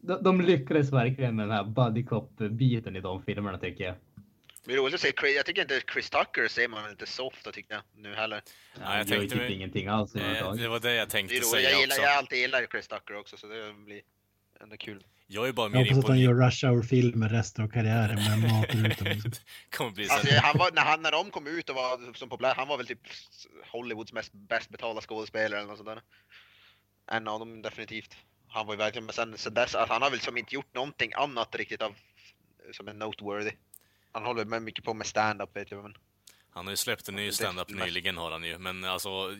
[0.00, 3.94] de, de lyckades verkligen med den här buddy cop-biten i de filmerna tycker jag.
[4.64, 7.26] Det är roligt att se Chris, jag tycker inte Chris Tucker ser man inte så
[7.26, 8.40] ofta tycker jag nu heller.
[8.80, 11.36] Ja, jag ju tänkte typ ingenting alls Eh, det var det jag Det tänkte är
[11.36, 11.48] roligt.
[11.50, 12.02] säga Jag, gillar, också.
[12.02, 14.00] jag alltid gillat Chris Tucker också så det blir
[14.60, 15.04] ändå kul.
[15.26, 16.40] Jag är bara Jag mer hoppas att han imponerad.
[16.40, 18.68] gör Rush Hour-filmer resten av karriären med mat
[19.76, 22.28] kommer bli så Alltså, han var, när, han, när de kom ut och var som
[22.28, 23.00] populär, han var väl typ
[23.72, 26.02] Hollywoods mest bäst betalda skådespelare eller något sånt där.
[27.10, 28.16] en av dem definitivt.
[28.48, 30.74] Han var ju verkligen, men sen så dess, att han har väl som inte gjort
[30.74, 31.94] någonting annat riktigt av
[32.72, 33.50] som är noteworthy.
[34.12, 35.96] Han håller med mycket på med stand-up vet jag men.
[36.56, 39.36] Han har ju släppt en ny stand-up nyligen har han ju, men alltså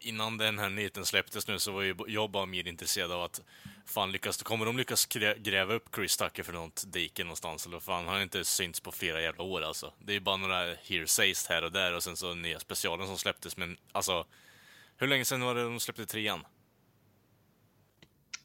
[0.00, 3.40] innan den här nyheten släpptes nu så var ju jag bara mer intresserad av att
[3.84, 7.80] fan lyckas, kommer de lyckas grä- gräva upp Chris Tucker för något dike någonstans eller
[7.80, 9.92] fan, han har inte synts på flera jävla år alltså.
[9.98, 13.18] Det är ju bara några hearsays här och där och sen så nya specialen som
[13.18, 14.26] släpptes, men alltså
[14.96, 16.46] hur länge sedan var det de släppte trean?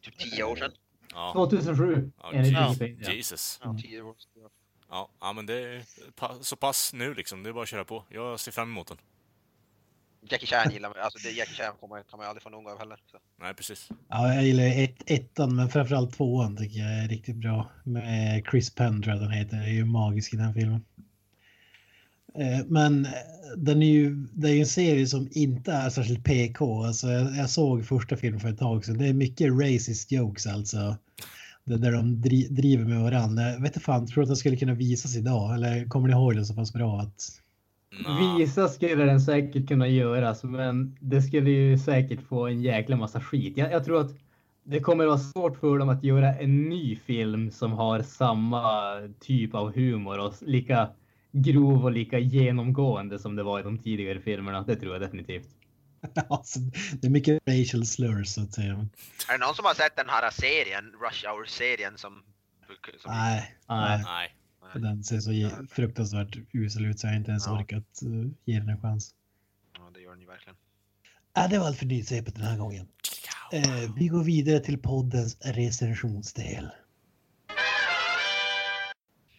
[0.02, 0.72] Typ tio år sedan.
[1.14, 3.60] Ja, 2007 ja, Jesus.
[3.82, 4.50] Tio år sedan.
[4.92, 5.84] Ja, ja, men det är
[6.44, 8.04] så pass nu liksom, det är bara att köra på.
[8.10, 8.98] Jag ser fram emot den.
[10.30, 12.68] Jackie Chan gillar man, alltså det Jackie Chan kommer, kan man ju aldrig få nog
[12.68, 12.98] av heller.
[13.12, 13.18] Så.
[13.40, 13.90] Nej, precis.
[14.10, 17.72] Ja, jag gillar ett, ettan, men framförallt tvåan tycker jag är riktigt bra.
[17.84, 19.58] Med Chris Penn tror jag den heter.
[19.58, 20.86] Det är ju magisk i den filmen.
[22.36, 23.08] Eh, Men
[23.58, 26.84] den är ju, det är ju en serie som inte är särskilt PK.
[26.84, 28.98] Alltså jag, jag såg första filmen för ett tag sedan.
[28.98, 30.98] Det är mycket racist jokes alltså.
[31.64, 33.44] Där de dri, driver med varandra.
[33.44, 35.56] Jag vet inte fan, tror du att den skulle kunna visas idag?
[35.56, 37.42] Eller kommer ni ihåg den så pass bra att...
[38.08, 42.96] Nå, Visa skulle den säkert kunna göras, men det skulle ju säkert få en jäkla
[42.96, 43.58] massa skit.
[43.58, 44.12] Jag, jag tror att
[44.64, 48.64] det kommer vara svårt för dem att göra en ny film som har samma
[49.20, 50.90] typ av humor och lika
[51.32, 54.64] grov och lika genomgående som det var i de tidigare filmerna.
[54.68, 55.48] Det tror jag definitivt.
[56.30, 56.60] alltså,
[56.94, 58.88] det är mycket racial slurs så att säga.
[59.30, 62.24] Är det någon som har sett den här serien, Rush Hour-serien som...
[63.02, 64.04] som Nej, Nej.
[64.04, 64.36] nej.
[64.74, 67.60] den ser så fruktansvärt usel ut så jag har inte ens Ja.
[67.60, 69.14] orkat uh, ge den en chans.
[69.78, 70.56] Ja, det gör den ju verkligen.
[71.34, 72.88] Ja, det var allt för nyhetssvepet den här gången.
[73.52, 76.70] Eh, vi går vidare till poddens recensionsdel.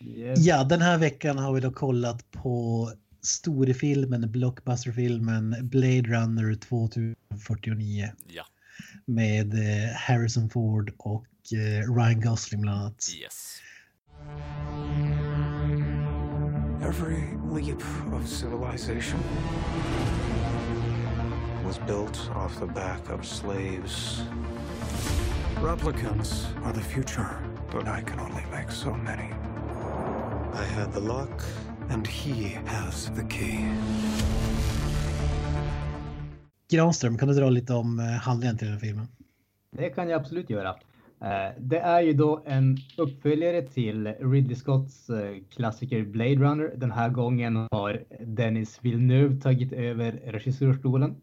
[0.00, 0.38] Yes.
[0.46, 2.92] Ja, den här veckan har vi då kollat på
[3.22, 8.44] storfilmen, blockbusterfilmen Blade Runner 2049 Ja,
[9.04, 13.08] med eh, Harrison Ford och eh, Ryan Gosling bland annat.
[13.22, 13.58] yes.
[16.82, 19.20] Every leap of civilization
[21.64, 24.22] was built off the back of slaves.
[25.62, 27.28] Replicants are the future,
[27.72, 29.30] but I can only make so many.
[30.54, 31.42] I had the lock,
[31.90, 33.58] and he has the key.
[36.72, 39.06] Granström, kan du dra lite om eh, handlingen till den här filmen?
[39.70, 40.68] Det kan jag absolut göra.
[41.20, 46.72] Eh, Det är ju då en uppföljare till Ridley Scotts eh, klassiker Blade Runner.
[46.76, 51.16] Den här gången har Dennis Villeneuve tagit över regissörstolen.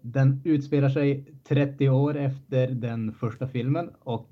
[0.00, 4.28] Den utspelar sig 30 år efter den första filmen och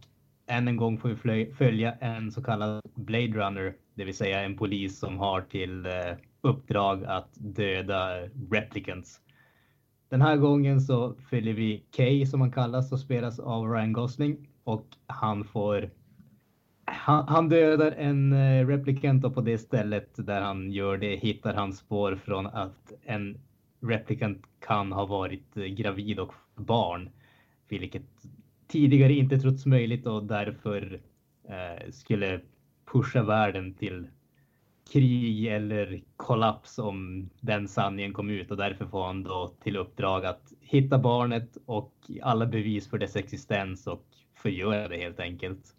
[0.46, 4.56] än en gång får vi följa en så kallad Blade Runner, det vill säga en
[4.56, 5.92] polis som har till eh,
[6.40, 8.20] uppdrag att döda
[8.50, 9.20] replicants.
[10.08, 14.48] Den här gången så följer vi Kay som han kallas och spelas av Ryan Gosling
[14.64, 15.90] och han får
[16.84, 21.54] han, han dödar en eh, replikant och på det stället där han gör det hittar
[21.54, 23.40] han spår från att en
[23.80, 27.10] replikant kan ha varit eh, gravid och barn,
[27.68, 28.02] vilket
[28.68, 31.00] tidigare inte trotts möjligt och därför
[31.48, 32.40] eh, skulle
[32.92, 34.06] pusha världen till
[34.92, 40.26] krig eller kollaps om den sanningen kom ut och därför får han då till uppdrag
[40.26, 44.04] att hitta barnet och alla bevis för dess existens och
[44.42, 45.74] förgöra det helt enkelt.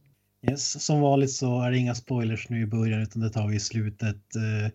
[0.50, 3.56] Yes, som vanligt så är det inga spoilers nu i början utan det tar vi
[3.56, 4.36] i slutet.
[4.36, 4.72] Eh,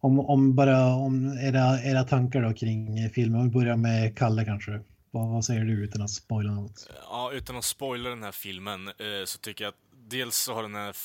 [0.00, 3.40] om, om bara om era, era tankar då kring filmen.
[3.40, 4.80] Om vi börjar med Kalle kanske.
[5.10, 6.90] Vad, vad säger du utan att spoila något?
[7.10, 9.81] Ja, utan att spoila den här filmen eh, så tycker jag att
[10.12, 10.96] dels så har den här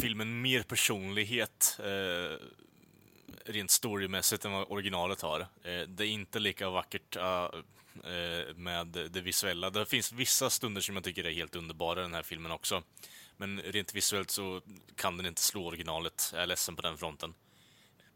[0.00, 2.46] filmen mer personlighet eh,
[3.44, 5.40] rent storymässigt än vad originalet har.
[5.40, 7.22] Eh, det är inte lika vackert uh,
[8.12, 9.70] eh, med det visuella.
[9.70, 12.82] Det finns vissa stunder som jag tycker är helt underbara i den här filmen också.
[13.36, 14.60] Men rent visuellt så
[14.96, 16.30] kan den inte slå originalet.
[16.32, 17.34] Jag är ledsen på den fronten.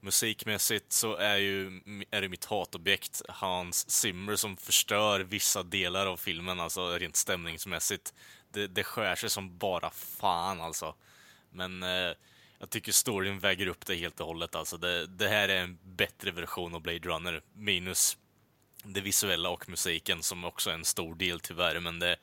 [0.00, 1.66] Musikmässigt så är, ju,
[2.10, 8.14] är det mitt hatobjekt Hans Zimmer som förstör vissa delar av filmen, alltså rent stämningsmässigt.
[8.54, 10.94] Det, det skär sig som bara fan alltså.
[11.50, 12.12] Men eh,
[12.58, 14.76] jag tycker storyn väger upp det helt och hållet alltså.
[14.76, 18.18] Det, det här är en bättre version av Blade Runner, minus
[18.84, 22.16] det visuella och musiken som också är en stor del tyvärr, men det,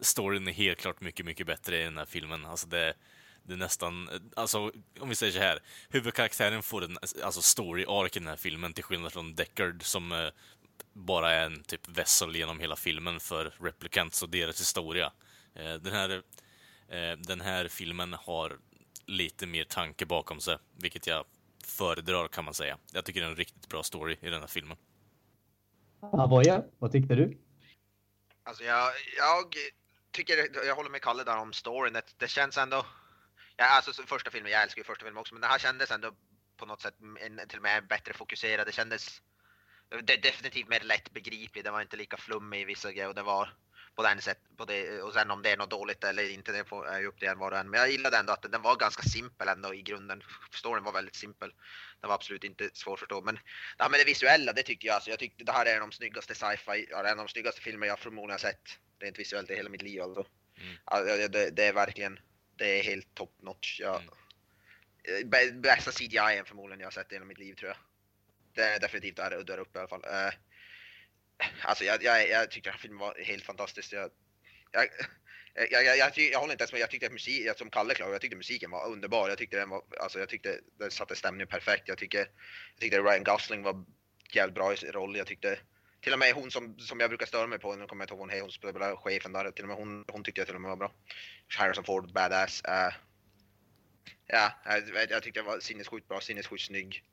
[0.00, 2.46] storyn är helt klart mycket, mycket bättre i den här filmen.
[2.46, 2.94] Alltså det,
[3.42, 5.58] det är nästan, eh, alltså om vi säger så här,
[5.88, 10.12] huvudkaraktären får en alltså story arc i den här filmen till skillnad från Deckard som
[10.12, 10.28] eh,
[10.92, 15.12] bara är en typ vessel genom hela filmen för Replicants och deras historia.
[15.54, 16.22] Eh, den, här,
[16.88, 18.58] eh, den här filmen har
[19.06, 21.24] lite mer tanke bakom sig, vilket jag
[21.64, 22.78] föredrar kan man säga.
[22.92, 24.76] Jag tycker det är en riktigt bra story i den här filmen.
[26.00, 27.38] Avoya, vad tyckte du?
[28.42, 29.54] Alltså jag, jag
[30.10, 31.92] tycker, jag håller med Kalle där om storyn.
[31.92, 32.86] Det, det känns ändå...
[33.56, 36.12] Ja, alltså första filmen, jag älskar ju första filmen också, men det här kändes ändå
[36.56, 38.66] på något sätt en, till och med bättre fokuserad.
[38.66, 39.22] Det kändes
[40.02, 41.64] det, definitivt mer lättbegriplig.
[41.64, 43.54] Det var inte lika flummig i vissa grejer och det var
[43.96, 46.64] på den sätt, på det, och sen om det är något dåligt eller inte, det
[46.64, 47.70] får, är ju upp till en var och en.
[47.70, 50.22] Men jag gillade ändå att den var ganska simpel ändå i grunden.
[50.52, 51.52] Storyn var väldigt simpel.
[52.00, 53.22] Den var absolut inte svår att förstå.
[53.22, 53.34] Men
[53.76, 54.94] det här med det visuella, det tyckte jag.
[54.94, 57.60] Alltså, jag tyckte det här är en av de snyggaste sci-fi, en av de snyggaste
[57.60, 60.02] filmer jag förmodligen har sett rent visuellt i hela mitt liv.
[60.02, 60.26] Alltså.
[60.60, 60.76] Mm.
[60.84, 62.18] Alltså, det, det, är verkligen,
[62.56, 63.80] det är helt top notch.
[63.80, 65.60] Jag, mm.
[65.60, 67.76] Bästa CGI förmodligen jag har sett i hela mitt liv tror jag.
[68.54, 70.04] Det är definitivt där, där uppe i alla fall.
[71.62, 73.92] Alltså jag, jag, jag tyckte att filmen var helt fantastisk.
[73.92, 74.10] Jag,
[74.72, 74.88] jag,
[75.70, 78.14] jag, jag, jag, jag håller inte ens med, jag tyckte att musik, som Kalle klagade,
[78.14, 79.28] jag tyckte musiken var underbar.
[79.28, 81.88] Jag tyckte den var, alltså jag tyckte den satte stämningen perfekt.
[81.88, 83.84] Jag tyckte, jag tyckte Ryan Gosling var
[84.32, 85.16] jävligt bra i sin roll.
[85.16, 85.58] Jag tyckte
[86.00, 88.14] till och med hon som, som jag brukar störa mig på, nu kommer jag inte
[88.14, 90.60] ihåg hon, hon spelar chefen där, till och med hon, hon tyckte jag till och
[90.60, 90.92] med var bra.
[91.58, 92.62] Harrison Ford, badass.
[92.68, 92.94] Uh,
[94.26, 97.04] ja, jag, jag tyckte det var sinnessjukt bra, sinnessjukt snygg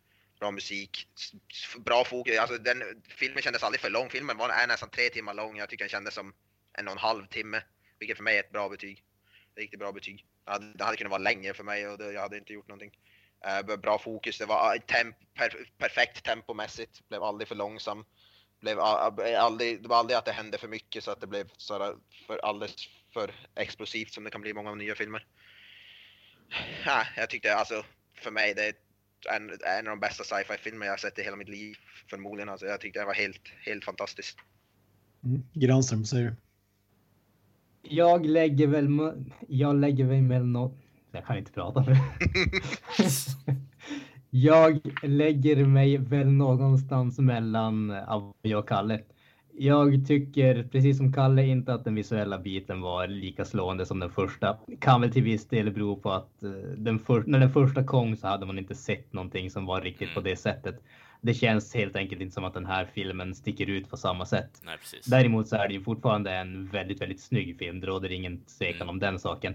[0.42, 1.08] bra musik,
[1.86, 2.40] bra fokus.
[2.40, 4.10] Alltså den, filmen kändes aldrig för lång.
[4.10, 5.58] Filmen var, är nästan tre timmar lång.
[5.58, 6.34] Jag tycker den kändes som
[6.74, 7.62] en och en halv timme,
[8.00, 9.04] vilket för mig är ett bra betyg.
[9.56, 10.26] Riktigt bra betyg.
[10.76, 12.92] Det hade kunnat vara längre för mig och det, jag hade inte gjort någonting.
[13.70, 18.06] Uh, bra fokus, det var ah, temp, per, perfekt tempomässigt, blev aldrig för långsam.
[18.60, 21.28] Blev ah, ah, aldrig, det var aldrig att det hände för mycket så att det
[21.28, 21.98] blev så
[22.28, 22.76] för alldeles
[23.14, 25.26] för explosivt som det kan bli i många nya filmer.
[26.86, 27.86] Ja, jag tyckte alltså,
[28.16, 28.74] för mig, det är
[29.26, 31.76] en, en av de bästa sci-fi filmer jag har sett i hela mitt liv.
[32.10, 32.49] Förmodligen.
[32.49, 34.38] Alltså, jag tyckte det var helt, helt fantastiskt.
[35.23, 35.43] Mm.
[35.53, 36.35] Granström, säger du?
[37.81, 38.88] Jag lägger väl,
[39.48, 40.77] jag lägger väl med något.
[41.11, 41.95] Jag kan inte prata nu.
[44.30, 47.89] jag lägger mig väl någonstans mellan
[48.41, 49.02] jag och Kalle.
[49.64, 54.10] Jag tycker precis som Kalle inte att den visuella biten var lika slående som den
[54.10, 54.58] första.
[54.80, 58.16] Kan väl till viss del bero på att eh, den för, när den första kom
[58.16, 60.30] så hade man inte sett någonting som var riktigt på mm.
[60.30, 60.84] det sättet.
[61.22, 64.62] Det känns helt enkelt inte som att den här filmen sticker ut på samma sätt.
[64.66, 64.78] Nej,
[65.08, 67.80] Däremot så är det ju fortfarande en väldigt, väldigt snygg film.
[67.80, 68.90] Det råder ingen tvekan mm.
[68.90, 69.54] om den saken.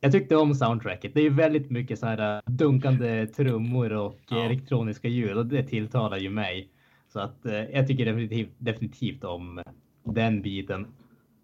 [0.00, 1.14] Jag tyckte om soundtracket.
[1.14, 4.44] Det är ju väldigt mycket så här eh, dunkande trummor och ja.
[4.44, 6.68] elektroniska ljud och det tilltalar ju mig.
[7.12, 9.62] Så att eh, jag tycker definitivt, definitivt om
[10.04, 10.86] den biten.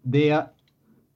[0.01, 0.47] Det jag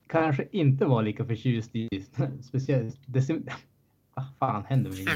[0.06, 1.88] kanske inte var lika förtjust i,
[2.42, 3.30] speciellt, det,
[4.14, 5.08] vad fan händer med min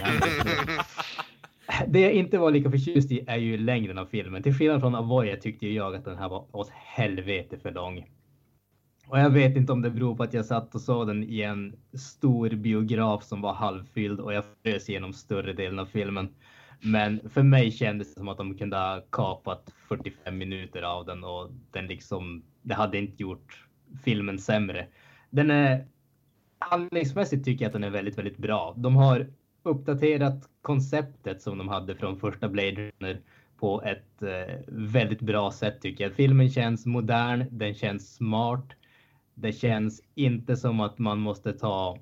[1.93, 4.43] Det jag inte var lika förtjust i är ju längden av filmen.
[4.43, 8.07] Till skillnad från Avoya tyckte jag att den här var åt helvete för lång.
[9.09, 11.41] Och jag vet inte om det beror på att jag satt och såg den i
[11.41, 16.29] en stor biograf som var halvfylld och jag frös igenom större delen av filmen.
[16.81, 21.25] Men för mig kändes det som att de kunde ha kapat 45 minuter av den
[21.25, 23.67] och den liksom, det hade inte gjort
[24.05, 24.87] filmen sämre.
[25.31, 25.87] Den är
[26.59, 28.75] handlingsmässigt tycker jag att den är väldigt, väldigt bra.
[28.77, 29.27] De har
[29.63, 33.21] uppdaterat konceptet som de hade från första Blade Runner
[33.59, 36.13] på ett eh, väldigt bra sätt tycker jag.
[36.13, 38.73] Filmen känns modern, den känns smart.
[39.35, 41.99] Det känns inte som att man måste ta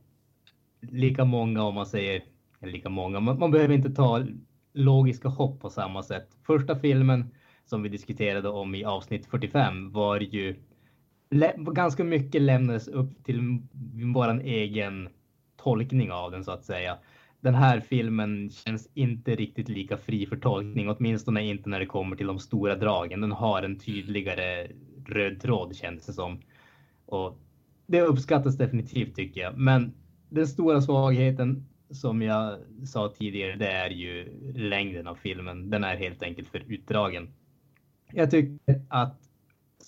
[0.81, 2.23] lika många om man säger
[2.63, 3.21] lika många.
[3.21, 4.27] Man, man behöver inte ta
[4.77, 6.29] logiska hopp på samma sätt.
[6.47, 7.31] Första filmen
[7.65, 10.57] som vi diskuterade om i avsnitt 45 var ju
[11.57, 13.61] ganska mycket lämnades upp till
[14.15, 15.09] våran egen
[15.57, 16.99] tolkning av den så att säga.
[17.41, 22.17] Den här filmen känns inte riktigt lika fri för tolkning, åtminstone inte när det kommer
[22.17, 23.21] till de stora dragen.
[23.21, 24.69] Den har en tydligare
[25.07, 26.41] röd tråd känns det som.
[27.07, 27.39] Och
[27.87, 29.59] det uppskattas definitivt tycker jag.
[29.59, 29.95] Men
[30.29, 35.71] den stora svagheten som jag sa tidigare, det är ju längden av filmen.
[35.71, 37.29] Den är helt enkelt för utdragen.
[38.13, 39.21] Jag tycker att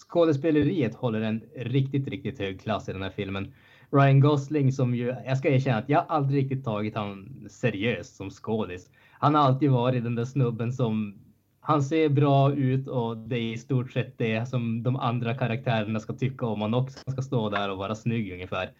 [0.09, 3.55] skådespeleriet håller en riktigt, riktigt hög klass i den här filmen.
[3.91, 8.31] Ryan Gosling som ju, jag ska erkänna att jag aldrig riktigt tagit honom seriöst som
[8.31, 8.91] skådis.
[9.13, 11.19] Han har alltid varit den där snubben som
[11.61, 16.01] han ser bra ut och det är i stort sett det som de andra karaktärerna
[16.01, 16.99] ska tycka om han också.
[17.07, 18.71] Han ska stå där och vara snygg ungefär.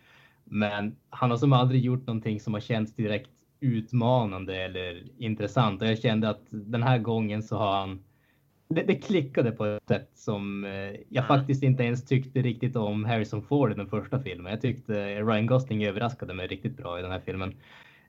[0.51, 3.31] Men han har som aldrig gjort någonting som har känts direkt
[3.61, 5.83] utmanande eller intressant.
[5.83, 8.01] Och jag kände att den här gången så har han
[8.69, 10.71] det, det klickade på ett sätt som eh,
[11.09, 11.27] jag mm.
[11.27, 14.53] faktiskt inte ens tyckte riktigt om Harrison Ford i den första filmen.
[14.53, 17.55] Jag tyckte Ryan Gosling överraskade mig riktigt bra i den här filmen.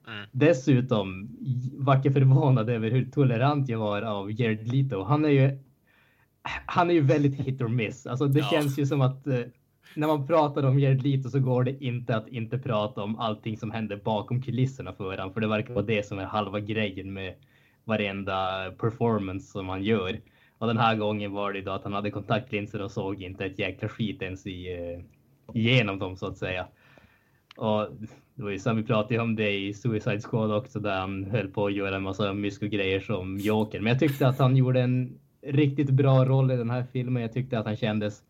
[0.07, 0.28] Mm.
[0.32, 1.38] Dessutom
[1.74, 5.03] vart jag förvånad över hur tolerant jag var av Jared Leto.
[5.03, 5.60] Han är ju
[6.66, 8.07] han är ju väldigt hit or miss.
[8.07, 8.48] Alltså det ja.
[8.52, 9.40] känns ju som att eh,
[9.95, 13.57] när man pratar om Jared Leto så går det inte att inte prata om allting
[13.57, 15.34] som händer bakom kulisserna för honom.
[15.34, 17.36] För det verkar vara det som är halva grejen med
[17.84, 20.20] varenda performance som han gör.
[20.57, 23.60] Och den här gången var det då att han hade kontaktlinser och såg inte ett
[23.60, 24.99] jäkla skit ens i, eh,
[25.56, 26.68] igenom dem så att säga.
[27.57, 27.88] Och
[28.36, 31.48] det var ju som vi pratade om det i Suicide Squad också där han höll
[31.48, 33.80] på att göra en massa mysko-grejer som Joker.
[33.80, 37.22] Men jag tyckte att han gjorde en riktigt bra roll i den här filmen.
[37.22, 38.24] Jag tyckte att han kändes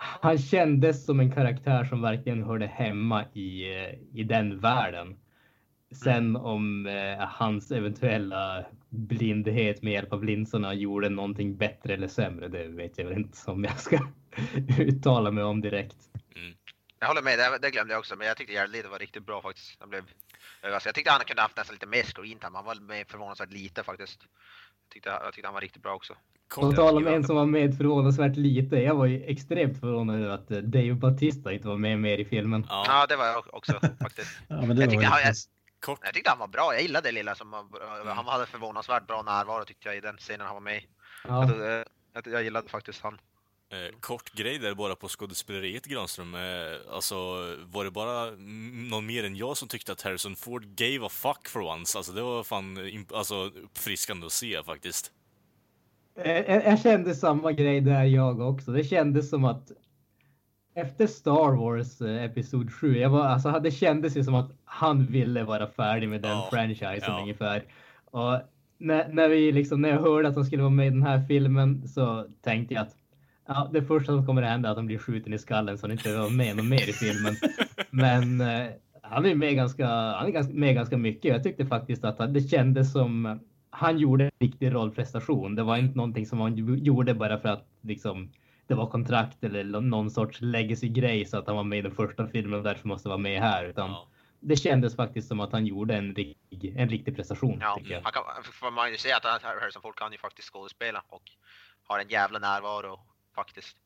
[0.00, 5.16] han kändes som en karaktär som verkligen hörde hemma i, eh, i den världen.
[6.04, 12.48] Sen om eh, hans eventuella blindhet med hjälp av linserna gjorde någonting bättre eller sämre,
[12.48, 13.98] det vet jag väl inte om jag ska
[14.78, 15.96] uttala mig om direkt.
[16.36, 16.54] Mm.
[16.98, 19.26] Jag håller med, det, det, glömde jag också, men jag tyckte Jared Leto var riktigt
[19.26, 19.76] bra faktiskt.
[19.80, 20.04] Han blev,
[20.62, 23.52] alltså, jag tyckte han kunde haft nästan lite mer screen time, han var med förvånansvärt
[23.52, 24.20] lite faktiskt.
[24.90, 26.14] Jag tyckte, jag tyckte han var riktigt bra också.
[26.54, 28.76] På tal om en som var med förvånansvärt lite.
[28.76, 32.24] Jag var ju extremt förvånad över att eh, Dave Batista inte var med mer i
[32.24, 32.66] filmen.
[32.68, 33.72] Ja, ja det var jag också
[34.02, 34.38] faktiskt.
[34.48, 35.34] ja, men det jag, tyckte han, jag,
[36.02, 36.74] jag, tyckte han var bra.
[36.74, 38.16] Jag gillade det lilla som mm.
[38.16, 40.86] han hade förvånansvärt bra närvaro tyckte jag i den scenen han var med i.
[41.24, 41.50] Ja.
[41.54, 41.84] Jag,
[42.14, 43.18] jag, jag gillade faktiskt han.
[43.72, 46.34] Eh, kort grej där bara på skådespeleriet Granström.
[46.34, 46.40] Eh,
[46.94, 47.14] alltså,
[47.72, 48.30] var det bara
[48.90, 51.98] någon mer än jag som tyckte att Harrison Ford gave a fuck for once?
[51.98, 52.78] Alltså det var fan
[53.14, 55.12] alltså, uppfriskande att se faktiskt.
[56.24, 58.72] Jag, jag kände samma grej där jag också.
[58.72, 59.72] Det kändes som att
[60.74, 65.06] efter Star Wars eh, Episod 7, jag var, alltså, det kändes ju som att han
[65.06, 67.20] ville vara färdig med den ja, franchisen ja.
[67.20, 67.64] ungefär.
[68.04, 68.40] Och
[68.78, 71.22] när, när, vi liksom, när jag hörde att han skulle vara med i den här
[71.28, 72.96] filmen så tänkte jag att
[73.54, 75.86] ja, det första som kommer att hända är att han blir skjuten i skallen så
[75.86, 77.36] han inte var med någon mer i filmen.
[77.90, 78.70] Men eh,
[79.02, 81.32] han är med ganska, han är ganska, med ganska mycket.
[81.32, 83.40] Jag tyckte faktiskt att det kändes som
[83.70, 85.54] han gjorde en riktig rollprestation.
[85.54, 88.32] Det var inte någonting som han gjorde bara för att liksom
[88.66, 92.26] det var kontrakt eller någon sorts legacy-grej så att han var med i den första
[92.26, 93.64] filmen och därför måste vara med här.
[93.64, 94.08] Utan ja.
[94.40, 97.58] Det kändes faktiskt som att han gjorde en riktig, en riktig prestation.
[97.60, 98.22] Ja, han kan,
[98.52, 101.22] får man ju säga att Harrison Ford kan ju faktiskt skådespela och
[101.82, 103.00] har en jävla närvaro
[103.44, 103.76] faktiskt.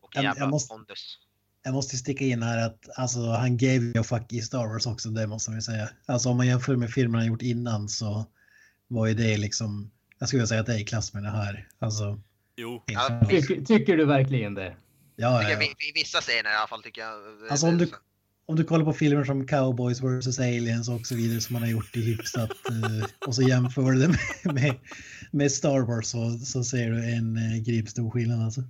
[0.00, 1.18] Och en jävla jag måste, pondus.
[1.62, 5.08] Jag måste sticka in här att alltså, han gave ju fuck i Star Wars också,
[5.08, 5.88] det måste man ju säga.
[6.06, 8.26] Alltså om man jämför med filmerna han gjort innan så
[8.88, 11.68] var ju det liksom, jag skulle säga att det är i klass med det här.
[11.78, 12.20] Alltså,
[12.56, 12.82] jo.
[12.86, 14.76] Ja, tycker, tycker, du verkligen det?
[15.16, 15.62] Ja, ja.
[15.62, 17.12] I, I vissa scener i alla fall tycker jag.
[17.50, 17.90] Alltså om du,
[18.46, 21.68] om du kollar på filmer som Cowboys vs Aliens och så vidare som man har
[21.68, 24.74] gjort i hyfsat uh, och så jämför du det med, med,
[25.30, 28.62] med, Star Wars så, så ser du en uh, gripstor skillnad alltså.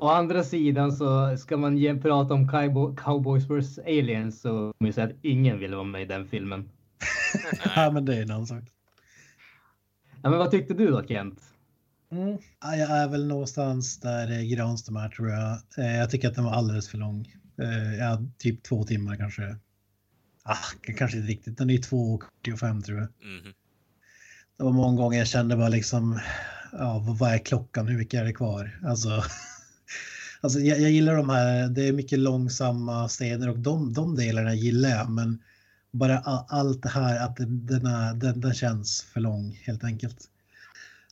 [0.00, 2.48] Å andra sidan så ska man prata om
[2.96, 6.70] Cowboys vs Aliens så kommer jag säga att ingen vill vara med i den filmen.
[7.76, 8.64] ja, men det är en annan sak.
[10.22, 11.40] Ja, men vad tyckte du då Kent?
[12.10, 12.38] Mm.
[12.60, 15.58] Jag är väl någonstans där Granström är tror jag.
[15.78, 17.34] Eh, jag tycker att den var alldeles för lång.
[17.58, 19.56] Eh, ja, typ två timmar kanske.
[20.42, 21.58] Ah, kanske inte riktigt.
[21.58, 23.08] Den är 2.45 tror jag.
[23.22, 23.54] Mm.
[24.56, 26.20] Det var många gånger jag kände bara liksom,
[26.72, 27.88] ja, vad är klockan?
[27.88, 28.80] Hur mycket är det kvar?
[28.84, 29.22] Alltså,
[30.40, 34.54] alltså jag, jag gillar de här, det är mycket långsamma scener och de, de delarna
[34.54, 35.42] gillar jag, men
[35.90, 40.18] bara allt det här att den, är, den, den känns för lång helt enkelt.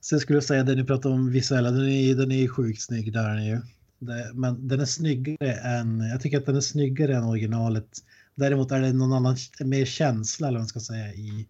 [0.01, 3.13] Sen skulle jag säga det ni pratar om visuella, den är, den är sjukt snygg
[3.13, 3.61] där är ju.
[3.99, 7.99] Det, men den är snyggare än, jag tycker att den är snyggare än originalet.
[8.35, 11.49] Däremot är det någon annan, mer känsla eller vad man ska säga i,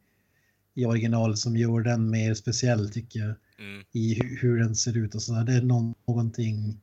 [0.75, 3.35] i originalet som gör den mer speciell tycker jag.
[3.59, 3.85] Mm.
[3.93, 5.45] I hur, hur, den ser ut och så där.
[5.45, 6.81] Det är någonting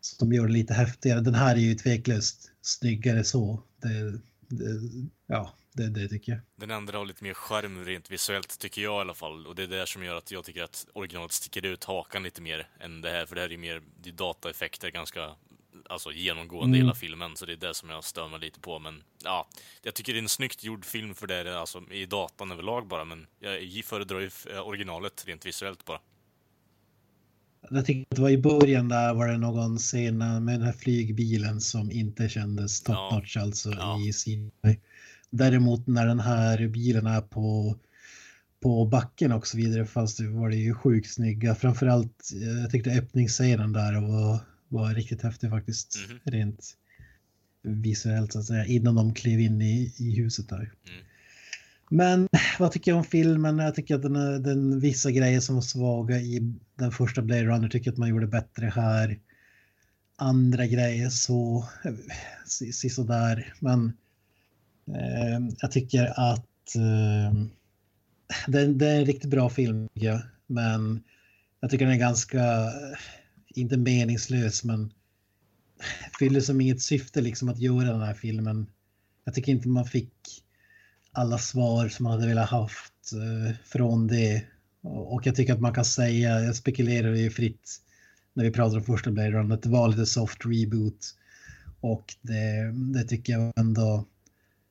[0.00, 1.20] som gör det lite häftigare.
[1.20, 3.62] Den här är ju tveklöst snyggare så.
[3.82, 4.10] Det,
[4.48, 4.80] det,
[5.26, 6.40] ja, det, det tycker jag.
[6.56, 9.46] Den andra har lite mer skärm rent visuellt, tycker jag i alla fall.
[9.46, 12.42] Och det är det som gör att jag tycker att originalet sticker ut hakan lite
[12.42, 13.26] mer än det här.
[13.26, 15.34] För det här är mer det är dataeffekter ganska
[15.88, 16.86] alltså, genomgående mm.
[16.86, 17.36] hela filmen.
[17.36, 18.78] Så det är det som jag stör mig lite på.
[18.78, 19.48] Men ja,
[19.82, 22.86] jag tycker det är en snyggt gjord film för det är alltså i datan överlag
[22.86, 23.04] bara.
[23.04, 26.00] Men jag föredrar ju eh, originalet rent visuellt bara.
[27.70, 30.72] Jag tycker att det var i början där var det någon scen med den här
[30.72, 33.42] flygbilen som inte kändes top notch ja.
[33.42, 34.00] alltså ja.
[34.00, 34.50] i sin.
[35.30, 37.76] Däremot när den här bilen är på
[38.60, 41.54] på backen och så vidare fast det var det ju sjukt snygga.
[41.54, 44.38] Framförallt jag tyckte öppningsscenen där var,
[44.68, 45.96] var riktigt häftig faktiskt.
[46.08, 46.20] Mm.
[46.24, 46.76] Rent
[47.62, 50.56] visuellt så att säga innan de klev in i, i huset där.
[50.56, 51.04] Mm.
[51.92, 53.58] Men vad tycker jag om filmen?
[53.58, 57.68] Jag tycker att den, den vissa grejer som var svaga i den första Blade Runner
[57.68, 59.18] tycker att man gjorde bättre här.
[60.16, 63.54] Andra grejer så eh, sådär.
[63.60, 63.92] Men
[64.86, 67.34] eh, jag tycker att eh,
[68.46, 69.88] det, det, är en riktigt bra film.
[69.92, 71.02] Ja, men
[71.60, 72.98] jag tycker den är ganska, eh,
[73.48, 74.92] inte meningslös, men
[76.18, 78.66] fyller som inget syfte liksom att göra den här filmen.
[79.24, 80.42] Jag tycker inte man fick
[81.12, 84.44] alla svar som man hade velat haft eh, från det
[84.82, 87.80] Och jag tycker att man kan säga, jag spekulerar ju fritt
[88.34, 91.14] när vi pratar om första Blade Runner, att det var lite soft reboot.
[91.80, 94.04] Och det, det tycker jag ändå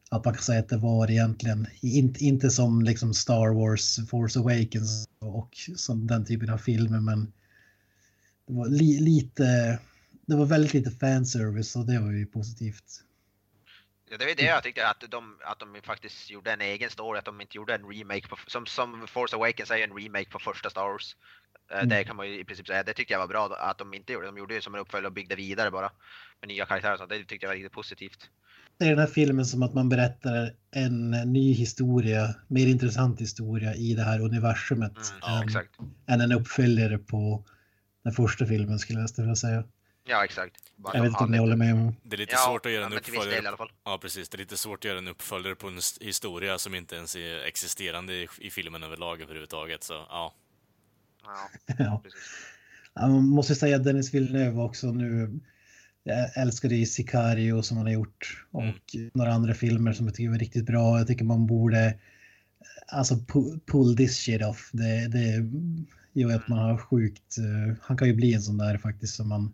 [0.09, 4.39] att man kan säga att det var egentligen inte, inte som liksom Star Wars, Force
[4.39, 7.31] Awakens och som den typen av filmer, men
[8.47, 9.79] det var li, lite,
[10.25, 13.03] det var väldigt lite fanservice och det var ju positivt.
[14.11, 17.19] Ja, det är det jag tyckte att de, att de faktiskt gjorde en egen story,
[17.19, 20.39] att de inte gjorde en remake på, som, som Force Awakens är en remake på
[20.39, 21.15] första Star Wars.
[21.71, 21.89] Mm.
[21.89, 24.13] Det kan man ju i princip säga, det tyckte jag var bra att de inte
[24.13, 24.25] gjorde.
[24.25, 25.91] De gjorde ju som en uppföljare och byggde vidare bara
[26.41, 27.09] med nya karaktärer och sånt.
[27.09, 28.29] Det tyckte jag var riktigt positivt.
[28.77, 33.75] Det är den här filmen som att man berättar en ny historia, mer intressant historia
[33.75, 34.97] i det här universumet.
[35.11, 35.61] Mm, ja,
[36.07, 37.45] än, än en uppföljare på
[38.03, 39.63] den första filmen skulle jag vilja säga.
[40.09, 40.55] Ja, exakt.
[40.75, 41.95] Bara jag vet inte om ni håller med om.
[42.03, 43.55] Det är lite ja, svårt att göra en uppföljare.
[43.85, 44.29] Ja, precis.
[44.29, 47.47] Det är lite svårt att göra en uppföljare på en historia som inte ens är
[47.47, 49.83] existerande i, i filmen överlag överhuvudtaget.
[49.83, 50.33] Så ja.
[51.23, 51.49] Ja,
[52.93, 53.01] ja.
[53.01, 55.39] Man måste säga att Dennis Villeneuve också nu.
[56.03, 58.63] Jag älskade i Sicario som han har gjort och
[58.95, 59.11] mm.
[59.13, 60.97] några andra filmer som jag tycker var riktigt bra.
[60.97, 61.99] Jag tycker man borde
[62.87, 63.15] alltså
[63.71, 64.69] pull this shit off.
[64.73, 65.49] Det, det
[66.13, 67.37] gör att man har sjukt.
[67.39, 69.53] Uh, han kan ju bli en sån där faktiskt som man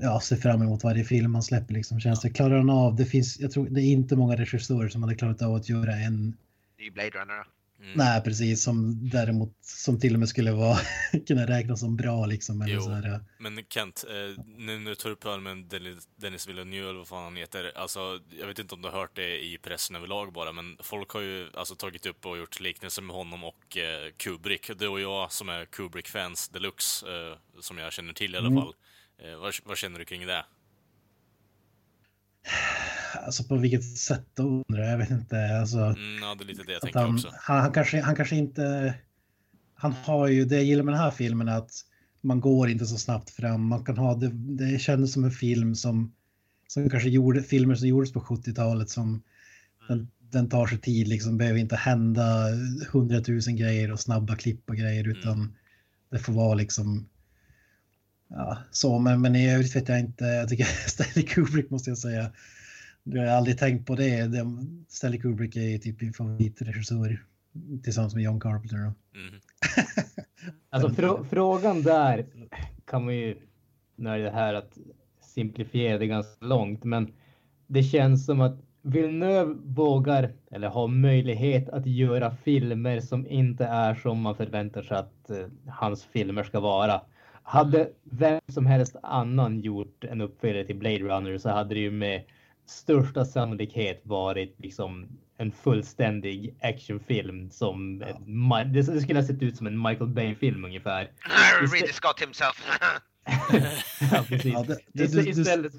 [0.00, 2.00] ja, ser fram emot varje film han släpper liksom.
[2.00, 2.96] Känns det klarar han av?
[2.96, 3.40] Det finns.
[3.40, 6.36] Jag tror det är inte många regissörer som hade klarat av att göra en.
[6.78, 7.44] Ny Blade Runner.
[7.82, 7.92] Mm.
[7.94, 8.62] Nej, precis.
[8.62, 10.78] Som däremot som till och med skulle vara
[11.26, 12.62] kunna räknas som bra liksom.
[12.62, 13.20] Eller jo, så här.
[13.38, 15.82] men Kent, eh, nu, nu tar du upp med
[16.16, 17.72] Dennis Villeneuve, eller vad fan han heter.
[17.74, 21.10] Alltså, jag vet inte om du har hört det i pressen överlag bara, men folk
[21.10, 24.70] har ju alltså tagit upp och gjort liknelser med honom och eh, Kubrick.
[24.78, 28.62] Du och jag som är Kubrick-fans deluxe, eh, som jag känner till i alla mm.
[28.62, 28.74] fall.
[29.24, 30.44] Eh, vad, vad känner du kring det?
[33.14, 34.98] Alltså på vilket sätt då undrar jag.
[34.98, 35.58] vet inte.
[35.60, 37.32] Alltså, mm, ja, det är lite det jag tänker han, också.
[37.34, 38.94] Han, han, kanske, han kanske inte...
[39.74, 41.70] Han har ju, det jag gillar med den här filmen är att
[42.20, 43.66] man går inte så snabbt fram.
[43.66, 46.14] Man kan ha, det, det kändes som en film som,
[46.68, 49.22] som kanske gjorde, filmer som gjordes på 70-talet som
[49.88, 52.46] den, den, tar sig tid, liksom behöver inte hända
[52.92, 55.18] hundratusen grejer och snabba klipp och grejer mm.
[55.18, 55.56] utan
[56.10, 57.08] det får vara liksom
[58.34, 60.24] ja, så, men, men i övrigt vet jag inte.
[60.24, 62.30] Jag tycker Stanley Kubrick måste jag säga.
[63.02, 64.30] Jag har aldrig tänkt på det.
[64.88, 67.24] Stanley Kubrick är typ min favoritregissör
[67.82, 68.76] tillsammans med John Carpenter.
[68.78, 68.94] Mm.
[70.70, 72.26] alltså frå frågan där
[72.84, 73.36] kan man ju,
[73.96, 74.78] när det här att
[75.20, 77.12] simplifiera det ganska långt, men
[77.66, 83.94] det känns som att Villeneuve vågar eller har möjlighet att göra filmer som inte är
[83.94, 87.00] som man förväntar sig att uh, hans filmer ska vara.
[87.52, 91.90] Hade vem som helst annan gjort en uppföljare till Blade Runner så hade det ju
[91.90, 92.22] med
[92.66, 98.04] största sannolikhet varit liksom en fullständig actionfilm som
[98.48, 98.64] ja.
[98.64, 101.10] det skulle ha sett ut som en Michael Bay-film ungefär.
[101.60, 102.68] Ridley Scott himself.
[104.12, 104.52] ja, precis.
[104.52, 105.72] Ja, det, det, du, Istället...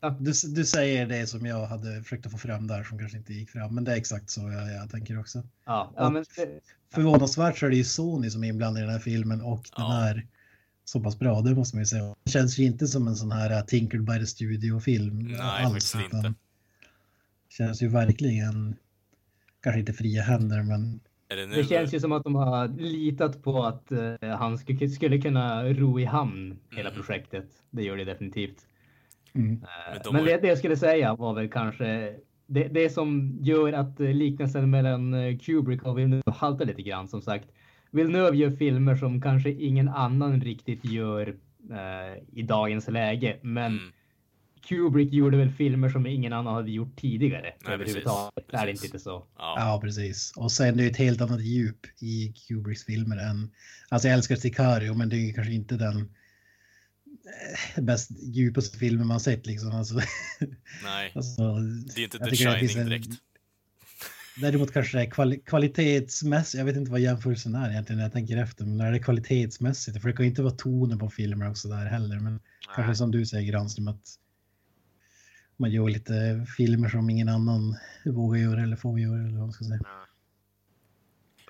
[0.00, 0.16] Ja.
[0.20, 3.32] Du, du, säger det som jag hade försökt att få fram där som kanske inte
[3.32, 5.42] gick fram, men det är exakt så jag, jag tänker också.
[5.66, 6.24] Ja, ja men...
[6.94, 9.86] Förvånansvärt så är det ju Sony som är inblandad i den här filmen och den
[9.86, 10.26] här
[10.88, 12.14] så pass bra, det måste man ju säga.
[12.24, 15.18] Det känns ju inte som en sån här uh, Tinkered by the Studio-film.
[15.18, 16.34] Nej, alls, faktiskt inte.
[17.48, 18.76] Känns ju verkligen,
[19.62, 21.00] kanske inte fria händer, men...
[21.28, 25.18] Det, det, känns ju som att de har litat på att uh, han skulle, skulle
[25.18, 26.58] kunna ro i hamn mm.
[26.70, 27.46] hela projektet.
[27.70, 28.66] Det gör det definitivt.
[29.32, 29.52] Mm.
[29.52, 29.58] Uh,
[30.04, 32.14] men, men det, det jag skulle säga var väl kanske
[32.46, 37.48] det, det som gör att liknelsen mellan Kubrick och Villeneuve haltar lite grann som sagt.
[37.90, 41.36] Villeneuve gör filmer som kanske ingen annan riktigt gör
[41.70, 43.36] eh, i dagens läge.
[43.42, 43.92] Men mm.
[44.68, 47.54] Kubrick gjorde väl filmer som ingen annan hade gjort tidigare.
[47.64, 48.44] Nej, överhuvudtaget.
[48.52, 49.26] Är det inte så?
[49.38, 49.54] Ja.
[49.56, 49.80] ja.
[49.82, 50.32] precis.
[50.36, 53.50] Och sen är det ett helt annat djup i Kubricks filmer än...
[53.88, 56.00] Alltså jag älskar Sicario, men det är kanske inte den
[57.76, 59.70] eh, bäst djupaste filmen man sett liksom.
[59.70, 60.00] Alltså,
[60.84, 61.54] Nej, alltså,
[61.94, 63.10] det är inte The Shining direkt.
[64.40, 68.12] Däremot kanske det är kvali kvalitetsmässigt, jag vet inte vad jämförelsen är egentligen när jag
[68.12, 71.10] tänker efter, men när det är kvalitetsmässigt, för det kan ju inte vara tonen på
[71.10, 72.40] filmer och sådär heller, men Nej.
[72.74, 74.18] kanske som du säger Granström att
[75.56, 79.52] man gör lite filmer som ingen annan vågar göra eller får göra eller vad man
[79.52, 79.80] ska säga.
[79.84, 80.04] Ja.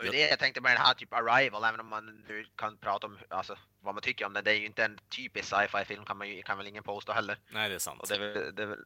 [0.02, 2.76] Det är det jag tänkte med den här typ Arrival, även om man nu kan
[2.76, 4.44] prata om alltså, vad man tycker om den.
[4.44, 7.12] Det är ju inte en typisk sci-fi film kan, man ju, kan väl ingen påstå
[7.12, 7.38] heller.
[7.52, 8.00] Nej, det är sant.
[8.00, 8.78] Och det är det är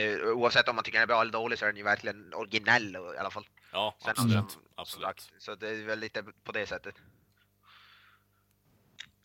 [0.00, 2.34] är, oavsett om man tycker den är bra eller dålig så är den ju verkligen
[2.34, 3.46] originell i alla fall.
[3.72, 4.58] Ja, absolut.
[4.74, 5.30] absolut.
[5.38, 6.94] Så det är väl lite på det sättet.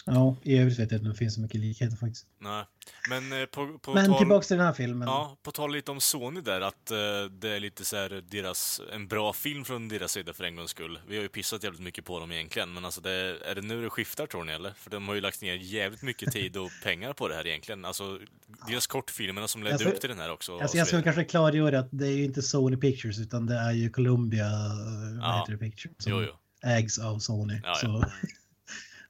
[0.09, 2.25] Ja, i övrigt vet jag inte om det finns så mycket likheter faktiskt.
[2.39, 2.65] Nej.
[3.09, 4.17] Men, eh, på, på Men tal...
[4.17, 5.07] tillbaks till den här filmen.
[5.07, 6.97] Ja, på tal lite om Sony där, att eh,
[7.31, 10.71] det är lite så här deras, en bra film från deras sida för en gångs
[10.71, 10.99] skull.
[11.07, 13.11] Vi har ju pissat jävligt mycket på dem egentligen, men alltså det,
[13.45, 14.71] är det nu det skiftar tror ni eller?
[14.71, 17.85] För de har ju lagt ner jävligt mycket tid och pengar på det här egentligen.
[17.85, 18.19] Alltså,
[18.67, 20.53] deras kortfilmerna som ledde Alltså, upp till den här också.
[20.53, 23.55] Alltså, så jag ska kanske klargöra att det är ju inte Sony Pictures utan det
[23.55, 25.39] är ju Columbia vad Ja.
[25.39, 26.69] heter det, Pictures som Jo, jo.
[26.69, 27.61] ägs av Sony.
[27.63, 28.05] Ja, ja.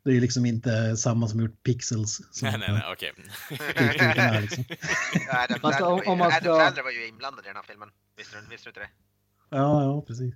[0.08, 2.22] Det är ju liksom inte samma som gjort Pixels.
[2.32, 3.14] Som Nej, nej, nej, okej.
[4.18, 4.64] här, liksom.
[5.30, 7.90] Adam om- om man Adam ska- Sandler var ju inblandad i den här filmen.
[8.18, 8.90] Visste du, visste du inte det?
[9.50, 10.36] Ja, ja, precis.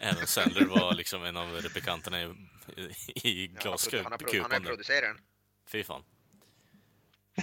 [0.00, 4.10] Även Sandler var liksom en av replikanterna i, i Ja, han, har produ- han, har,
[4.10, 4.62] har glaskupan.
[4.64, 5.24] producerat den.
[5.72, 6.02] Fy fan.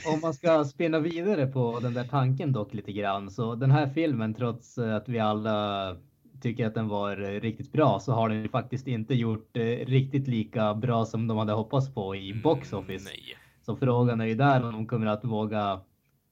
[0.06, 3.89] Om man ska spinna vidare på den där tanken dock lite grann så den här
[3.93, 5.97] filmen trots att vi alla
[6.41, 9.64] tycker att den var eh, riktigt bra så har den ju faktiskt inte gjort eh,
[9.64, 13.10] riktigt lika bra som de hade hoppats på i box office.
[13.10, 13.38] Nej.
[13.61, 15.82] Så frågan är ju där om de kommer att våga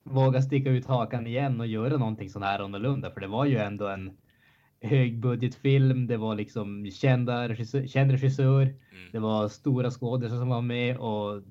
[0.04, 3.12] våga sticka ut hakan igen och göra någonting sån här annorlunda.
[3.12, 4.18] För det var ju ändå en
[4.82, 6.08] högbudgetfilm.
[6.08, 8.62] Det var liksom kända regissör, känd regissör.
[8.62, 9.12] Mm.
[9.12, 11.42] Det var stora skådespelare som var med och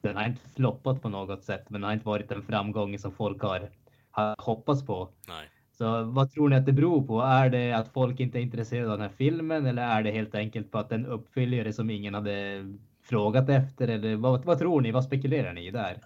[0.00, 3.12] den har inte floppat på något sätt, men den har inte varit den framgången som
[3.12, 3.70] folk har,
[4.10, 5.08] har hoppats på.
[5.28, 5.48] Nej.
[5.78, 7.22] Så vad tror ni att det beror på?
[7.22, 10.34] Är det att folk inte är intresserade av den här filmen eller är det helt
[10.34, 12.64] enkelt på att den uppfyller det som ingen hade
[13.04, 13.88] frågat efter?
[13.88, 14.92] Eller vad, vad tror ni?
[14.92, 15.98] Vad spekulerar ni där?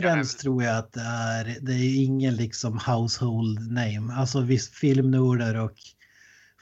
[0.00, 4.12] Främst tror jag att det är, det är ingen liksom household name.
[4.12, 5.74] Alltså visst filmnördar och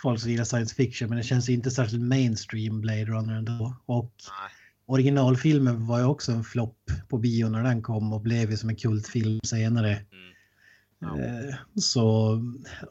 [0.03, 3.77] folk som gillar science fiction men det känns inte särskilt mainstream Blade Runner ändå.
[3.87, 4.51] Och Nej.
[4.87, 8.69] originalfilmen var ju också en flopp på bio när den kom och blev ju som
[8.69, 9.91] en kultfilm senare.
[9.91, 10.31] Mm.
[11.03, 12.39] Eh, Så,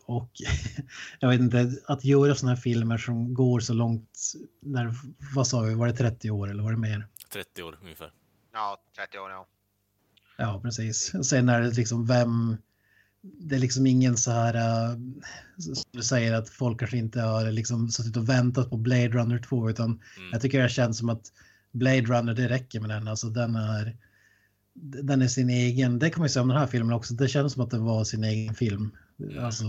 [0.05, 0.31] och
[1.19, 4.19] jag vet inte, att göra sådana här filmer som går så långt,
[4.61, 4.93] när,
[5.35, 7.07] vad sa vi, var det 30 år eller var det mer?
[7.33, 8.11] 30 år ungefär.
[8.53, 9.47] Ja, 30 år ja.
[10.37, 11.13] Ja, precis.
[11.23, 12.57] Sen är det liksom vem...
[13.23, 14.53] Det är liksom ingen så här...
[14.55, 14.97] äh,
[15.57, 19.39] som du säger att folk kanske inte har liksom suttit och väntat på Blade Runner
[19.39, 20.29] 2 utan Mm.
[20.31, 21.31] jag tycker det känns som att
[21.71, 23.07] Blade Runner, det räcker med den.
[23.07, 23.97] Alltså den är...
[24.73, 25.99] Den är sin egen...
[25.99, 27.13] Det kan man ju säga om den här filmen också.
[27.13, 28.95] Det känns som att det var sin egen film.
[29.19, 29.45] Mm.
[29.45, 29.65] Alltså,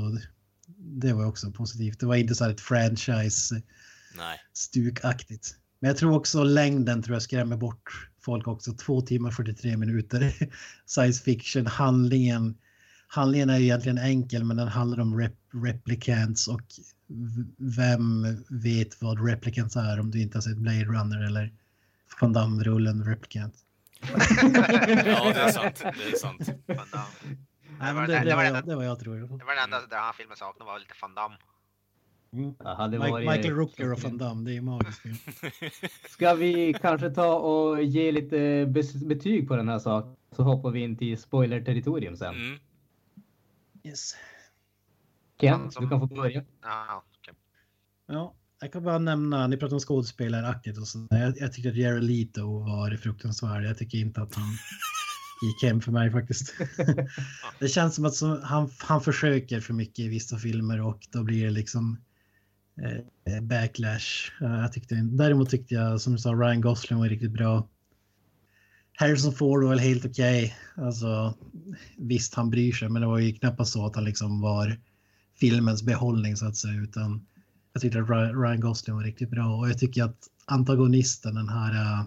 [0.77, 2.01] det var också positivt.
[2.01, 3.63] Det var inte så här ett franchise
[4.17, 4.39] Nej.
[4.53, 5.57] stukaktigt.
[5.81, 8.73] Men jag tror också längden tror jag skrämmer bort folk också.
[8.73, 10.35] Två timmar 43 minuter.
[10.87, 12.55] Science fiction, handlingen.
[13.07, 16.63] Handlingen är ju egentligen enkel men den handlar om rep replicants och
[17.57, 21.53] vem vet vad replicants är om du inte har sett Blade Runner eller
[22.21, 23.55] Van Damme-rullen Replicant.
[25.07, 25.83] Ja, det är sant.
[25.85, 26.49] Det är sant.
[26.67, 27.37] Van Damme.
[27.81, 29.17] Nej, var men det- det, det var jag, det var jag tror.
[29.17, 31.37] Det var det enda den här filmen saknade var lite Van Damme.
[32.65, 35.03] Hade Mike, varit- Michael Rooker och Van Damme, det är magiskt.
[36.11, 38.67] Ska vi kanske ta och ge lite
[39.07, 40.17] betyg på den här saken?
[40.37, 42.35] Så hoppar vi in till spoiler-territorium sen.
[42.35, 42.59] Mm.
[43.85, 44.13] Yes.
[45.41, 46.45] Ken, Som- du kan få börja.
[46.63, 47.35] Ja, okej.
[48.07, 51.07] Ja, jag kan bara nämna, ni pratar om skådespelaraktigt och så.
[51.11, 53.65] Jag, jag tyckte att Jared Leto var fruktansvärd.
[53.65, 54.49] Jag tycker inte att han
[55.43, 56.55] gick hem för mig faktiskt.
[57.59, 61.23] det känns som att så, han, han försöker för mycket i vissa filmer och då
[61.23, 62.01] blir det liksom
[62.83, 64.33] eh, backlash.
[64.41, 67.69] Jag tyckte, däremot tyckte jag, som du sa, Ryan Gosling var riktigt bra.
[68.93, 70.57] Harrison Ford var väl helt okej.
[70.77, 71.35] Alltså,
[71.97, 74.81] visst, han bryr sig, men det var ju knappast så att han liksom var
[75.41, 77.27] filmens behållning så att säga, utan
[77.73, 81.49] jag tyckte att Ry- Ryan Gosling var riktigt bra och jag tycker att antagonisten, den
[81.49, 82.05] här, äh,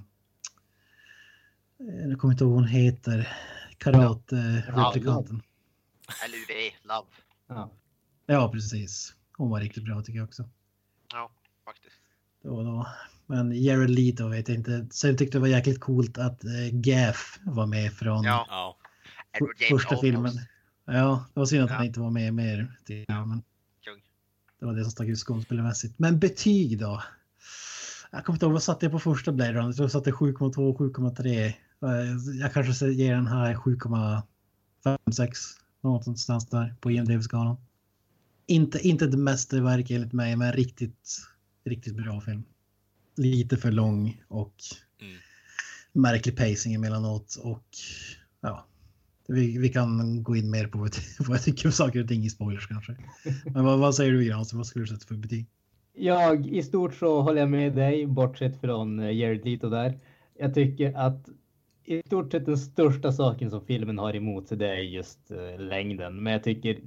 [2.10, 3.28] jag kommer inte ihåg vad hon heter,
[3.78, 5.42] karate-replikanten.
[6.28, 7.08] LUV, Love.
[7.48, 7.72] Ja.
[8.26, 9.16] Ja, precis.
[9.38, 10.50] Hon var riktigt bra tycker jag också.
[11.14, 11.32] Ja,
[11.66, 11.96] faktiskt.
[12.44, 12.88] Då, då.
[13.26, 14.88] Men Jared Leto vet jag inte.
[14.92, 18.78] Sen tyckte jag det var jäkligt coolt att äh, Gaff var med från Ja,
[19.70, 20.32] första filmen.
[20.86, 21.76] Ja, det var synd att Ja.
[21.76, 22.78] han inte var med mer.
[23.08, 23.44] jag, Men.
[24.66, 26.00] Det var det som stack ut skådespelarmässigt.
[26.00, 27.04] Men betyg då?
[28.12, 29.66] Jag kommer inte ihåg vad satte jag på första Blade Runner.
[29.68, 31.48] Jag tror jag satte 7,2, 7,3.
[31.48, 35.40] Eh, Jag kanske ger den här 7,5, 6.
[35.82, 37.58] Någonstans där på IMDB-skalan.
[38.48, 41.22] Inte, inte det mästerverk enligt mig, men riktigt,
[41.66, 42.44] riktigt bra film.
[43.16, 44.56] Lite för lång och
[45.02, 45.18] Mm.
[45.92, 47.64] märklig pacing emellanåt och
[48.42, 48.66] ja,
[49.28, 52.24] vi, vi kan gå in mer på vad, vad jag tycker om saker och ting
[52.24, 52.96] i spoilers kanske.
[53.46, 55.46] Men vad, vad säger du Granström, alltså, vad skulle du sätta för betyg?
[55.94, 60.00] Jag i stort så håller jag med dig, bortsett från eh, Jared Leto där.
[60.40, 61.30] Jag tycker att
[61.86, 65.60] i stort sett den största saken som filmen har emot sig det är just uh,
[65.60, 66.24] längden.
[66.24, 66.80] Men jag tycker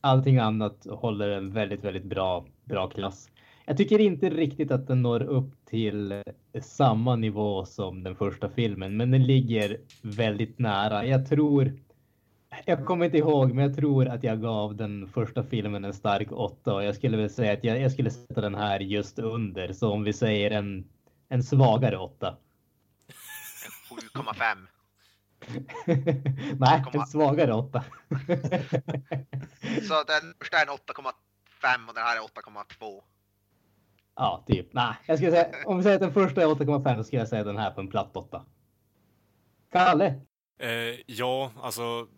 [0.00, 3.28] allting annat håller en väldigt, väldigt bra, bra klass
[3.70, 6.22] jag tycker inte riktigt att den når upp till
[6.62, 11.06] samma nivå som den första filmen, men den ligger väldigt nära.
[11.06, 11.78] Jag tror,
[12.64, 16.32] jag kommer inte ihåg, men jag tror att jag gav den första filmen en stark
[16.32, 19.72] åtta och jag skulle väl säga att jag, jag skulle sätta den här just under.
[19.72, 20.88] Så om vi säger en,
[21.28, 22.36] en svagare åtta.
[24.14, 24.66] 7,5.
[26.58, 27.84] Nej, en svagare åtta.
[29.88, 33.02] Så den första är en 8,5 och den här är 8,2.
[34.20, 34.72] Ja, typ.
[34.72, 37.28] Nej, jag skulle säga om vi säger att den första är 8,5 så skulle jag
[37.28, 38.44] säga den här på en platt 8.
[39.72, 40.20] Kalle?
[40.58, 42.08] Eh, ja, alltså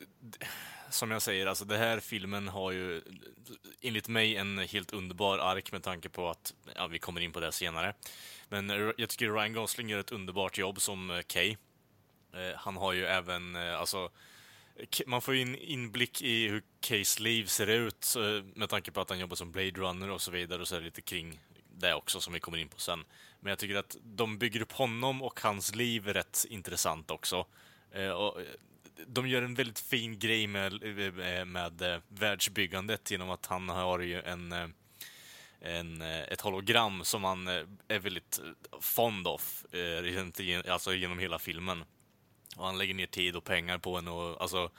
[0.90, 3.02] som jag säger, alltså det här filmen har ju
[3.80, 7.40] enligt mig en helt underbar ark med tanke på att, ja, vi kommer in på
[7.40, 7.94] det senare.
[8.48, 11.56] Men jag tycker Ryan Gosling gör ett underbart jobb som eh, Kay.
[12.32, 14.10] Eh, han har ju även, eh, alltså,
[15.06, 18.14] man får ju en inblick i hur Kays liv ser ut
[18.54, 20.80] med tanke på att han jobbar som Blade Runner och så vidare och så är
[20.80, 21.40] det lite kring
[21.82, 23.04] det också som vi kommer in på sen.
[23.40, 27.46] Men jag tycker att de bygger upp honom och hans liv rätt intressant också.
[27.92, 28.46] Eh, och eh,
[29.06, 34.22] de gör en väldigt fin grej med, eh, med, världsbyggandet genom att han har ju
[34.22, 34.74] en
[35.64, 37.46] en, ett hologram som han
[37.88, 38.40] är väldigt
[38.80, 39.64] fond of,
[40.68, 41.84] alltså genom hela filmen.
[42.56, 44.70] Och han lägger ner tid och pengar på henne och alltså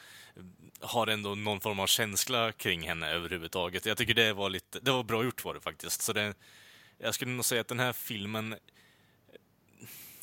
[0.80, 3.86] har ändå någon form av känsla kring henne överhuvudtaget.
[3.86, 6.02] Jag tycker det var lite, det var bra gjort var det faktiskt.
[6.02, 6.34] Så det,
[7.04, 8.56] jag skulle nog säga att den här filmen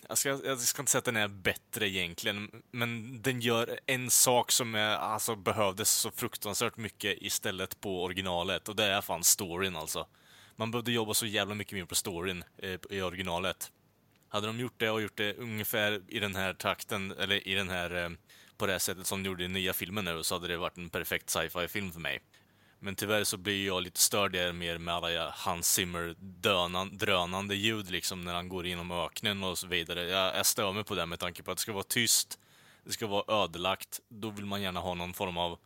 [0.08, 4.10] jag ska, jag ska inte säga att den är bättre egentligen, men den gör en
[4.10, 9.24] sak som är, alltså, behövdes så fruktansvärt mycket istället på originalet, och det är fan
[9.24, 10.06] storyn alltså.
[10.56, 13.72] Man behövde jobba så jävla mycket mer på storyn eh, i originalet.
[14.28, 17.68] Hade de gjort det och gjort det ungefär i den här takten, eller i den
[17.70, 18.10] här, eh,
[18.56, 20.76] på det här sättet som de gjorde i nya filmen nu, så hade det varit
[20.76, 22.20] en perfekt sci-fi film för mig.
[22.82, 27.54] Men tyvärr så blir jag lite störd där mer med alla Hans Zimmer dönan, drönande
[27.54, 30.02] ljud liksom när han går inom öknen och så vidare.
[30.02, 32.38] Jag, jag stör mig på det med tanke på att det ska vara tyst,
[32.84, 34.00] det ska vara ödelagt.
[34.08, 35.58] Då vill man gärna ha någon form av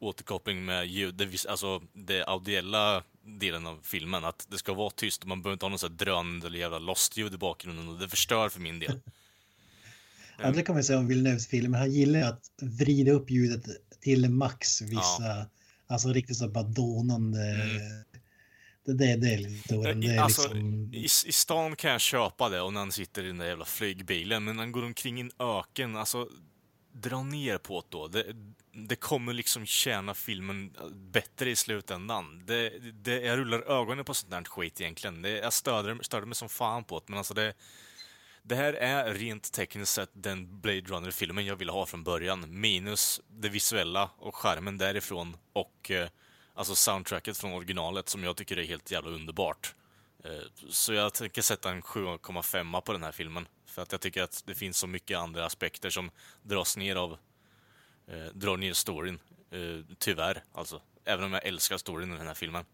[0.00, 4.24] återkoppling med ljud, det, alltså det audiella delen av filmen.
[4.24, 6.58] Att det ska vara tyst och man behöver inte ha någon sån här drönande eller
[6.58, 9.00] jävla lost-ljud i bakgrunden och det förstör för min del.
[10.42, 11.78] ja, det kan man säga om Villeneuves filmer.
[11.78, 13.64] Han gillar att vrida upp ljudet
[14.00, 15.46] till max vissa, ja.
[15.92, 17.40] Alltså riktigt så bara dånande.
[17.40, 18.04] Mm.
[18.84, 20.90] Det, det, det är lite det är alltså, liksom...
[20.94, 23.64] i, I stan kan jag köpa det och när han sitter i den där jävla
[23.64, 26.28] flygbilen, men när han går omkring i en öken, alltså
[26.92, 28.08] dra ner på det då.
[28.08, 28.24] Det,
[28.72, 32.46] det kommer liksom tjäna filmen bättre i slutändan.
[32.46, 35.22] Det, det, jag rullar ögonen på sånt där skit egentligen.
[35.22, 37.54] Det, jag störde, störde mig som fan på det, men alltså det...
[38.44, 42.60] Det här är rent tekniskt sett den Blade Runner-filmen jag ville ha från början.
[42.60, 46.08] Minus det visuella och skärmen därifrån och eh,
[46.54, 49.74] alltså soundtracket från originalet som jag tycker är helt jävla underbart.
[50.24, 50.30] Eh,
[50.68, 53.48] så jag tänker sätta en 7,5 på den här filmen.
[53.66, 56.10] För att jag tycker att det finns så mycket andra aspekter som
[56.42, 57.18] dras ner av
[58.06, 59.18] eh, drar ner storyn.
[59.50, 60.80] Eh, tyvärr, alltså.
[61.04, 62.64] Även om jag älskar storyn i den här filmen.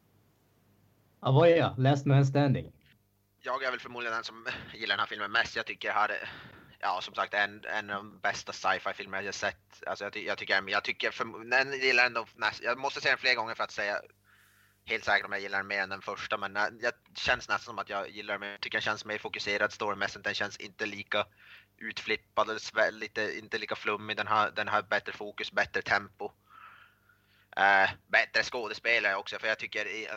[1.20, 2.72] Avoya, Last Man Standing.
[3.40, 5.56] Jag är väl förmodligen den som gillar den här filmen mest.
[5.56, 6.30] Jag tycker här,
[6.78, 9.82] ja som sagt en, en av de bästa sci-fi filmer jag sett.
[9.86, 12.26] Alltså jag, jag tycker, jag tycker, för, den gillar ändå,
[12.62, 14.00] jag måste se den fler gånger för att säga
[14.84, 17.78] helt säkert om jag gillar den mer än den första, men det känns nästan som
[17.78, 18.50] att jag gillar den mer.
[18.50, 21.26] Jag tycker den känns mer fokuserad storymässigt, den känns inte lika
[21.76, 22.60] utflippad,
[22.92, 24.16] lite, inte lika flummig.
[24.16, 26.32] Den har, den har bättre fokus, bättre tempo.
[27.58, 30.12] Uh, bättre skådespelare också, för jag tycker i, uh,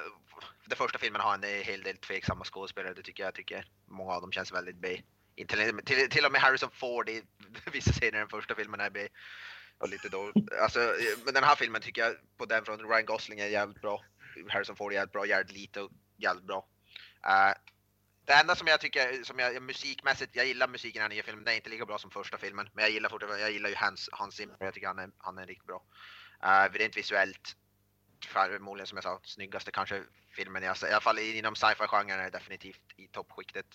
[0.65, 2.93] den första filmen har en hel del tveksamma skådespelare.
[2.93, 5.01] Det tycker jag, tycker många av dem känns väldigt B.
[5.35, 7.23] Till, till, till och med Harrison Ford i
[7.71, 9.07] vissa scener i den första filmen är B.
[9.77, 10.93] Och lite då, alltså,
[11.25, 14.03] men den här filmen tycker jag på den från Ryan Gosling är jävligt bra.
[14.49, 16.65] Harrison Ford är jävligt bra, Jared Leto jävligt bra.
[17.27, 17.53] Uh,
[18.25, 21.43] det enda som jag tycker, som jag, musikmässigt, jag gillar musiken i den nya filmen,
[21.43, 22.69] den är inte lika bra som första filmen.
[22.73, 25.37] Men jag gillar fortfarande, jag gillar ju Hans, Hans Zimmer, jag tycker han är, han
[25.37, 25.83] är riktigt bra.
[26.45, 27.55] Uh, rent visuellt,
[28.25, 30.03] förmodligen som jag sa, snyggaste kanske
[30.35, 33.65] filmen, jag, i alla fall inom sci-fi-genren är det definitivt i toppskiktet.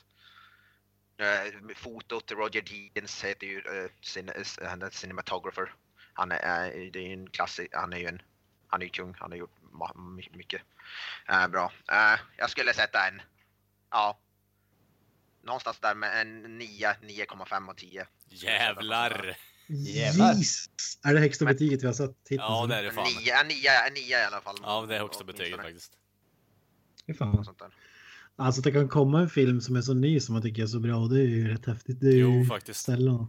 [1.20, 2.62] Uh, fotot, Roger
[2.94, 5.74] Deans heter ju, uh, cin, uh, cinematographer.
[6.12, 8.22] Han är, uh, det är ju en klassisk, han är ju en,
[8.68, 9.60] han är ju kung, han har gjort
[10.32, 10.62] mycket
[11.32, 11.72] uh, bra.
[11.92, 13.22] Uh, jag skulle sätta en,
[13.90, 14.18] ja,
[15.42, 18.06] någonstans där med en 9, 9,5 och 10.
[18.28, 19.36] Jävlar!
[19.66, 20.68] Jesus.
[21.04, 22.40] Är det högsta betyget vi har satt hittills?
[22.40, 23.04] Ja, det är det fan.
[23.04, 24.56] 9, 9, 9 i alla fall.
[24.62, 25.92] Ja, det är högsta betyget faktiskt.
[27.06, 27.44] Fy fan.
[28.36, 30.80] Alltså det kan komma en film som är så ny som man tycker är så
[30.80, 32.00] bra och det är ju rätt häftigt.
[32.00, 32.80] Det är jo, ju faktiskt.
[32.80, 33.26] Sällan.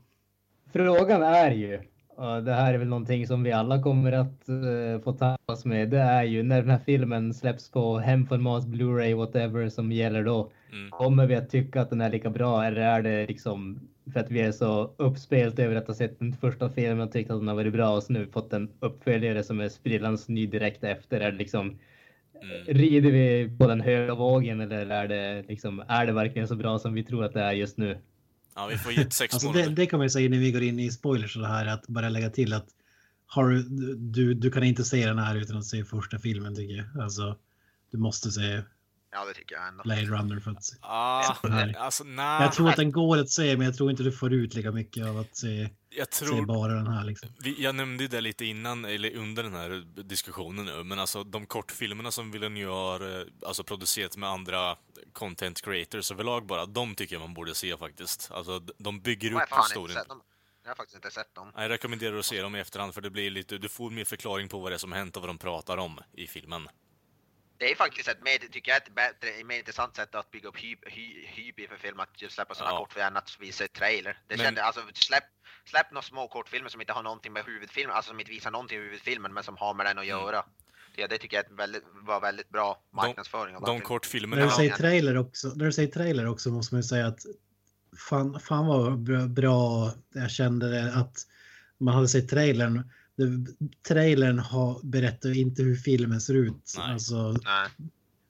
[0.74, 1.82] Frågan är ju
[2.18, 5.90] och det här är väl någonting som vi alla kommer att uh, få tas med.
[5.90, 10.52] Det är ju när den här filmen släpps på hemformat, Blu-ray, whatever som gäller då.
[10.72, 10.92] Mm.
[10.92, 13.80] Kommer vi att tycka att den är lika bra eller är det liksom
[14.14, 17.32] för att vi är så uppspelt över att ha sett den första filmen och tyckt
[17.32, 20.48] att den har varit bra och så nu fått en uppföljare som är sprillans ny
[20.48, 21.20] direkt efter?
[21.20, 21.78] Är det liksom
[22.42, 22.66] Mm.
[22.66, 26.80] Rider vi på den höga vågen eller är det, liksom, är det verkligen så bra
[26.80, 27.98] som vi tror att det är just nu?
[28.56, 30.64] Ja, vi får ge sex Alltså det, det kan man ju säga när vi går
[30.64, 32.68] in i spoilers och det här att bara lägga till att
[33.26, 33.64] har du,
[33.96, 37.04] du, du kan inte se den här utan att se första filmen tycker jag.
[37.04, 37.38] Alltså,
[37.92, 38.62] du måste se
[39.20, 39.84] Ja, det tycker jag ändå.
[39.84, 40.76] Blade Runner för att se.
[40.82, 41.76] Ah, Nej.
[41.78, 42.44] alltså nej.
[42.44, 44.72] Jag tror att den går att se men jag tror inte du får ut lika
[44.72, 47.30] mycket av att se, jag se tror bara den här liksom.
[47.40, 51.46] Vi, jag nämnde det lite innan, eller under den här diskussionen nu, men alltså de
[51.46, 54.76] kortfilmerna som Villeneuve har eh, alltså, producerat med andra
[55.14, 58.32] content creators överlag bara, de tycker jag man borde se faktiskt.
[58.32, 59.98] Alltså, de bygger upp historien.
[60.64, 61.52] Jag har faktiskt inte sett dem.
[61.56, 64.50] Jag rekommenderar att se dem i efterhand, för det blir lite, du får mer förklaring
[64.50, 66.68] på vad det är som hänt och vad de pratar om i filmen.
[67.60, 70.58] Det är faktiskt ett mer, tycker jag, ett bättre, mer intressant sätt att bygga upp
[70.58, 72.80] hype, hy, hype inför film att just släppa sådana Ja.
[72.80, 74.18] kortfilmer än att visa trailer.
[74.28, 75.24] Det Men- kände, alltså släpp,
[75.66, 78.78] släpp några små kortfilmer som inte har någonting med huvudfilmen, alltså som inte visar någonting
[78.78, 80.08] med huvudfilmen men som har med den att Mm.
[80.20, 80.46] göra.
[80.96, 83.82] Det, det tycker jag är väldigt, var väldigt bra marknadsföring De filmen.
[83.82, 84.42] kortfilmerna...
[84.42, 84.78] När du säger Ja.
[84.78, 87.20] trailer också, när du säger trailer också måste man ju säga att
[88.10, 91.18] fan, fan vad bra- bra jag kände det att
[91.78, 92.92] man hade sett trailern.
[93.18, 93.56] Det,
[93.88, 96.74] trailern har, berättar inte hur filmen ser ut.
[96.78, 96.92] Nej.
[96.92, 97.70] Alltså, Nej,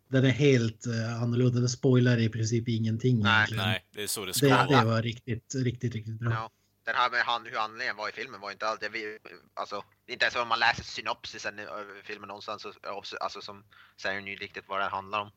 [0.07, 1.59] den är helt uh, annorlunda.
[1.59, 3.19] Den spoilar i princip ingenting.
[3.19, 3.65] Nej, egentligen.
[3.65, 4.79] Nej, det är så det ska Det, vara.
[4.79, 6.31] det var riktigt, riktigt, riktigt bra.
[6.31, 6.49] ja.
[6.85, 9.17] Den här med han, hur handlingen var i filmen var inte alltid, vi,
[9.53, 12.71] alltså, inte ens om man läser synopsisen över filmen någonstans, så,
[13.19, 13.63] alltså som
[14.01, 15.31] säger ju riktigt vad det handlar om.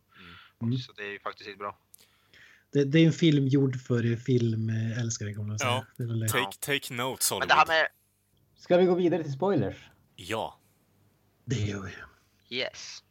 [0.62, 0.78] Mm.
[0.78, 1.78] Så det är ju faktiskt bra.
[2.72, 5.70] Det, det är en film gjord för filmälskare kan man säga.
[5.70, 5.84] Ja.
[5.96, 6.28] Det det.
[6.28, 7.68] Take, take notes, Men det här Hollywood.
[7.68, 7.88] med,
[8.60, 9.90] Ska vi gå vidare till spoilers?
[10.16, 10.54] Ja.
[11.44, 12.56] det gör vi.
[12.56, 13.02] yes.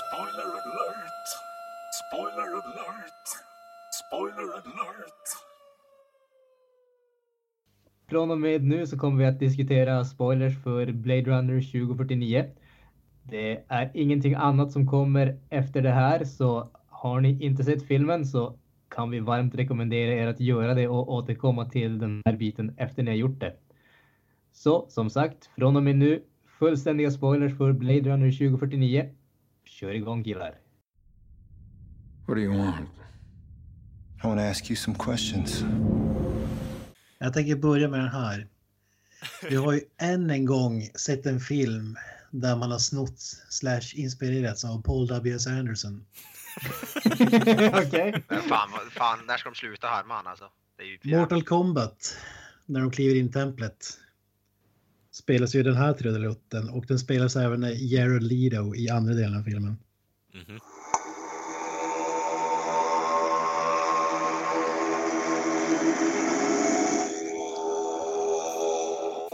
[0.00, 1.26] Spoiler alert!
[2.08, 3.26] Spoiler alert!
[4.06, 5.26] Spoiler alert!
[8.08, 12.44] Från och med nu så kommer vi att diskutera spoilers för Blade Runner 2049.
[13.22, 18.26] Det är ingenting annat som kommer efter det här, så har ni inte sett filmen
[18.26, 22.74] så kan vi varmt rekommendera er att göra det och återkomma till den här biten
[22.76, 23.54] efter ni har gjort det.
[24.52, 26.22] Så som sagt, från och med nu
[26.58, 29.10] fullständiga spoilers för Blade Runner 2049.
[29.64, 30.54] Kör igång killar.
[32.26, 32.90] What do you want?
[34.24, 35.64] I want to ask you some questions.
[37.18, 38.48] Jag tänker börja med den här.
[39.50, 41.96] Vi har ju än en gång sett en film
[42.30, 45.46] där man har snott slash inspirerats av Paul W.S.
[45.46, 46.04] Anderson.
[47.86, 48.24] Okej.
[48.28, 50.44] Men fan, fan, när ska de sluta härma han alltså?
[50.76, 52.16] Det är ju för Mortal Kombat,
[52.66, 53.98] när de kliver in i templet,
[55.10, 59.38] spelas ju den här trudelutten och den spelas även av Jared Leto i andra delen
[59.38, 59.76] av filmen.
[60.34, 60.60] Mhm.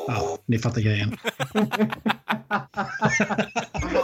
[0.08, 1.16] Ja, ni fattar grejen.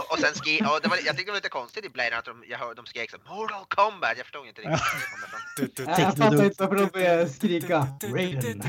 [0.09, 2.25] Och sen skri- och det var, jag tyckte det var lite konstigt i Blade att
[2.25, 5.87] de, jag hörde, de skrek så Mortal Kombat, jag förstod inte riktigt.
[5.87, 8.61] Nej, Jag fattar inte varför de börjar skrika Raiden.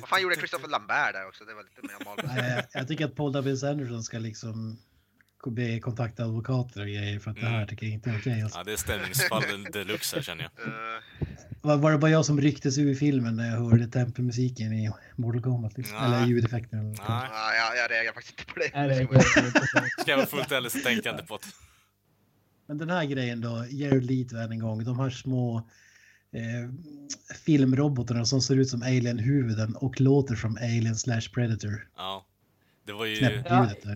[0.00, 1.44] Vad fan gjorde Christopher Lambert där också?
[1.44, 2.18] Det var lite mer mal.
[2.36, 3.62] Nej, Jag tycker att Paul W.S.
[3.62, 4.78] Anderson ska liksom
[5.46, 8.42] be kontakta advokater och grejer för att det här tycker jag inte är okej.
[8.42, 8.58] alltså.
[8.58, 9.42] Ja, det är stämningsfall
[9.72, 10.66] deluxe här känner jag.
[10.66, 10.72] Uh,
[11.62, 15.42] Var, var det bara jag som rycktes ur filmen när jag hörde tempelmusiken i Mortal
[15.42, 15.76] Kombat?
[15.76, 15.96] Liksom?
[15.96, 16.06] Nej.
[16.06, 16.88] Eller ljudeffekten?
[16.88, 18.70] Nej, ja, jag, jag reagerar faktiskt inte på det.
[18.74, 19.20] Nej, det
[20.00, 21.46] ska jag vara fullt ärlig så tänkte jag inte på det.
[22.66, 25.56] Men den här grejen då, Jared Leto än en gång, de här små
[26.32, 26.70] eh,
[27.44, 31.88] filmrobotarna som ser ut som alien-huvuden och låter som alien slash predator.
[31.96, 32.26] Ja.
[32.84, 33.42] Det var ju...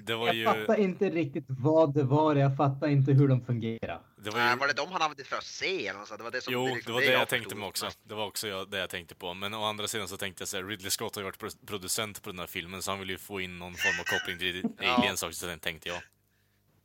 [0.05, 0.45] Det var Jag ju...
[0.45, 2.35] fattar inte riktigt vad det var.
[2.37, 4.01] Jag fattar inte hur de fungerar.
[4.17, 4.59] Det var Nej, ju...
[4.59, 6.19] var det de han använde för att se eller något?
[6.19, 7.89] Det var det som Jo, liksom det var det jag förstod tänkte mig också.
[8.09, 9.35] Det var också jag, det jag tänkte på.
[9.35, 11.67] Men å andra sidan så tänkte jag så här, Ridley Scott har ju varit pro-
[11.67, 14.39] producent på den här filmen så han vill ju få in någon form av koppling
[14.39, 14.97] till Ja.
[14.97, 15.99] aliens också, så den tänkte jag.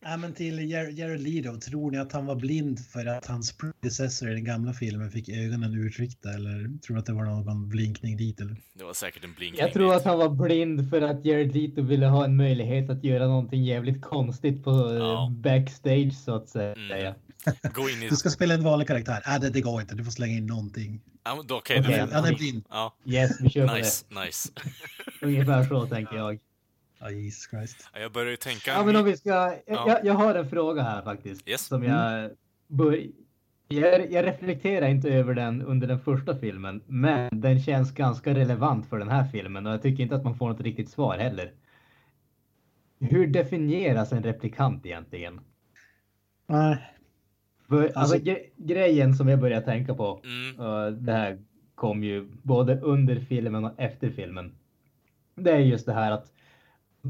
[0.01, 3.57] Ja, men till Jar- Jared Leto, tror ni att han var blind för att hans
[3.57, 7.69] predecessor i den gamla filmen fick ögonen urtryckta eller tror du att det var någon
[7.69, 8.41] blinkning dit?
[8.41, 8.55] Eller?
[8.73, 9.59] Det var säkert en blinkning.
[9.61, 9.97] Jag tror dit.
[9.97, 13.63] att han var blind för att Jared Leto ville ha en möjlighet att göra någonting
[13.63, 15.31] jävligt konstigt på eh, Ja.
[15.35, 16.73] backstage så att säga.
[16.75, 17.13] Mm.
[17.73, 18.09] Gå in i...
[18.09, 19.23] Du ska spela en vanlig karaktär.
[19.27, 19.95] Nej, det, det går inte.
[19.95, 21.01] Du får slänga in någonting.
[21.25, 22.13] Ja, men då- Okej, Okej, du...
[22.13, 22.63] Han är blind.
[22.69, 24.49] Ja, Yes, vi kör på nice, nice.
[25.21, 25.25] det.
[25.25, 26.39] Ungefär så tänker jag.
[26.99, 27.89] Ja, Jesus Christ.
[27.93, 28.71] Ja, Jag börjar ju tänka...
[28.71, 29.29] Ja, men om vi ska...
[29.29, 29.85] Jag, Ja.
[29.87, 31.47] jag, jag har en fråga här faktiskt.
[31.49, 31.65] Yes.
[31.65, 32.31] Som jag
[32.67, 33.03] bör...
[33.67, 38.89] Jag, jag reflekterar inte över den under den första filmen, men den känns ganska relevant
[38.89, 41.51] för den här filmen och jag tycker inte att man får något riktigt svar heller.
[42.99, 45.39] Hur definieras en replikant egentligen?
[46.47, 46.77] Nej.
[47.67, 50.59] För, alltså, Alltså- gre- grejen som jag börjar tänka på, Mm.
[50.69, 51.39] och det här
[51.75, 54.55] kom ju både under filmen och efter filmen.
[55.35, 56.31] Det är just det här att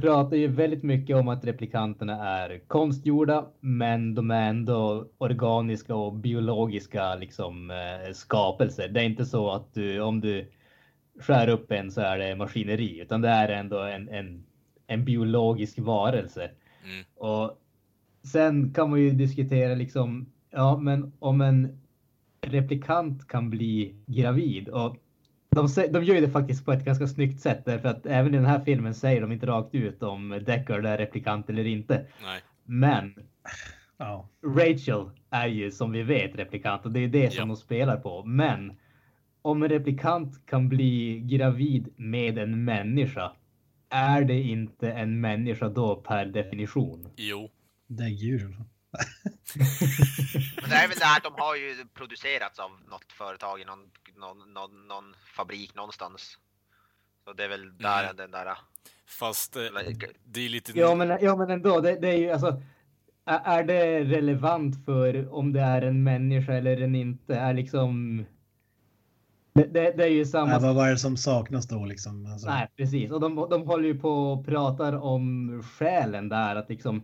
[0.01, 6.13] pratar ju väldigt mycket om att replikanterna är konstgjorda, men de är ändå organiska och
[6.13, 8.87] biologiska liksom eh, skapelser.
[8.87, 10.51] Det är inte så att du, om du
[11.19, 14.43] skär upp en så är det maskineri, utan det är ändå en, en,
[14.87, 16.51] en biologisk varelse.
[16.83, 17.05] Mm.
[17.15, 17.61] Och
[18.23, 21.79] sen kan man ju diskutera liksom, ja, men om en
[22.41, 24.97] replikant kan bli gravid och
[25.49, 28.37] de, de gör ju det faktiskt på ett ganska snyggt sätt därför att även i
[28.37, 32.05] den här filmen säger de inte rakt ut om Deckard är replikant eller inte.
[32.23, 32.41] Nej.
[32.63, 33.13] Men
[33.97, 34.29] Ja.
[34.45, 37.45] Rachel är ju som vi vet replikant och det är det som Ja.
[37.45, 38.23] de spelar på.
[38.25, 38.77] Men
[39.41, 43.31] om en replikant kan bli gravid med en människa,
[43.89, 47.09] är det inte en människa då per definition?
[47.15, 47.49] Jo.
[47.87, 48.47] Däggdjur.
[50.61, 53.65] Men det är väl det här att de har ju producerats av något företag i
[53.65, 53.79] någon,
[54.19, 56.37] någon, någon, någon fabrik någonstans.
[57.25, 58.15] Så det är väl där Mm.
[58.15, 58.57] den där...
[59.05, 59.61] Fast eh,
[60.25, 60.79] det är lite...
[60.79, 62.61] Ja, men, ja, men ändå, det, det är ju alltså.
[63.25, 67.35] Är är det relevant för om det är en människa eller en inte?
[67.35, 68.25] Är liksom.
[69.53, 70.51] Det, det, det är ju samma.
[70.51, 72.25] Nej, vad var det som saknas då liksom?
[72.25, 73.11] Alltså, Nej, precis.
[73.11, 76.55] Och de, de håller ju på och pratar om själen där.
[76.55, 77.03] Att liksom,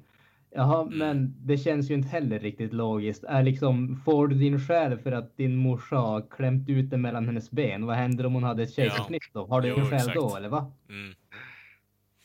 [0.55, 0.97] jaha, Mm.
[0.97, 3.23] men det känns ju inte heller riktigt logiskt.
[3.23, 7.25] Är liksom, får du din själ för att din morsa har klämt ut den mellan
[7.25, 7.85] hennes ben?
[7.85, 9.45] Vad händer om hon hade ett kejsarsnitt då?
[9.47, 10.15] Har du Jo, en själ exakt.
[10.15, 10.71] då, eller va?
[10.89, 11.13] Mm.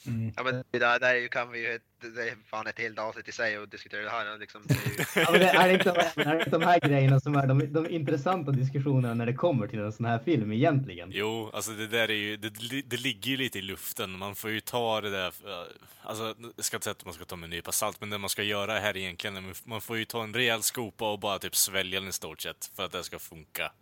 [0.07, 0.33] Mm.
[0.37, 2.99] Ja men det där, där är ju, kan vi ju, det är fan ett helt
[2.99, 4.39] avsnitt i sig att diskutera det här.
[4.39, 7.21] Liksom, det är ju, Ja, men det är, inte, är det inte de här grejerna
[7.21, 11.11] som är de, de intressanta diskussionerna när det kommer till en sån här film egentligen?
[11.13, 12.49] Jo, alltså det där är ju, det,
[12.87, 14.11] det ligger ju lite i luften.
[14.19, 15.67] Man får ju ta det där, eh,
[16.03, 18.19] alltså jag ska inte säga att man ska ta med en nypa salt, men det
[18.19, 21.57] man ska göra här egentligen, man får ju ta en rejäl skopa och bara typ
[21.57, 23.73] svälja den i stort sett för att det ska funka.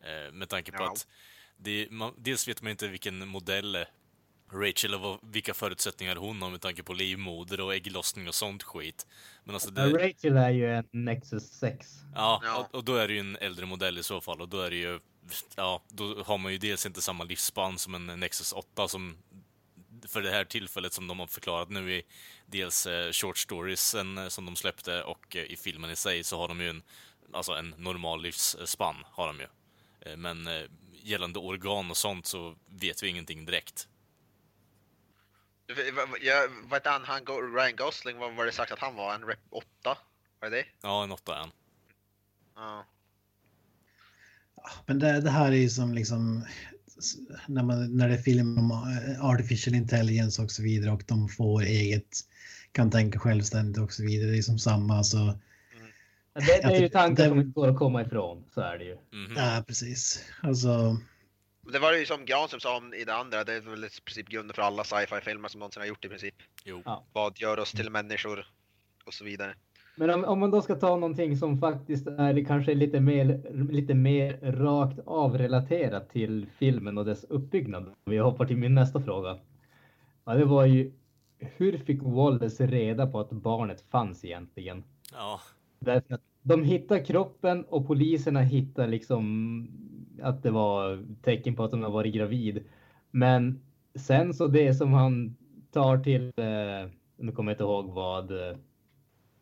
[0.00, 0.92] Eh, med tanke på Ja.
[0.92, 1.06] att
[1.56, 3.84] det, man, dels vet man inte vilken modell
[4.52, 8.62] Rachel och vad, vilka förutsättningar hon har med tanke på livmoder och ägglossning och sånt
[8.62, 9.06] skit.
[9.44, 11.86] Men alltså det, Rachel är ju en Nexus 6.
[12.14, 12.56] Ja, Ja.
[12.56, 14.70] Och, och då är det ju en äldre modell i så fall och då är
[14.70, 15.00] det ju,
[15.56, 19.16] ja, då har man ju dels inte samma livsspann som en Nexus 8 som
[20.08, 22.02] för det här tillfället som de har förklarat nu i
[22.46, 26.38] dels eh, short storiesen eh, som de släppte och eh, i filmen i sig så
[26.38, 26.82] har de ju en,
[27.32, 29.46] alltså en normal livsspann har de ju.
[30.00, 30.62] Eh, men eh,
[31.02, 33.88] gällande organ och sånt så vet vi ingenting direkt.
[36.22, 39.14] Jag, vad heter han, Ryan Gosling, vad var det sagt att han var?
[39.14, 39.66] En rep 8?
[40.40, 40.64] Var det det?
[40.82, 41.50] Ja, en åtta är han.
[42.56, 42.86] Ja.
[44.86, 46.44] Men det, det här är ju som liksom
[47.46, 51.28] när, man, när det är film om eh, artificial intelligence och så vidare och de
[51.28, 52.16] får eget,
[52.72, 54.30] kan tänka självständigt och så vidare.
[54.30, 55.04] Det är som samma.
[55.04, 55.16] Så,
[56.34, 58.84] Det, det är ju tankar tycker- som inte går att komma ifrån, så är det
[58.84, 58.96] ju.
[59.12, 59.36] Mhm.
[59.36, 60.24] ja, precis.
[60.42, 60.96] Alltså,
[61.72, 64.28] Det var ju som Granström sa om i det andra, det är väl i princip
[64.28, 66.34] grunden för alla sci-fi filmer som någonsin har gjort i princip.
[66.64, 66.82] Jo.
[66.84, 67.04] Ja.
[67.12, 68.46] Vad gör oss till människor?
[69.06, 69.54] Och så vidare.
[69.96, 73.94] Men om, om man då ska ta någonting som faktiskt är kanske lite mer, lite
[73.94, 77.94] mer rakt avrelaterat till filmen och dess uppbyggnad.
[78.04, 79.38] Vi hoppar till min nästa fråga.
[80.24, 80.92] Ja, det var ju
[81.38, 84.84] hur fick Wallace reda på att barnet fanns egentligen?
[85.12, 85.40] Ja.
[85.78, 89.68] Därför att de hittar kroppen och poliserna hittar liksom
[90.22, 92.64] att det var tecken på att hon har varit gravid.
[93.10, 93.60] Men
[93.94, 95.36] sen så det som han
[95.72, 98.56] tar till, eh, nu kommer jag inte ihåg vad, eh,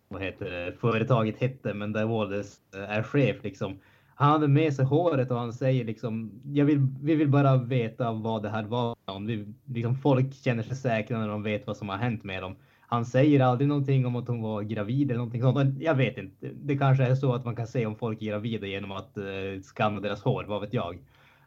[0.08, 3.78] vad heter det, företaget hette, men där Wallace eh, är chef liksom.
[4.16, 8.12] Han hade med sig håret och han säger liksom, jag vill, vi vill bara veta
[8.12, 8.96] vad det här var.
[9.04, 12.42] Om vi, liksom, folk känner sig säkra när de vet vad som har hänt med
[12.42, 12.56] dem.
[12.94, 15.56] Han säger aldrig någonting om att hon var gravid eller någonting sånt.
[15.56, 16.50] Men Jag vet inte.
[16.54, 19.62] Det kanske är så att man kan se om folk är gravida genom att uh,
[19.62, 20.98] skanna deras hår, vad vet jag.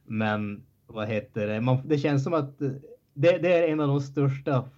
[0.06, 1.62] Men vad heter det?
[1.62, 2.70] Man, det känns som att eh,
[3.14, 4.70] det, det är en av de största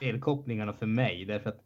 [0.00, 1.24] felkopplingarna för mig.
[1.24, 1.60] Därför att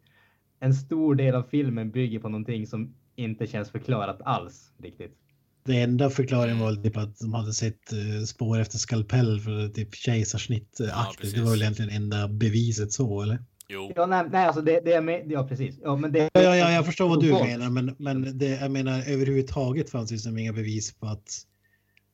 [0.60, 5.16] en stor del av filmen bygger på någonting som inte känns förklarat alls riktigt.
[5.64, 9.94] det enda förklaringen var typ att de hade sett eh, spår efter skalpell för typ
[9.94, 10.80] kejsarsnitt.
[10.80, 13.38] eh, Ja, det var väl egentligen enda beviset så eller?
[13.72, 13.92] Jo.
[13.96, 15.30] Ja, nej, nej alltså det, det är med.
[15.30, 15.78] Ja, precis.
[15.82, 16.30] Ja, men det.
[16.32, 20.10] Ja, ja, ja jag förstår vad du menar, men, men det, jag menar överhuvudtaget fanns
[20.10, 21.46] det som inga bevis på att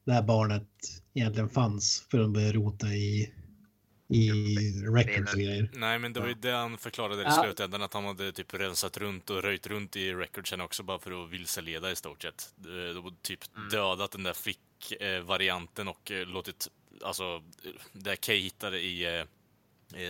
[0.05, 0.69] det här barnet
[1.15, 3.33] egentligen fanns för de började rota i
[4.11, 4.31] i
[4.95, 5.71] records och grejer.
[5.75, 8.97] Nej, men det var ju det han förklarade i slutändan, att han hade typ rensat
[8.97, 12.55] runt och röjt runt i recordsen också bara för att vilseleda i stort sett.
[12.59, 13.41] Eh, De typ
[13.71, 16.69] dödat den där flick-varianten och eh, låtit,
[17.05, 17.25] alltså,
[17.65, 19.27] eh, det Kay hittade i eh, eh,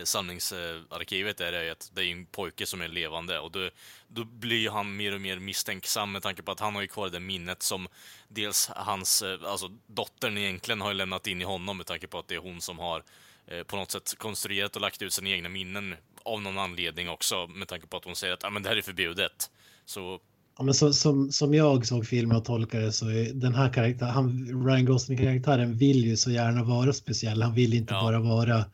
[0.03, 3.69] sanningsarkivet är det att det är en pojke som är levande och då,
[4.07, 7.09] då blir han mer och mer misstänksam med tanke på att han har ju kvar
[7.09, 7.87] det minnet som
[8.27, 12.27] dels hans, eh, alltså dottern egentligen har lämnat in i honom med tanke på att
[12.27, 13.03] det är hon som har
[13.47, 15.95] eh, på något sätt konstruerat och lagt ut sina egna minnen
[16.25, 18.77] av någon anledning också med tanke på att hon säger att ah, men det här
[18.77, 19.49] är förbjudet.
[19.85, 20.19] Så
[20.57, 24.11] Ja, men så, som, som jag såg filmen och tolkade så är den här karaktären,
[24.11, 27.41] han, Ryan Gosling-karaktären vill ju så gärna vara speciell.
[27.41, 28.01] Han vill inte Ja.
[28.01, 28.65] bara vara,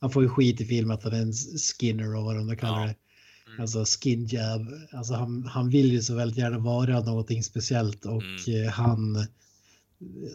[0.00, 1.32] han får ju skit i filmen att han är en
[1.78, 2.86] skinner och vad de kallar Ja.
[2.86, 3.62] det.
[3.62, 4.66] Alltså skin jab.
[4.92, 8.64] Alltså han, han vill ju så väldigt gärna vara någonting speciellt och Mm.
[8.66, 9.26] eh, han,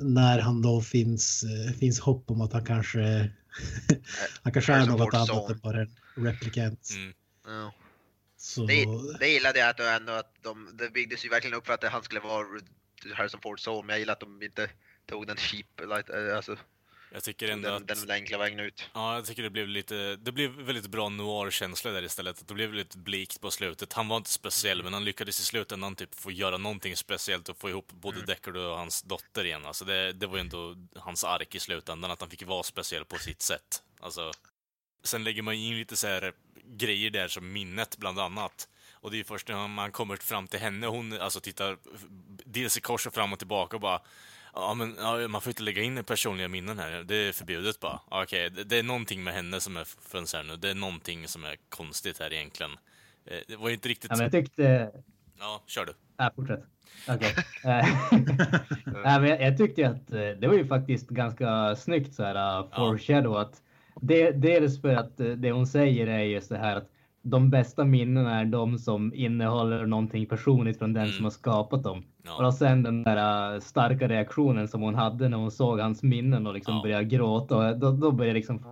[0.01, 3.31] när han då finns, eh, finns hopp om att han kanske,
[4.43, 6.89] han kanske är något annat än bara en replikant.
[6.95, 7.13] mm,
[7.45, 7.73] Ja.
[8.37, 8.85] Så, Det,
[9.19, 12.03] det gillade jag att, ändå att de, det byggdes ju verkligen upp för att han
[12.03, 12.45] skulle vara
[13.13, 14.69] Harrison Fords son, men jag gillar att de inte
[15.09, 15.65] tog den cheap,
[15.97, 16.55] like, eh, alltså
[17.11, 17.87] jag tycker ändå den, att...
[17.87, 18.89] den, enkla vägen ut.
[18.93, 22.47] Ja, jag tycker det blev lite, det blev väldigt bra noir-känsla där istället.
[22.47, 23.93] Det blev lite blikt på slutet.
[23.93, 27.57] Han var inte speciell, men han lyckades i slutändan typ få göra någonting speciellt och
[27.57, 29.65] få ihop både Deckard och hans dotter igen.
[29.65, 33.05] Alltså det, det var ju ändå hans ark i slutändan, att han fick vara speciell
[33.05, 33.83] på sitt sätt.
[33.99, 34.31] Alltså,
[35.03, 36.33] sen lägger man in lite så här
[36.65, 38.67] grejer där som minnet, bland annat.
[39.01, 41.77] Och det är ju först när man kommer fram till henne, hon alltså tittar
[42.45, 44.01] dels i kors och fram och tillbaka och bara
[44.59, 47.03] Ja, men ja, man får inte lägga in personliga minnen här.
[47.03, 47.99] Det är förbjudet bara.
[48.09, 50.55] Okej, det, det är någonting med henne som är nu.
[50.55, 52.71] Det är någonting som är konstigt här egentligen.
[53.25, 54.11] Eh, Det var inte riktigt...
[54.11, 54.91] Ja, men jag tyckte...
[55.39, 55.93] Ja, kör du.
[56.17, 56.63] Ja, fortsätt.
[57.07, 57.33] Okej.
[57.63, 57.87] Eh,
[58.85, 62.59] Nej, men jag, jag tyckte att eh, det var ju faktiskt ganska snyggt så här
[62.59, 63.61] uh, foreshadow att
[64.01, 66.89] det, dels för att det hon säger är just det här att
[67.21, 71.13] de bästa minnena är de som innehåller någonting personligt från den Mm.
[71.15, 72.03] som har skapat dem.
[72.25, 72.47] Ja.
[72.47, 76.47] Och sen den där uh, starka reaktionen som hon hade när hon såg hans minnen
[76.47, 76.81] och liksom Ja.
[76.81, 77.57] började gråta.
[77.57, 78.63] Och då, då började jag liksom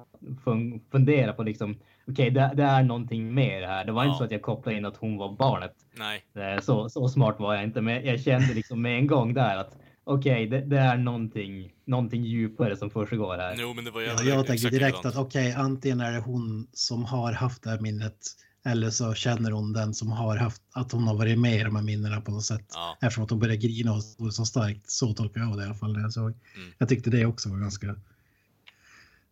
[0.45, 1.76] fun- fundera på liksom,
[2.07, 3.86] okej, det, det är någonting mer här.
[3.86, 4.07] Det var Ja.
[4.07, 5.74] inte så att jag kopplade in att hon var barnet.
[5.98, 6.24] Nej.
[6.56, 9.57] Eh, Så, så smart var jag inte, men jag kände liksom med en gång där
[9.57, 9.78] att
[10.08, 13.56] okej, det, det är någonting, någonting djupare som försiggår här.
[13.60, 16.68] Jo, men det var ju Ja, jag tänkte direkt att okej, antingen är det hon
[16.74, 18.18] som har haft det här minnet
[18.66, 21.76] eller så känner hon den som har haft att hon har varit med i de
[21.76, 22.66] här minnena på något sätt.
[22.74, 22.98] Ja.
[23.02, 24.90] Eftersom att hon började grina och stod så starkt.
[24.92, 26.26] Så tolkar jag det i alla fall när jag såg.
[26.56, 26.72] Mm.
[26.78, 27.96] Jag tyckte det också var ganska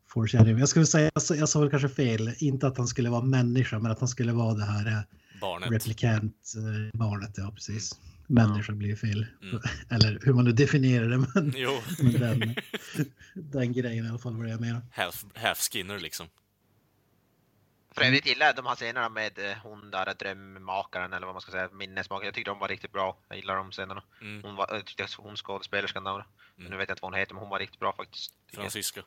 [0.07, 0.57] foreshadowing.
[0.59, 3.79] Jag skulle säga, jag sa- jag väl kanske fel, inte att han skulle vara människa,
[3.79, 4.99] men att han skulle vara det här eh,
[5.41, 5.71] Barnet.
[5.71, 7.33] replikant eh, barnet.
[7.37, 7.99] Ja, precis.
[8.27, 9.25] Människa blir fel.
[9.41, 9.61] Mm.
[9.89, 12.55] Eller hur man nu definierar det, men, Jo, men den,
[13.33, 14.81] den grejen i alla fall var det jag menar.
[14.91, 16.27] half, half skinner liksom.
[17.91, 21.41] För övrigt gillar jag de här scenerna med eh, hon där drömmakaren eller vad man
[21.41, 22.25] ska säga, minnesmakaren.
[22.25, 23.17] Jag tyckte de var riktigt bra.
[23.27, 24.03] Jag gillar de scenerna.
[24.21, 24.43] Mm.
[24.43, 26.25] Hon, var, jag tyckte att hon skådespelerskan där,
[26.57, 26.71] Mm.
[26.71, 28.33] nu vet jag inte vad hon heter, men hon var riktigt bra faktiskt.
[28.51, 28.61] Jag.
[28.61, 29.01] Francisca.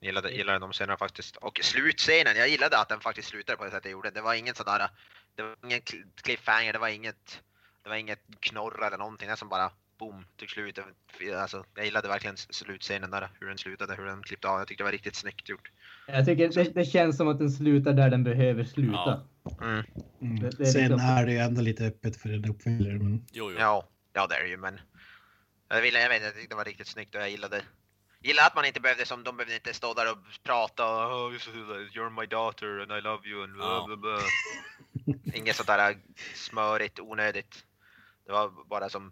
[0.00, 1.36] Gillade, gillade de scenerna faktiskt.
[1.36, 4.10] Och slutscenen, jag gillade att den faktiskt slutade på det sättet jag gjorde.
[4.10, 4.88] Det var ingen sådär,
[5.36, 7.42] det var ingen cl- cliffhanger, det var inget,
[7.82, 9.28] det var inget knorr eller någonting.
[9.28, 10.78] Det som bara boom, tog slut.
[11.36, 14.58] Alltså, jag gillade verkligen slutscenen där, hur den slutade, hur den klippte av.
[14.58, 15.70] Jag tyckte det var riktigt snyggt gjort.
[16.06, 19.20] Jag tycker det, det känns som att den slutar där den behöver sluta.
[19.60, 19.84] Mm.
[20.20, 20.40] Mm.
[20.40, 22.98] Det- det är Sen liksom- är det ju ändå lite öppet för en uppföljare.
[22.98, 23.26] Men...
[23.32, 23.56] Jo, jo.
[23.58, 24.80] Ja, ja det är det ju men
[25.68, 27.62] jag, ville, jag vet jag tyckte det var riktigt snyggt och jag gillade
[28.24, 31.32] Gillar att man inte behövde som de behövde inte stå där och prata och oh,
[31.32, 33.84] you're my daughter and I love you and blah, Ja.
[33.86, 34.20] blah, blah.
[35.34, 35.98] Inget sånt där
[36.34, 37.64] smörigt, onödigt.
[38.26, 39.02] Det var bara som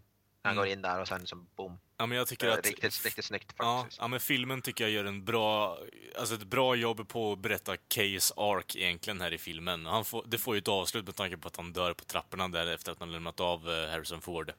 [0.43, 0.57] han Mm.
[0.57, 1.79] går in där och sen som boom.
[1.97, 2.67] Ja, men jag tycker var att...
[2.67, 4.01] Riktigt, riktigt snyggt Ja, faktiskt.
[4.01, 5.79] ja, men filmen tycker jag gör en bra,
[6.19, 9.87] alltså ett bra jobb på att berätta Kays ark egentligen här i filmen.
[9.87, 12.49] Han får, det får ju ett avslut med tanke på att han dör på trapporna
[12.49, 14.53] där efter att han lämnat av eh, Harrison Ford.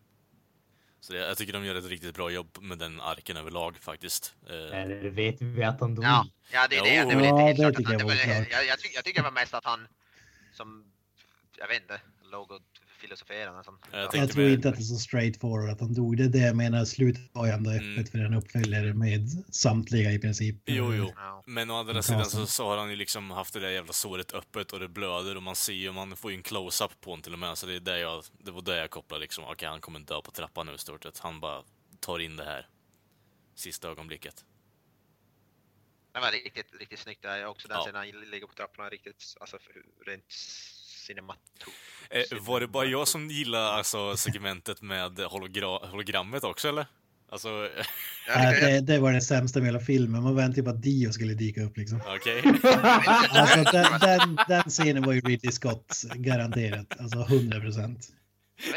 [0.99, 4.35] Så det, jag tycker de gör ett riktigt bra jobb med den arken överlag faktiskt.
[4.49, 6.05] Eh, Eller vet vi att han dog?
[6.05, 6.95] Ja, ja det är det.
[6.95, 8.01] Är väl inte helt Ja, klart.
[8.67, 9.87] jag, tycker, jag tycker det var mest att han
[10.53, 10.90] som,
[11.61, 12.01] jag vet inte,
[12.31, 12.61] låg och
[12.99, 13.79] filosoferade nästan.
[13.91, 16.17] Jag Jag tror med- inte att det är så straightforward att han dog.
[16.17, 16.85] Det är det jag menar.
[16.85, 18.05] Slutet var ju ändå öppet Mm.
[18.05, 20.55] för en uppföljare med samtliga i princip.
[20.65, 21.11] Jo, jo.
[21.15, 21.43] Ja.
[21.47, 24.33] Men å andra sidan så, så har han ju liksom haft det där jävla såret
[24.33, 27.21] öppet och det blöder och man ser ju, man får ju en close-up på honom
[27.23, 27.57] till och med.
[27.57, 30.21] Så det, är där jag, det var där jag kopplade liksom, okej han kommer dö
[30.21, 31.19] på trappan nu i stort sett.
[31.19, 31.63] Han bara
[31.99, 32.67] tar in det här
[33.55, 34.45] sista ögonblicket.
[36.13, 37.67] Det var riktigt, riktigt snyggt där också.
[37.67, 37.83] Den Ja.
[37.83, 39.57] scenen han ligger på trapporna riktigt, alltså
[40.05, 40.25] rent
[41.11, 42.31] cinematografiskt.
[42.33, 46.85] Eh, var det bara jag som gillade alltså, segmentet med hologra- hologrammet också eller?
[47.31, 47.49] Alltså,
[48.35, 50.23] Nej, det, det var det sämsta med hela filmen.
[50.23, 52.01] Man väntade på att Dio skulle dyka upp liksom.
[52.07, 52.43] okej.
[53.29, 56.99] Alltså, den, den, den scenen var ju Ridley Scott garanterat.
[56.99, 58.07] Alltså 100 procent.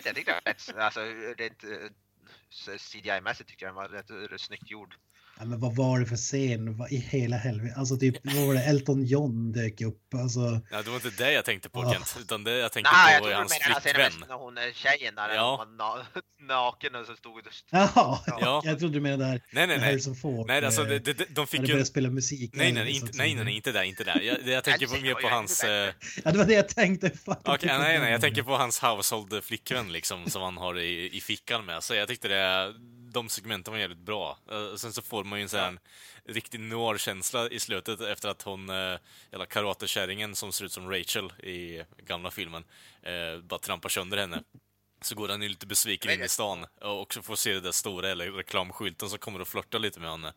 [0.04, 1.00] Jag tyckte det var rätt, alltså
[1.38, 4.94] rent eh, CGI-mässigt tyckte jag den var rätt, rätt snyggt gjord.
[5.38, 6.76] Ja, men vad var det för scen?
[6.76, 7.74] Vad i hela helvete?
[7.78, 8.60] Alltså typ, vad var det?
[8.64, 10.14] Elton John dök upp.
[10.14, 10.40] Alltså,
[10.70, 11.92] Ja, det var inte det jag tänkte på Ah.
[11.92, 13.52] Kent, utan det jag tänkte Nej, jag på var hans
[13.82, 14.12] flickvän.
[14.28, 15.56] när hon är tjejen där, Ja.
[15.66, 16.04] hon var na
[16.54, 17.50] naken och så stod det...
[17.70, 18.62] jaha, Ja.
[18.64, 19.78] jag trodde du menade där Nej, nej, nej.
[19.78, 20.46] Harrison Ford.
[20.46, 21.66] Nej, alltså eh, det, det, de fick ju...
[21.66, 22.50] började spela musik.
[22.54, 24.20] Nej, nej, så inte, nej, nej, nej, inte där, inte där.
[24.20, 25.64] Jag, jag tänker på, mer på hans...
[25.64, 25.94] Eh,
[26.24, 27.10] Ja, det var det jag tänkte.
[27.26, 31.20] Okej, nej, nej, jag tänker på hans household flickvän liksom, som han har i, i
[31.20, 31.82] fickan med.
[31.82, 32.74] Så jag tyckte det,
[33.14, 34.38] de segmenten var jävligt bra.
[34.50, 35.78] Eh, sen så får man ju en sån här
[36.24, 38.98] riktig noir-känsla i slutet efter att hon, uh,
[39.30, 42.64] jävla karatekärringen som ser ut som Rachel i gamla filmen,
[43.02, 44.42] eh, bara trampar sönder henne.
[45.00, 47.72] Så går han ju lite besviken in i stan och också får se den där
[47.72, 50.32] stora eller reklamskylten som kommer och flörtar lite med henne.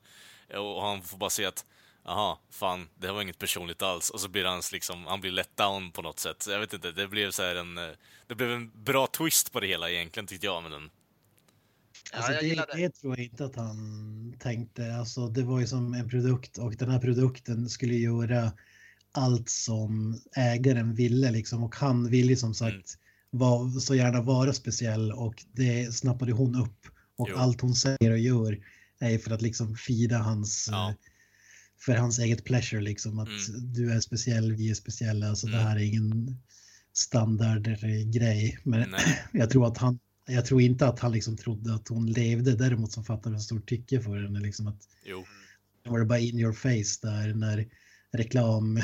[0.53, 1.65] Och han får bara se att
[2.07, 4.09] Aha, fan, det här var inget personligt alls.
[4.09, 6.43] Och så blir han liksom, han blir let down på något sätt.
[6.43, 7.89] Så Jag vet inte, det blev så en, eh,
[8.27, 10.89] det blev en bra twist på det hela egentligen tyckte jag med den.
[12.13, 12.81] Alltså, Ja, jag det, det.
[12.81, 14.95] det tror jag inte att han tänkte.
[14.95, 18.51] Alltså, det var ju som en produkt och den här produkten skulle göra
[19.11, 21.63] allt som ägaren ville liksom.
[21.63, 22.73] Och han ville som sagt
[23.31, 23.39] Mm.
[23.39, 26.87] var, så gärna vara speciell och det snappade hon upp.
[27.15, 27.37] Och Jo.
[27.37, 28.59] allt hon säger och gör
[28.99, 30.93] är för att liksom fida hans, Ja.
[31.79, 33.19] för hans eget pleasure liksom.
[33.19, 33.73] Att Mm.
[33.73, 35.29] du är speciell, vi är speciella.
[35.29, 35.65] Alltså det Mm.
[35.67, 36.37] här är ingen
[36.93, 38.59] standardgrej.
[38.63, 38.95] Men
[39.31, 42.55] jag tror att han jag tror inte att han liksom trodde att hon levde.
[42.55, 44.39] Däremot så fattade han stort tycke för henne.
[44.39, 45.25] Liksom att Jo.
[45.83, 47.67] det var det bara in your face där när
[48.11, 48.81] reklam...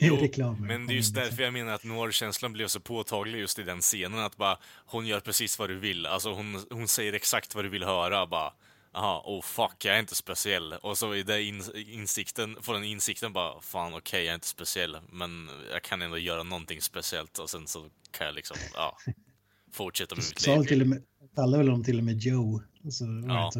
[0.00, 3.58] Jo, reklamen men det är just därför jag menar att noir-känslan blev så påtaglig just
[3.58, 4.18] i den scenen.
[4.18, 6.06] Att bara, hon gör precis vad du vill.
[6.06, 8.26] Alltså hon, hon säger exakt vad du vill höra.
[8.26, 8.52] Bara,
[8.92, 10.72] aha, oh fuck, jag är inte speciell.
[10.72, 14.46] Och så i den in, insikten, får den insikten bara, fan okej, jag är inte
[14.46, 14.98] speciell.
[15.12, 17.38] Men jag kan ändå göra någonting speciellt.
[17.38, 18.98] Och sen så kan jag liksom, ja,
[19.74, 20.62] fortsätta med mitt liv.
[20.62, 21.02] till och med,
[21.34, 22.62] kallade väl honom till och med Joe.
[22.84, 23.52] Alltså, Ja.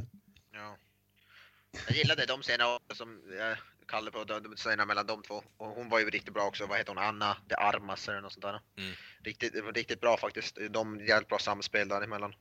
[1.89, 5.43] Jag gillade de scenerna som jag kallade på, de, scenerna mellan de två.
[5.57, 8.33] Och hon var ju riktigt bra också, vad heter hon, Anna de Armas eller något
[8.33, 8.61] sånt där.
[8.79, 8.95] Mm.
[9.25, 10.59] Riktigt, det var riktigt bra faktiskt.
[10.71, 12.35] De jävligt bra samspel däremellan.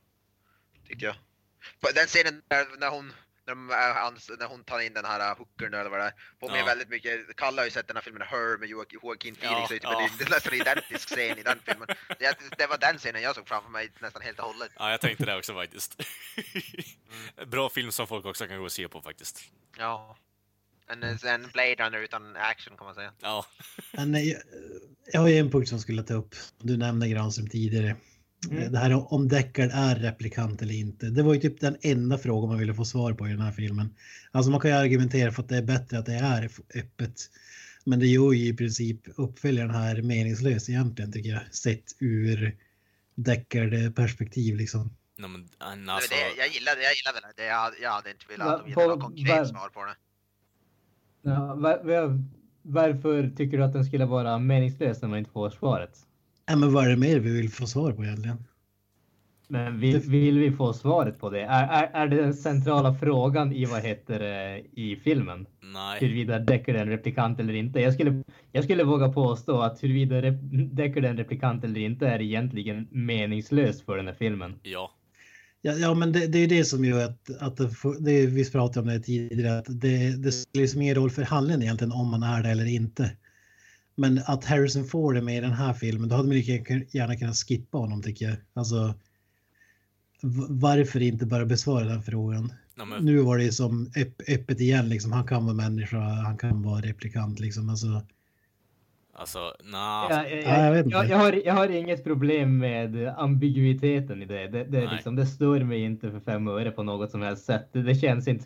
[0.88, 1.14] Tyckte jag.
[1.80, 3.12] På den scenen där, när hon
[3.46, 6.04] när, de, är hans, när hon tar in den här uh, hookern eller vad det
[6.04, 6.12] är.
[6.40, 6.64] Påminner Ja.
[6.66, 9.58] väldigt mycket, Kalle har ju sett den här filmen Her med Joaquin Joaquin Phoenix.
[9.58, 10.08] Ja, och typ, ja.
[10.18, 11.88] Det är nästan en identisk scen i den filmen.
[12.18, 14.70] Det, det var den scenen jag såg framför mig nästan helt och hållet.
[14.78, 16.02] Ja, jag tänkte det också faktiskt.
[17.46, 19.40] Bra film som folk också kan gå och se på faktiskt.
[19.78, 20.16] Ja.
[20.86, 23.12] En, en Blade Runner utan action kan man säga.
[23.20, 23.46] Ja,
[23.92, 24.42] Men eh, jag,
[25.12, 26.34] jag har ju en punkt som jag skulle ta upp.
[26.58, 27.96] Du nämnde Granström tidigare.
[28.50, 28.72] Mm.
[28.72, 31.06] Det här om Deckard är replikant eller inte.
[31.06, 33.52] Det var ju typ den enda frågan man ville få svar på i den här
[33.52, 33.94] filmen.
[34.30, 37.30] Alltså man kan ju argumentera för att det är bättre att det är öppet.
[37.84, 41.54] Men det gör ju i princip uppföljaren här meningslös egentligen tycker jag.
[41.54, 42.56] Sett ur
[43.14, 44.90] Deckard-perspektiv liksom.
[45.18, 46.14] no, men Men alltså...
[46.14, 47.42] det, jag gillade jag gillade det.
[47.42, 49.96] det jag, jag hade inte velat de gett något konkret va- svar på det.
[51.22, 52.24] Ja, var, var,
[52.62, 55.98] varför tycker du att den skulle vara meningslös när man inte får svaret?
[56.46, 58.44] Ja, men vad är det mer vi vill få svar på egentligen?
[59.48, 61.40] Men vill, vill vi få svaret på det?
[61.40, 65.46] Är, är, är det den centrala frågan i vad heter det, i filmen?
[65.60, 65.98] Nej.
[66.00, 67.80] Huruvida Deckard är en replikant eller inte.
[67.80, 68.22] Jag skulle,
[68.52, 72.88] jag skulle våga påstå att huruvida rep- Deckard är en replikant eller inte är egentligen
[72.90, 74.54] meningslöst för den här filmen.
[74.62, 74.90] Ja.
[75.62, 78.80] Ja, ja men det, det är det som gör att, att det, det, vi pratade
[78.80, 82.22] om det tidigare, att det, det spelar liksom ingen roll för handlingen egentligen om man
[82.22, 83.16] är det eller inte.
[83.94, 87.16] Men att Harrison Ford är med i den här filmen, då hade man lika gärna
[87.16, 88.36] kunnat skippa honom tycker jag.
[88.54, 88.94] Alltså,
[90.48, 92.52] varför inte bara besvara den frågan?
[92.76, 95.12] No, men, Nu var det som öpp, öppet igen, liksom.
[95.12, 97.40] han kan vara människa, han kan vara replikant.
[97.40, 97.70] Liksom.
[97.70, 98.02] Alltså,
[99.12, 100.06] alltså, nah.
[100.10, 104.48] Ja, jag jag, jag, jag, har, jag har inget problem med ambiguiteten i det.
[104.48, 107.68] Det, det, liksom, det stör mig inte för fem öre på något som helst sätt.
[107.72, 108.44] Det, det, känns, inte,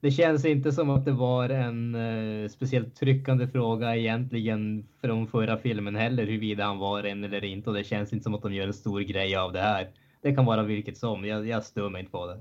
[0.00, 5.58] det känns inte som att det var en eh, speciellt tryckande fråga egentligen från förra
[5.58, 7.70] filmen heller, huruvida han var en eller inte.
[7.70, 9.88] Och det känns inte som att de gör en stor grej av det här.
[10.22, 11.24] Det kan vara vilket som.
[11.24, 12.40] Jag, jag stör mig inte på det.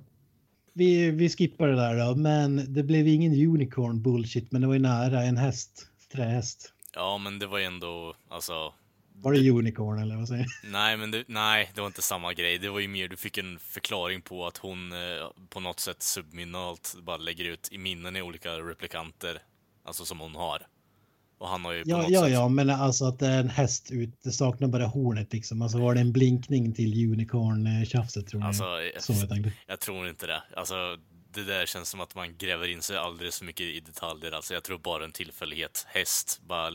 [0.73, 4.73] vi, vi skippar det där då, men det blev ingen unicorn bullshit, men det var
[4.73, 6.73] ju nära en häst, trähäst.
[6.95, 8.53] Ja, men det var ju ändå, alltså...
[9.21, 10.69] Var det unicorn eller vad säger du?
[10.69, 12.57] Nej, men det, nej, det var inte samma grej.
[12.57, 14.97] Det var ju mer, du fick en förklaring på att hon eh,
[15.49, 19.41] på något sätt subminalt bara lägger ut i minnen i olika replikanter.
[19.85, 20.67] Alltså som hon har.
[21.37, 22.31] Och han har ju på Ja, ja, sätt...
[22.31, 25.61] ja, men alltså att det är en häst ut, det saknar bara hornet liksom.
[25.61, 28.47] Alltså var det en blinkning till unicorn-tjafset tror jag.
[28.47, 28.63] Alltså,
[28.99, 29.51] Så jag tänkte.
[29.67, 30.43] jag tror inte det.
[30.55, 30.75] Alltså,
[31.33, 34.31] det där känns som att man gräver in sig alldeles för mycket i detaljer.
[34.31, 35.85] Alltså, jag tror bara en tillfällighet.
[35.89, 36.69] Häst, bara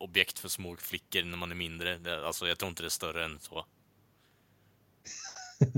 [0.00, 1.98] lekobjekt för små flickor när man är mindre.
[2.26, 3.64] Alltså, jag tror inte det är större än så.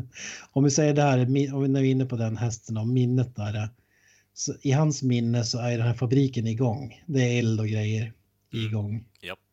[0.53, 3.69] Om vi säger det här, om vi är inne på den hästen och minnet där.
[4.35, 7.03] Så I hans minne så är den här fabriken igång.
[7.07, 8.13] Det är eld och grejer
[8.53, 9.05] igång.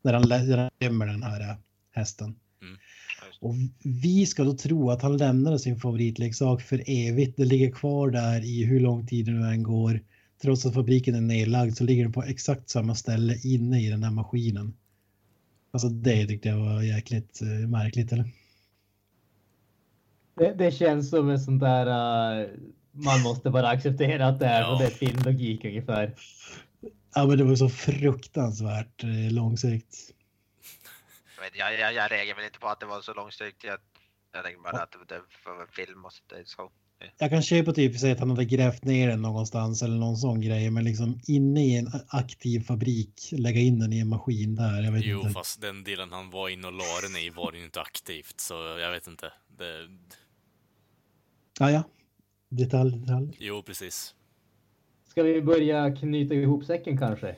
[0.04, 1.58] Han lä- när han gömmer den här
[1.92, 2.36] hästen.
[2.62, 2.78] Mm.
[3.42, 7.38] Och vi ska då tro att han lämnade sin favoritleksak för evigt.
[7.38, 10.02] Det ligger kvar där i hur lång tid det nu än går.
[10.42, 14.04] Trots att fabriken är nedlagd så ligger den på exakt samma ställe inne i den
[14.04, 14.74] här maskinen.
[15.72, 18.30] Alltså det tyckte jag var jäkligt eh, märkligt eller?
[20.36, 21.86] Det, det känns som en sån där...
[22.42, 22.50] uh,
[22.92, 24.74] man måste bara acceptera att det är Ja.
[24.74, 26.16] och det är filmlogik ungefär.
[27.16, 29.96] Ja men det var så fruktansvärt eh, långsökt.
[31.38, 33.64] Jag, jag, jag, jag reagerar väl inte på att det var så långsökt.
[33.64, 33.80] Jag,
[34.34, 36.72] jag tänker bara att det var en film och så det är så.
[37.18, 40.70] Jag kan köpa typ att han hade grävt ner den någonstans eller någon sån grej.
[40.70, 44.82] Men liksom inne i en aktiv fabrik, lägga in den i en maskin där.
[44.84, 45.32] Jag vet Jo, inte.
[45.32, 48.54] fast den delen han var inne och la den i var ju inte aktivt, så
[48.54, 49.32] jag vet inte.
[49.58, 49.88] Det,
[51.60, 51.84] Ja, ja.
[52.50, 53.38] Detalj, detalj.
[53.40, 54.16] jo, precis.
[55.08, 57.36] Ska vi börja knyta ihop säcken kanske?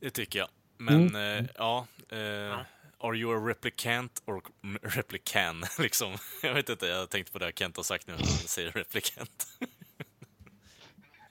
[0.00, 0.48] Det tycker jag.
[0.78, 1.44] Men Mm.
[1.44, 2.58] eh, ja, eh,
[3.02, 4.42] are you a replicant or
[4.82, 5.64] replican?
[5.78, 6.12] liksom.
[6.42, 9.46] Jag vet inte, jag tänkte på det Kent har sagt nu, han säger replicant.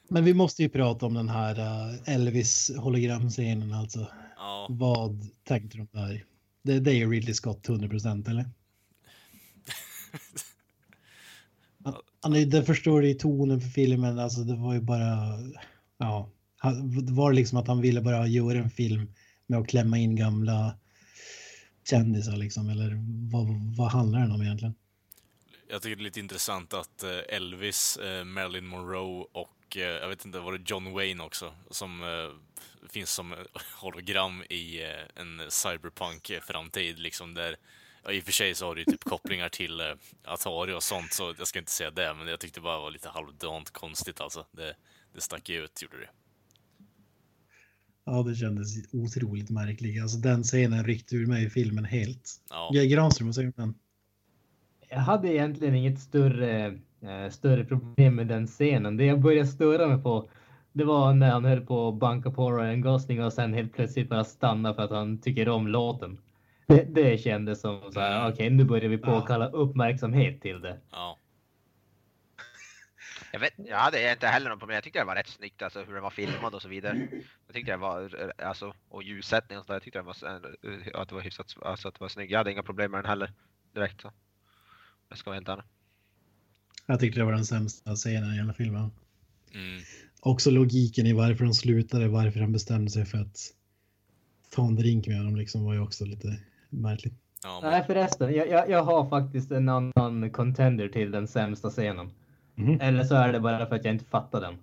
[0.08, 4.08] Men vi måste ju prata om den här uh, Elvis hologramscenen alltså.
[4.38, 6.26] ja, Vad tänkte du där?
[6.64, 8.46] Det, det är ju Ridley Scott 100% eller?
[11.84, 15.40] Han, han det förstår i tonen för filmen, alltså det var ju bara,
[15.98, 16.30] ja.
[16.58, 19.14] Han, det var liksom att han ville bara göra en film
[19.48, 20.76] med att klämma in gamla
[21.84, 22.98] kändisar liksom, eller
[23.32, 23.48] vad,
[23.78, 24.74] vad handlar den om egentligen?
[25.72, 30.10] jag tycker det är lite intressant att eh, Elvis, eh, Marilyn Monroe och eh, jag
[30.10, 32.02] vet inte, var det John Wayne också, som
[32.90, 33.36] finns som
[33.82, 34.82] hologram i
[35.16, 37.56] en cyberpunk-framtid, liksom där
[38.10, 39.94] I och för sig så har det ju typ kopplingar till eh,
[40.24, 42.92] Atari och sånt, så jag ska inte säga det, men jag tyckte bara det var
[42.92, 44.46] lite halvdant konstigt alltså.
[44.52, 44.76] Det,
[45.14, 46.10] det stack ju ut, gjorde det.
[48.06, 50.02] Ja, det kändes otroligt märkligt.
[50.02, 52.42] Alltså den scenen ryckte ur mig i filmen helt.
[52.50, 52.72] Ja.
[52.84, 53.74] Granström, vad säger du?
[54.90, 56.66] Jag hade egentligen inget större,
[57.02, 58.98] eh, större problem med den scenen.
[58.98, 60.30] Det jag började störa mig på
[60.74, 64.10] det var när han höll på att banka på Ryan Gosling och sen helt plötsligt
[64.10, 66.18] bara stanna för att han tycker om låten.
[66.68, 70.78] Det, det kändes som så här, okej nu börjar vi påkalla uppmärksamhet till det.
[70.92, 71.18] Ja.
[73.32, 74.76] Jag, vet, jag hade inte heller något problem.
[74.76, 77.08] Jag tyckte det var rätt snyggt, alltså hur den var filmad och så vidare.
[77.48, 79.76] Jag tyckte det var, alltså, och ljussättning och sådär.
[79.76, 82.32] Jag tyckte det var, eh, att det var hyfsat, alltså att det var snyggt.
[82.32, 83.34] Jag hade inga problem med den heller
[83.74, 84.02] direkt.
[84.02, 84.12] Så.
[85.10, 85.64] Jag ska vara helt ärlig.
[86.86, 88.92] Jag tyckte det var den sämsta scenen i hela filmen.
[89.54, 89.82] Mm.
[90.20, 93.54] Också logiken i varför de slutade, varför han bestämde sig för att
[94.50, 96.40] ta en drink med honom liksom var ju också lite
[96.70, 97.14] märkligt.
[97.44, 101.70] Ja, men, Nej förresten, jag, jag, jag har faktiskt en annan contender till den sämsta
[101.70, 102.12] scenen.
[102.56, 102.82] Mhm.
[102.82, 104.58] Eller så är det bara för att jag inte fattar den.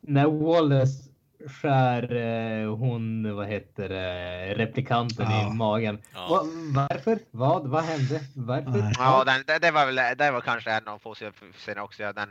[0.00, 1.10] När Wallace
[1.46, 5.50] skär eh, hon, vad heter det, replikanten Ja.
[5.52, 5.98] i magen.
[6.14, 6.28] Ja.
[6.30, 6.42] Va,
[6.74, 7.18] varför?
[7.30, 7.66] Vad?
[7.66, 8.20] Vad hände?
[8.34, 8.92] Varför?
[8.98, 12.02] Ja, den, det, det var väl, det var kanske en av få scener också.
[12.02, 12.28] Ja, den,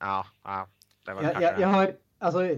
[0.00, 0.66] ja, ja,
[1.06, 2.50] det var Jag, jag, jag har, alltså,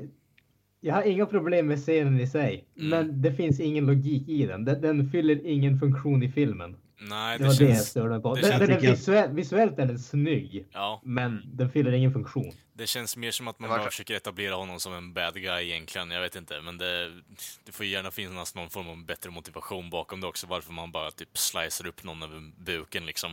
[0.81, 2.91] jag har inga problem med scenen i sig, Mm.
[2.91, 4.65] men det finns ingen logik i den.
[4.65, 6.77] Den, den fyller ingen funktion i filmen.
[7.01, 7.89] Nej, Det det var det jag känns...
[7.89, 8.35] störde på.
[8.35, 12.13] det Den, känns- den är visuell, visuellt är den snygg, Ja, men den fyller ingen
[12.13, 12.53] funktion.
[12.75, 16.11] det känns mer som att man bara försöker etablera honom som en bad guy egentligen.
[16.11, 17.11] Jag vet inte, men det,
[17.65, 20.47] det får gärna finnas någon form av bättre motivation bakom det också.
[20.47, 23.31] Varför man bara typ slicer upp någon över buken liksom.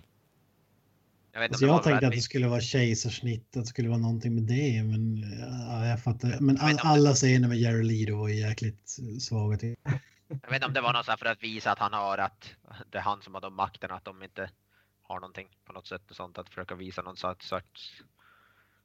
[1.34, 4.00] Jag vet inte Alltså jag tänkte att det skulle vara kejsarsnitt, att det skulle vara
[4.00, 5.18] någonting med det, men
[5.70, 6.38] ja, jag fattar.
[6.40, 9.58] Men all, alla scener med Jerry Leto var ju jäkligt svaga.
[9.58, 9.76] Till.
[10.42, 12.18] Jag vet inte om det var något så här för att visa att han har
[12.18, 12.56] att
[12.90, 14.50] det är han som har de makterna, att de inte
[15.02, 16.38] har någonting på något sätt och sånt.
[16.38, 18.04] Att försöka visa någon sorts, sorts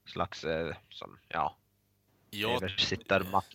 [0.05, 1.57] slags, eh, som, ja,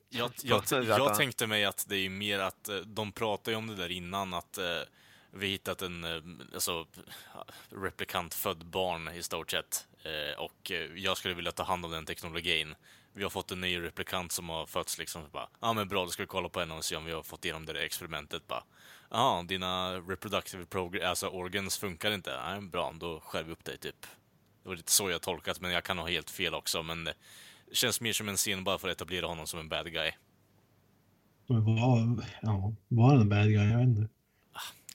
[0.09, 3.57] Jag, jag, jag, jag tänkte mig att det är mer att eh, de pratar ju
[3.57, 4.81] om det där innan, att eh,
[5.31, 6.21] vi hittat en eh,
[6.53, 6.87] alltså,
[7.69, 9.87] replikant född barn i stort sett.
[10.03, 12.75] Eh, och jag skulle vilja ta hand om den teknologin.
[13.13, 15.21] Vi har fått en ny replikant som har fötts liksom.
[15.33, 17.23] Ja, ah, men bra, då ska vi kolla på henne och se om vi har
[17.23, 18.47] fått igenom det där experimentet.
[18.47, 18.63] Bara,
[19.09, 22.41] ja, dina reproductive progr- alltså organs funkar inte.
[22.45, 24.01] Nej, bra, då skär vi upp dig typ.
[24.63, 26.83] Det var lite så jag tolkat, men jag kan ha helt fel också.
[26.83, 27.13] Men det
[27.71, 30.11] känns mer som en scen bara för att etablera honom som en bad guy.
[31.47, 33.69] Men var, ja, var han en bad guy?
[33.69, 34.09] Jag vet inte.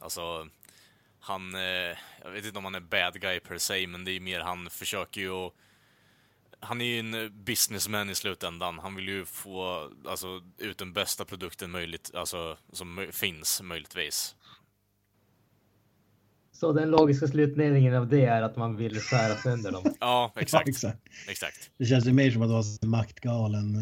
[0.01, 0.49] Alltså,
[1.21, 1.55] han...
[1.55, 4.41] Eh, jag vet inte om han är bad guy per se, men det är mer
[4.41, 5.53] han försöker ju att
[6.61, 8.78] han är ju en businessman i slutändan.
[8.78, 14.37] Han vill ju få alltså, ut den bästa produkten möjligt, alltså, som finns möjligtvis.
[16.53, 19.95] Så den logiska slutledningen av det är att man vill skära sönder dem.
[20.01, 20.66] Ja, exakt.
[20.66, 21.01] Ja, exakt.
[21.28, 21.70] exakt.
[21.78, 23.74] Det känns ju mer som att vara maktgalen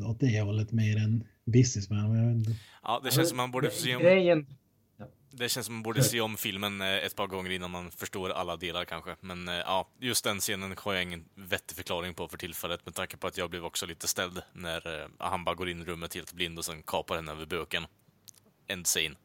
[0.00, 2.44] eh, åt det hållet mer än businessman.
[2.82, 4.46] Ja, det känns som man borde se om, Grejen...
[5.32, 8.30] det känns som man borde se om filmen eh, ett par gånger innan man förstår
[8.30, 9.16] alla delar kanske.
[9.20, 12.94] Men eh, ja, just den scenen har jag ingen vettig förklaring på för tillfället med
[12.94, 15.84] tanke på att jag blev också lite ställd när eh, han bara går in i
[15.84, 17.84] rummet helt blind och sen kapar henne över böken.
[18.66, 19.14] End scene.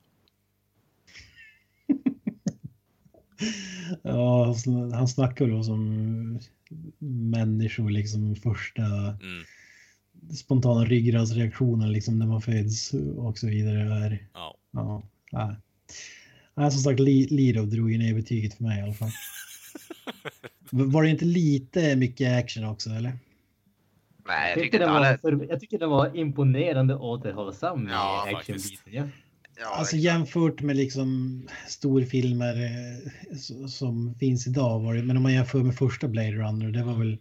[4.03, 6.39] Ja, han sn- han snackar då som
[7.29, 9.43] människor liksom första Mm.
[10.35, 14.27] spontana ryggradsreaktionen liksom när man föds och så vidare är.
[14.33, 14.57] Ja.
[14.71, 15.55] Ja,
[16.57, 16.71] nej.
[16.71, 19.11] Som sagt, Li- Lido drog ju ner betyget för mig i alla fall.
[20.69, 23.11] Var det inte lite mycket action också eller?
[24.27, 25.17] Nej, jag Jag tyckte tyckte, inte den alla...
[25.21, 28.77] var, för, jag tyckte den var imponerande återhållsam Ja, actionbiten.
[28.85, 29.07] Ja.
[29.59, 30.03] Ja, Alltså exakt.
[30.03, 35.75] jämfört med liksom storfilmer eh, som finns idag var det, men om man jämför med
[35.75, 37.17] första Blade Runner, det var väl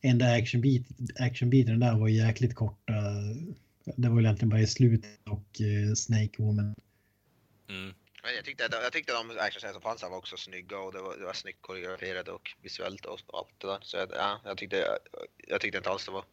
[0.00, 0.86] enda actionbit,
[1.18, 2.92] actionbiten där var jäkligt korta.
[3.96, 6.74] Det var väl egentligen bara i slutet och eh, Snake Woman.
[7.70, 7.92] Mm.
[8.22, 11.02] Men Jag tyckte, jag tyckte de actionscener som fanns där var också snygga och det
[11.02, 13.78] var, det var snyggt koreograferade och visuellt och, allt det där.
[13.82, 14.98] Så jag, ja, jag, tyckte,
[15.48, 16.24] jag tyckte inte alls det var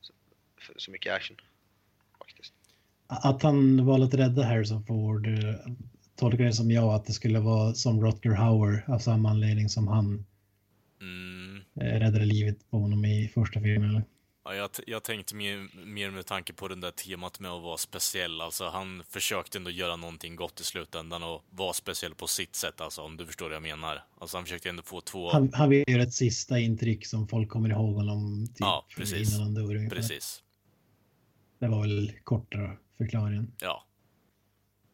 [0.00, 0.12] så,
[0.76, 1.36] så mycket action.
[2.18, 2.54] Faktiskt.
[3.06, 5.28] Att han valde att rädda Harrison Ford
[6.16, 9.88] tolkar det som jag att det skulle vara som Rutger Hauer av samma anledning som
[9.88, 10.24] han
[11.00, 11.62] Mm.
[11.74, 13.90] eh, räddade livet på honom i första filmen.
[13.90, 14.02] Eller?
[14.44, 17.76] Ja, jag, jag tänkte mer, mer med tanke på det där temat med att vara
[17.76, 18.40] speciell.
[18.40, 22.80] Alltså, han försökte ändå göra någonting gott i slutändan och vara speciell på sitt sätt,
[22.80, 24.04] alltså, om du förstår vad jag menar.
[24.18, 25.30] Alltså, han försökte ändå få två...
[25.32, 29.28] Han, han vill göra ett sista intryck som folk kommer ihåg honom typ Ja, precis.
[29.34, 29.74] innan han dör.
[29.76, 29.96] ungefär.
[29.96, 30.42] Precis.
[31.58, 32.58] Det var väl korta
[32.98, 33.52] förklaringen.
[33.60, 33.86] Ja,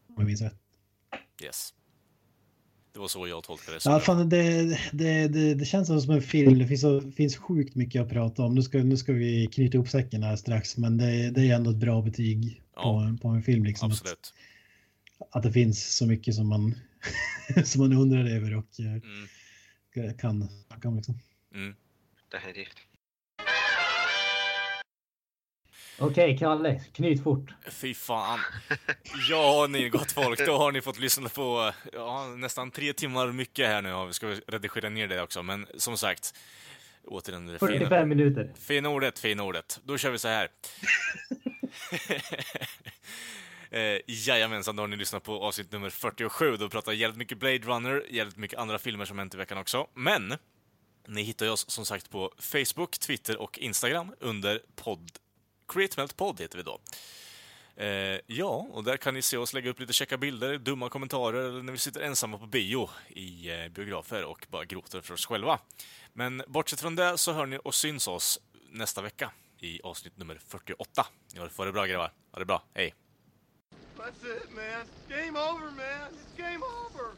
[0.09, 0.59] Om jag minns rätt.
[1.43, 1.75] yes.
[2.99, 3.81] Det var så jag tolkade det.
[3.85, 4.63] Ja, fan, det,
[4.93, 6.59] det, det, det känns som en film.
[6.59, 8.55] Det finns, så, finns sjukt mycket att prata om.
[8.55, 11.71] Nu ska, nu ska vi knyta ihop säcken här strax, men det, det är ändå
[11.71, 13.65] ett bra betyg på, Ja, en- på en film.
[13.65, 14.35] Liksom, att, Absolut.
[15.31, 16.75] att det finns så mycket som man,
[17.65, 18.87] som man undrar över och eh,
[19.97, 20.17] Mm.
[20.19, 20.49] kan
[20.89, 20.97] om.
[20.97, 21.19] Liksom.
[21.55, 21.75] Mm.
[22.33, 22.77] Definitivt.
[26.01, 27.51] Okej, Kalle, knyt fort.
[27.71, 28.39] Fy fan.
[29.31, 33.67] Ja, ni gott folk, då har ni fått lyssna på ja, nästan tre timmar mycket
[33.67, 34.07] här nu.
[34.07, 36.35] Vi ska redigera ner det också, men som sagt.
[37.05, 38.53] Återigen, det fina, 45 minuter.
[38.59, 39.81] fina ordet, fina ordet.
[39.85, 40.49] Då kör vi så här.
[43.71, 46.57] eh, jajamensan, då har ni lyssnat på avsnitt nummer 47.
[46.57, 49.59] Då pratar jag jävligt mycket Blade Runner, jävligt mycket andra filmer som hänt i veckan
[49.59, 49.87] också.
[49.95, 50.35] Men,
[51.09, 55.11] ni hittar ju oss som sagt på Facebook, Twitter och Instagram under podd
[55.69, 56.81] Createmelt podd heter vi då.
[57.77, 61.49] Eh, ja, och där kan ni se oss lägga upp lite käcka bilder, dumma kommentarer
[61.49, 65.27] eller när vi sitter ensamma på bio i eh, biografer och bara gråter för oss
[65.27, 65.59] själva.
[66.13, 68.41] Men bortsett från det så hör ni och syns oss
[68.71, 71.07] nästa vecka i avsnitt nummer 48.
[71.35, 72.13] Ja, får det bra grabbar.
[72.33, 72.63] Ha det bra.
[72.75, 72.95] Hej!
[73.97, 74.87] That's it, man.
[75.09, 76.13] Game over, man.
[76.13, 77.11] It's game over.